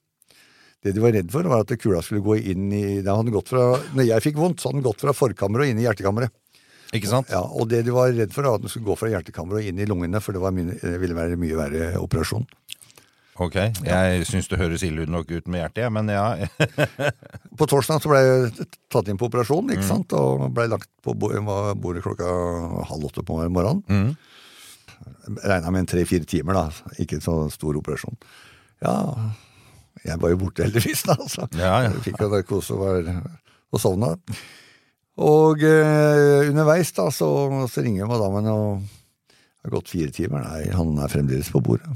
Det 0.85 0.93
de 0.95 1.03
var 1.03 1.15
redd 1.17 1.31
for, 1.33 1.47
var 1.51 1.65
at 1.65 1.73
kula 1.81 2.03
skulle 2.07 2.23
gå 2.23 2.37
inn 2.53 2.69
i 2.75 2.83
da 3.03 3.17
hadde 3.19 3.35
gått 3.35 3.51
fra, 3.51 3.73
Når 3.99 4.07
jeg 4.13 4.25
fikk 4.29 4.39
vondt, 4.39 4.61
så 4.63 4.71
hadde 4.71 4.79
den 4.79 4.87
gått 4.87 5.03
fra 5.03 5.15
forkammeret 5.17 5.67
og 5.67 5.73
inn 5.73 5.81
i 5.83 5.87
hjertekammeret. 5.89 6.35
Ikke 6.97 7.11
sant? 7.11 7.29
Ja, 7.33 7.43
og 7.43 7.69
det 7.69 7.83
de 7.85 7.93
var 7.93 8.15
redd 8.15 8.33
for, 8.33 8.47
var 8.47 8.61
at 8.61 8.65
den 8.65 8.73
skulle 8.73 8.89
gå 8.89 8.97
fra 8.97 9.11
hjertekammeret 9.13 9.61
og 9.61 9.73
inn 9.73 9.83
i 9.83 9.89
lungene, 9.89 10.23
for 10.25 10.37
det 10.37 10.41
var 10.45 10.55
mye, 10.57 10.79
det 10.79 10.97
ville 11.03 11.19
være 11.19 11.41
mye 11.41 11.59
verre 11.59 11.91
operasjon. 12.01 12.47
Ok. 13.39 13.57
Jeg 13.87 14.23
syns 14.27 14.49
det 14.51 14.59
høres 14.59 14.83
ille 14.87 15.05
nok 15.07 15.29
ut 15.31 15.51
med 15.51 15.63
hjertet, 15.63 15.91
men 15.95 16.11
ja. 16.11 16.47
På 17.59 17.69
torsdag 17.71 18.03
så 18.03 18.11
ble 18.11 18.23
jeg 18.23 18.69
tatt 18.91 19.11
inn 19.11 19.19
på 19.21 19.29
operasjon, 19.29 19.71
ikke 19.75 19.87
sant, 19.87 20.15
og 20.17 20.49
ble 20.55 20.67
lagt 20.73 20.91
på 21.07 21.15
bordet 21.19 22.03
klokka 22.07 22.31
halv 22.89 23.11
åtte 23.11 23.23
på 23.27 23.39
morgenen. 23.47 23.85
Mm. 23.87 25.37
Regna 25.45 25.71
med 25.71 25.85
en 25.85 25.91
tre-fire 25.93 26.27
timer, 26.27 26.57
da. 26.57 26.95
Ikke 27.03 27.21
så 27.23 27.45
stor 27.53 27.79
operasjon. 27.79 28.19
Ja, 28.83 28.97
jeg 30.05 30.21
var 30.23 30.33
jo 30.33 30.41
borte 30.45 30.67
heldigvis, 30.67 31.05
da. 31.09 31.17
Altså. 31.19 31.49
Ja, 31.59 31.75
ja. 31.87 31.93
Jeg 31.93 32.05
fikk 32.07 32.23
jo 32.23 32.31
narkose 32.33 32.77
og, 32.77 32.83
var, 32.85 33.23
og 33.73 33.83
sovna. 33.83 34.13
Og 35.19 35.65
eh, 35.67 36.49
underveis 36.49 36.93
da, 36.95 37.09
så, 37.15 37.29
så 37.71 37.83
ringer 37.83 38.11
madammen, 38.11 38.51
og 38.53 39.33
det 39.33 39.67
har 39.67 39.75
gått 39.81 39.91
fire 39.91 40.15
timer. 40.15 40.45
Nei, 40.47 40.69
han 40.71 40.95
er 41.03 41.11
fremdeles 41.11 41.51
på 41.51 41.63
bordet. 41.65 41.91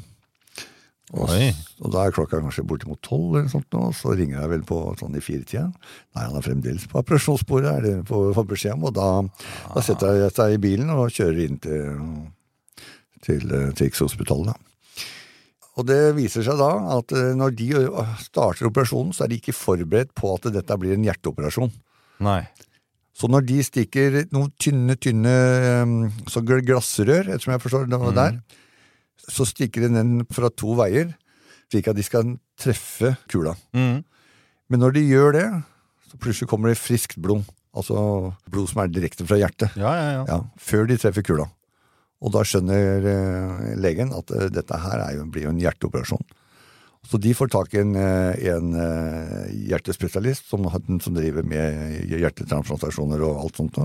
Og, 1.12 1.28
og 1.28 1.92
da 1.92 2.06
er 2.06 2.14
klokka 2.16 2.40
kanskje 2.40 2.64
bortimot 2.64 3.02
tolv, 3.04 3.36
eller 3.36 3.50
sånt 3.52 3.68
nå, 3.74 3.90
så 3.96 4.14
ringer 4.16 4.38
jeg 4.40 4.50
vel 4.54 4.62
på 4.66 4.78
sånn 4.96 5.18
i 5.18 5.22
firetida. 5.22 5.66
Nei, 6.16 6.24
han 6.24 6.38
er 6.38 6.46
fremdeles 6.46 6.86
på 6.88 7.02
operasjonsbordet, 7.02 7.72
er 7.72 7.84
det 7.84 7.94
på, 8.08 8.22
om, 8.32 8.86
og 8.88 8.94
da, 8.96 9.08
da 9.74 9.84
setter 9.84 10.22
jeg 10.22 10.34
seg 10.38 10.56
i 10.56 10.62
bilen 10.62 10.92
og 10.94 11.12
kjører 11.12 11.42
inn 11.44 11.60
til, 11.62 12.06
til, 13.20 13.44
eh, 13.44 13.68
til 13.76 13.90
Rikshospitalet. 13.90 14.71
Og 15.80 15.86
det 15.88 16.00
viser 16.18 16.44
seg 16.44 16.58
da 16.60 16.70
at 16.98 17.12
eh, 17.16 17.30
når 17.38 17.54
de 17.56 17.68
eh, 17.80 18.10
starter 18.26 18.68
operasjonen, 18.68 19.14
så 19.16 19.24
er 19.24 19.32
de 19.32 19.38
ikke 19.40 19.54
forberedt 19.56 20.12
på 20.18 20.34
at 20.34 20.50
dette 20.52 20.76
blir 20.80 20.92
en 20.98 21.06
hjerteoperasjon. 21.06 21.72
Nei. 22.26 22.42
Så 23.16 23.28
når 23.28 23.44
de 23.48 23.58
stikker 23.64 24.18
noen 24.32 24.50
tynne, 24.60 24.96
tynne 25.00 25.32
eh, 25.32 25.94
så 26.32 26.42
gl- 26.44 26.64
glassrør, 26.68 27.24
ettersom 27.32 27.54
jeg 27.56 27.64
forstår 27.64 27.88
det 27.92 28.00
var 28.02 28.16
der, 28.18 28.38
så 29.22 29.46
stikker 29.48 29.86
de 29.86 29.92
den 29.96 30.12
fra 30.34 30.50
to 30.52 30.74
veier, 30.76 31.14
slik 31.72 31.88
at 31.88 31.96
de 31.96 32.04
skal 32.04 32.34
treffe 32.60 33.14
kula. 33.32 33.54
Mm. 33.72 34.02
Men 34.72 34.80
når 34.82 34.96
de 34.98 35.06
gjør 35.08 35.36
det, 35.38 35.46
så 36.10 36.20
plutselig 36.20 36.50
kommer 36.52 36.72
det 36.72 36.80
friskt 36.80 37.16
blod. 37.22 37.46
Altså 37.72 37.96
blod 38.52 38.68
som 38.68 38.82
er 38.82 38.90
direkte 38.92 39.24
fra 39.24 39.38
hjertet. 39.40 39.72
Ja, 39.80 39.92
ja, 39.96 40.08
ja. 40.18 40.22
Ja, 40.28 40.38
før 40.60 40.84
de 40.90 40.98
treffer 41.00 41.24
kula. 41.24 41.46
Og 42.22 42.30
da 42.30 42.44
skjønner 42.46 43.08
eh, 43.10 43.66
legen 43.82 44.14
at 44.14 44.30
eh, 44.36 44.48
dette 44.54 44.78
her 44.78 45.02
er 45.02 45.18
jo, 45.18 45.26
blir 45.30 45.48
jo 45.48 45.52
en 45.52 45.60
hjerteoperasjon. 45.62 46.22
Så 47.10 47.18
de 47.18 47.32
får 47.34 47.50
tak 47.50 47.72
i 47.74 47.80
en, 47.82 47.96
eh, 47.98 48.44
en 48.54 48.74
hjertespesialist 49.70 50.46
som, 50.50 50.68
som 51.02 51.16
driver 51.16 51.46
med 51.46 52.12
hjertetransplantasjoner 52.12 53.24
og 53.26 53.40
alt 53.42 53.58
sånt. 53.58 53.80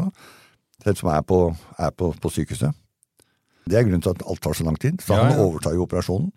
Den 0.85 0.99
som 0.99 1.09
er 1.09 1.23
på, 1.25 1.47
er 1.81 1.95
på, 1.97 2.11
på 2.21 2.33
sykehuset. 2.33 2.77
Det 3.67 3.79
er 3.79 3.87
grunnen 3.87 4.03
til 4.05 4.13
at 4.13 4.21
alt 4.29 4.43
tar 4.45 4.55
så 4.55 4.67
lang 4.67 4.77
tid. 4.79 5.01
Så 5.01 5.15
Ja, 5.15 5.23
han 5.25 5.33
ja. 5.33 5.43
overtar 5.43 5.73
jo 5.75 5.87
operasjonen. 5.87 6.29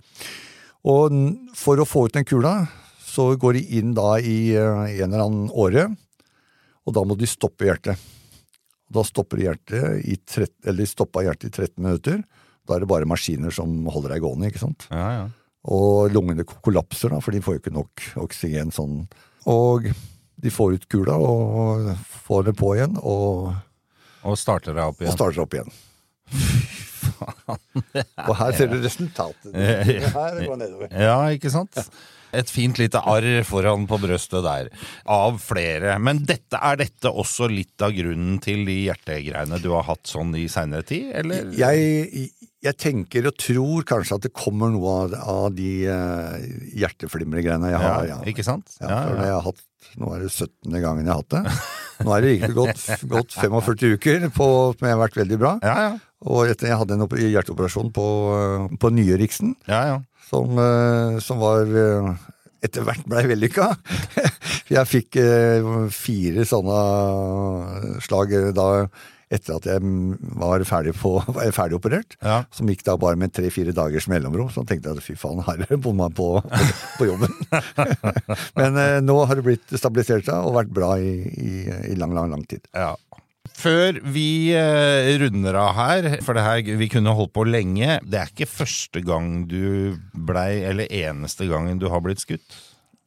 Og 0.88 1.12
for 1.54 1.78
å 1.78 1.84
få 1.86 2.06
ut 2.08 2.16
den 2.16 2.24
kula, 2.24 2.54
så 3.04 3.34
går 3.36 3.58
de 3.58 3.62
inn 3.76 3.92
da 3.92 4.14
i 4.16 4.54
en 4.56 5.10
eller 5.10 5.26
annen 5.26 5.50
åre, 5.52 5.90
og 6.88 6.96
da 6.96 7.04
må 7.04 7.18
de 7.20 7.28
stoppe 7.28 7.68
hjertet. 7.68 8.00
Da 8.90 9.04
stopper 9.06 9.38
hjertet 9.44 10.00
i 10.04 10.16
13, 10.18 10.54
eller 10.72 10.88
stoppa 10.90 11.22
hjertet 11.22 11.50
i 11.50 11.54
13 11.54 11.74
minutter. 11.84 12.22
Da 12.66 12.74
er 12.76 12.82
det 12.84 12.88
bare 12.90 13.06
maskiner 13.08 13.54
som 13.54 13.72
holder 13.90 14.16
deg 14.16 14.24
gående, 14.24 14.50
ikke 14.50 14.62
sant. 14.62 14.88
ja, 14.90 15.10
ja. 15.20 15.28
Og 15.70 16.08
lungene 16.14 16.40
kollapser, 16.48 17.10
da, 17.12 17.18
for 17.20 17.36
de 17.36 17.42
får 17.44 17.58
jo 17.58 17.60
ikke 17.60 17.72
nok 17.76 18.04
oksygen 18.22 18.70
sånn. 18.72 19.02
Og 19.52 19.90
de 20.40 20.48
får 20.52 20.78
ut 20.78 20.86
kula 20.88 21.18
og 21.20 21.90
får 22.24 22.46
det 22.46 22.54
på 22.56 22.70
igjen, 22.78 22.96
og, 23.04 23.50
Og 24.24 24.38
starter 24.40 24.72
deg 24.72 24.88
opp 24.88 25.02
igjen. 25.02 25.12
og 25.12 25.18
starter 25.18 25.42
opp 25.44 25.52
igjen. 25.58 25.68
og 28.28 28.32
her 28.38 28.56
ser 28.56 28.70
du 28.72 28.78
resultatet. 28.80 29.52
Her 30.16 30.40
går 30.46 30.56
nedover. 30.60 30.88
Ja, 30.96 31.18
ikke 31.34 31.52
sant? 31.52 31.76
Et 32.36 32.50
fint 32.50 32.78
lite 32.78 33.00
arr 33.10 33.42
foran 33.48 33.86
på 33.90 33.98
brøstet 34.02 34.44
der. 34.46 34.70
Av 35.10 35.38
flere. 35.42 35.96
Men 36.02 36.22
dette, 36.28 36.58
er 36.60 36.80
dette 36.80 37.10
også 37.10 37.48
litt 37.50 37.82
av 37.84 37.94
grunnen 37.96 38.38
til 38.42 38.64
de 38.68 38.76
hjertegreiene 38.86 39.60
du 39.62 39.70
har 39.74 39.88
hatt 39.88 40.06
sånn 40.10 40.34
i 40.38 40.46
seinere 40.50 40.86
tid, 40.86 41.10
eller? 41.22 41.50
Jeg, 41.58 42.30
jeg 42.64 42.78
tenker 42.80 43.30
og 43.30 43.38
tror 43.40 43.86
kanskje 43.88 44.18
at 44.18 44.28
det 44.28 44.34
kommer 44.36 44.72
noe 44.72 44.96
av, 45.04 45.18
av 45.34 45.50
de 45.56 45.72
uh, 45.88 46.38
hjerteflimregreiene 46.76 47.72
jeg 47.72 47.82
har. 47.82 48.08
Ja, 48.10 48.20
ikke 48.30 48.46
sant? 48.46 48.76
Ja, 48.80 48.90
ja, 48.90 48.98
ja. 49.08 49.28
jeg 49.28 49.36
har 49.38 49.46
hatt, 49.48 49.64
nå 50.00 50.12
er 50.16 50.26
det 50.26 50.32
17. 50.34 50.76
gangen 50.76 51.06
jeg 51.06 51.14
har 51.14 51.22
hatt 51.22 51.38
det. 51.38 51.56
Nå 52.00 52.14
er 52.16 52.24
det 52.24 52.30
riktig 52.34 52.54
gått, 52.56 52.84
gått 53.12 53.34
45 53.36 53.96
uker, 53.96 54.30
på, 54.32 54.46
jeg 54.80 54.92
har 54.94 55.02
vært 55.02 55.18
veldig 55.20 55.40
bra. 55.40 55.56
Ja, 55.64 55.74
ja. 55.88 55.90
Og 56.20 56.50
jeg 56.52 56.76
hadde 56.76 56.96
en 56.96 57.04
hjerteoperasjon 57.08 57.90
på, 57.96 58.06
eh, 58.36 58.64
på 58.80 58.90
Nyeriksen, 58.92 59.54
ja, 59.68 59.80
ja. 59.88 59.98
Som, 60.30 60.58
eh, 60.62 61.20
som 61.24 61.40
var 61.42 61.66
eh, 61.66 62.10
etter 62.64 62.86
hvert 62.86 63.06
blei 63.10 63.26
vellykka. 63.30 63.70
Jeg 64.76 64.86
fikk 64.86 65.18
eh, 65.18 65.70
fire 65.94 66.46
sånne 66.46 66.82
slag 68.04 68.36
da 68.54 68.68
etter 69.30 69.60
at 69.60 69.66
jeg 69.68 69.90
var 70.40 70.62
ferdig, 70.66 70.92
på, 70.98 71.12
var 71.36 71.52
ferdig 71.54 71.78
operert. 71.78 72.16
Ja. 72.18 72.40
Som 72.54 72.70
gikk 72.70 72.82
da 72.86 72.96
bare 72.98 73.18
med 73.18 73.30
tre-fire 73.34 73.74
dagers 73.74 74.08
mellomrom. 74.10 74.50
Så 74.50 74.64
tenkte 74.66 74.90
jeg 74.90 74.98
at 74.98 75.06
fy 75.06 75.14
faen, 75.18 75.42
her 75.46 75.62
bomma 75.84 76.08
jeg 76.08 76.16
på, 76.18 76.28
på, 76.42 76.64
på 76.98 77.08
jobben. 77.12 77.36
Men 78.58 78.80
eh, 78.82 78.98
nå 79.06 79.20
har 79.22 79.38
det 79.38 79.46
blitt 79.46 79.76
stabilisert 79.78 80.26
seg 80.26 80.34
og 80.34 80.58
vært 80.58 80.74
bra 80.74 80.96
i, 80.98 81.14
i, 81.30 81.52
i 81.92 81.98
lang, 81.98 82.14
lang, 82.16 82.32
lang 82.34 82.42
tid. 82.50 82.66
Ja. 82.74 82.96
Før 83.60 83.98
vi 84.14 84.52
eh, 84.56 85.10
runder 85.20 85.56
av 85.60 85.74
her, 85.76 86.08
for 86.24 86.36
det 86.36 86.44
her, 86.46 86.62
vi 86.80 86.88
kunne 86.88 87.12
holdt 87.16 87.34
på 87.36 87.44
lenge 87.48 87.98
Det 88.06 88.16
er 88.16 88.30
ikke 88.32 88.48
første 88.48 89.02
gang 89.04 89.42
du 89.50 89.98
blei, 90.14 90.62
eller 90.64 90.88
eneste 90.88 91.48
gangen 91.50 91.80
du 91.80 91.90
har 91.92 92.00
blitt 92.04 92.22
skutt? 92.22 92.46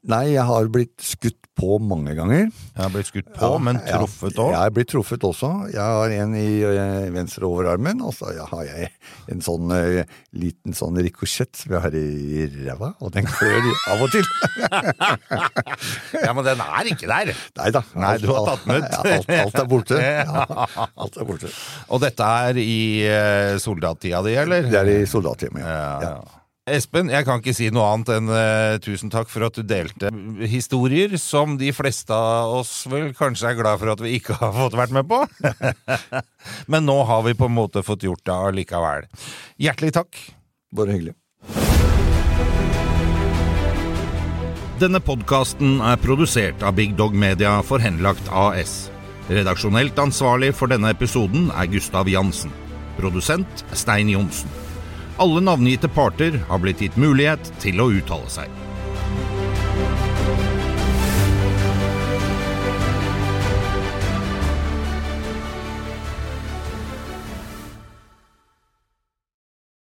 Nei, 0.04 0.34
jeg 0.34 0.44
har 0.44 0.68
blitt 0.68 1.00
skutt 1.00 1.38
på 1.56 1.78
mange 1.80 2.12
ganger. 2.18 2.48
Jeg 2.50 2.82
har 2.82 2.90
blitt 2.92 3.08
skutt 3.08 3.28
på, 3.30 3.38
Ja, 3.46 3.60
men 3.62 3.78
truffet 3.86 4.40
òg? 4.42 4.50
Jeg 4.52 4.68
er 4.68 4.74
blitt 4.74 4.90
truffet 4.92 5.24
også. 5.24 5.52
Jeg 5.72 5.80
har 5.80 6.16
en 6.18 6.34
i 6.36 6.48
eh, 6.66 7.06
venstre 7.14 7.46
overarmen, 7.48 8.02
og 8.04 8.12
så 8.18 8.34
har 8.50 8.66
jeg 8.68 8.90
en 9.32 9.44
sånn 9.46 9.72
eh, 9.78 10.10
liten 10.36 10.76
sånn 10.76 10.98
rikosjett 11.06 11.54
som 11.62 11.76
jeg 11.78 11.84
har 11.86 11.96
i 11.96 12.48
ræva, 12.66 12.92
og 13.00 13.14
den 13.16 13.30
klør 13.30 13.70
av 13.94 14.04
og 14.08 14.12
til. 14.18 14.28
Ja, 16.24 16.32
men 16.36 16.46
den 16.46 16.62
er 16.64 16.88
ikke 16.92 17.08
der! 17.10 17.32
Nei 17.60 17.70
da. 17.74 17.82
Nei, 18.00 18.14
du 18.22 18.30
har 18.32 18.46
tatt 18.48 18.68
den 18.68 18.78
ut. 18.84 18.94
Alt, 19.00 19.34
alt 19.40 19.60
er 19.64 19.68
borte. 19.72 20.00
Ja, 20.04 20.46
alt 21.00 21.18
er 21.20 21.28
borte. 21.28 21.50
Og 21.94 22.02
dette 22.04 22.28
er 22.48 22.60
i 22.62 22.78
eh, 23.08 23.56
soldattida 23.62 24.24
di, 24.26 24.36
eller? 24.40 24.68
Det 24.72 24.80
er 24.84 24.92
i 24.98 25.04
soldathjemmet, 25.10 25.64
Ja, 25.64 25.76
ja. 25.78 26.16
ja. 26.18 26.40
Espen, 26.64 27.10
jeg 27.12 27.26
kan 27.28 27.42
ikke 27.42 27.52
si 27.52 27.66
noe 27.76 27.90
annet 27.92 28.10
enn 28.14 28.30
uh, 28.32 28.78
tusen 28.80 29.10
takk 29.12 29.28
for 29.28 29.44
at 29.44 29.58
du 29.60 29.66
delte 29.68 30.08
historier 30.48 31.12
som 31.20 31.58
de 31.60 31.74
fleste 31.76 32.16
av 32.16 32.54
oss 32.62 32.86
vel 32.88 33.10
kanskje 33.18 33.50
er 33.50 33.58
glad 33.58 33.82
for 33.82 33.92
at 33.92 34.04
vi 34.06 34.14
ikke 34.16 34.38
har 34.40 34.54
fått 34.56 34.78
vært 34.80 34.96
med 34.96 35.10
på. 35.10 35.20
Men 36.72 36.88
nå 36.88 36.96
har 37.12 37.28
vi 37.28 37.36
på 37.36 37.52
en 37.52 37.58
måte 37.58 37.84
fått 37.84 38.08
gjort 38.08 38.24
det 38.24 38.40
allikevel. 38.48 39.12
Hjertelig 39.60 39.92
takk. 40.00 40.24
Bare 40.72 40.96
hyggelig. 40.96 41.18
Denne 44.80 45.04
podkasten 45.04 45.82
er 45.84 46.00
produsert 46.00 46.64
av 46.64 46.80
Big 46.80 46.96
Dog 46.96 47.12
Media 47.12 47.58
for 47.68 47.84
Henlagt 47.84 48.32
AS. 48.32 48.86
Redaksjonelt 49.28 50.00
ansvarlig 50.00 50.56
for 50.56 50.72
denne 50.72 50.96
episoden 50.96 51.52
er 51.52 51.68
Gustav 51.76 52.08
Jansen. 52.08 52.56
Produsent 52.96 53.68
Stein 53.76 54.16
Johnsen. 54.16 54.63
Alle 55.18 55.42
navngitte 55.42 55.88
parter 55.88 56.40
har 56.48 56.58
blitt 56.60 56.80
gitt 56.82 56.96
mulighet 56.98 57.52
til 57.62 57.82
å 57.84 57.86
uttale 57.94 58.30
seg. 58.34 58.50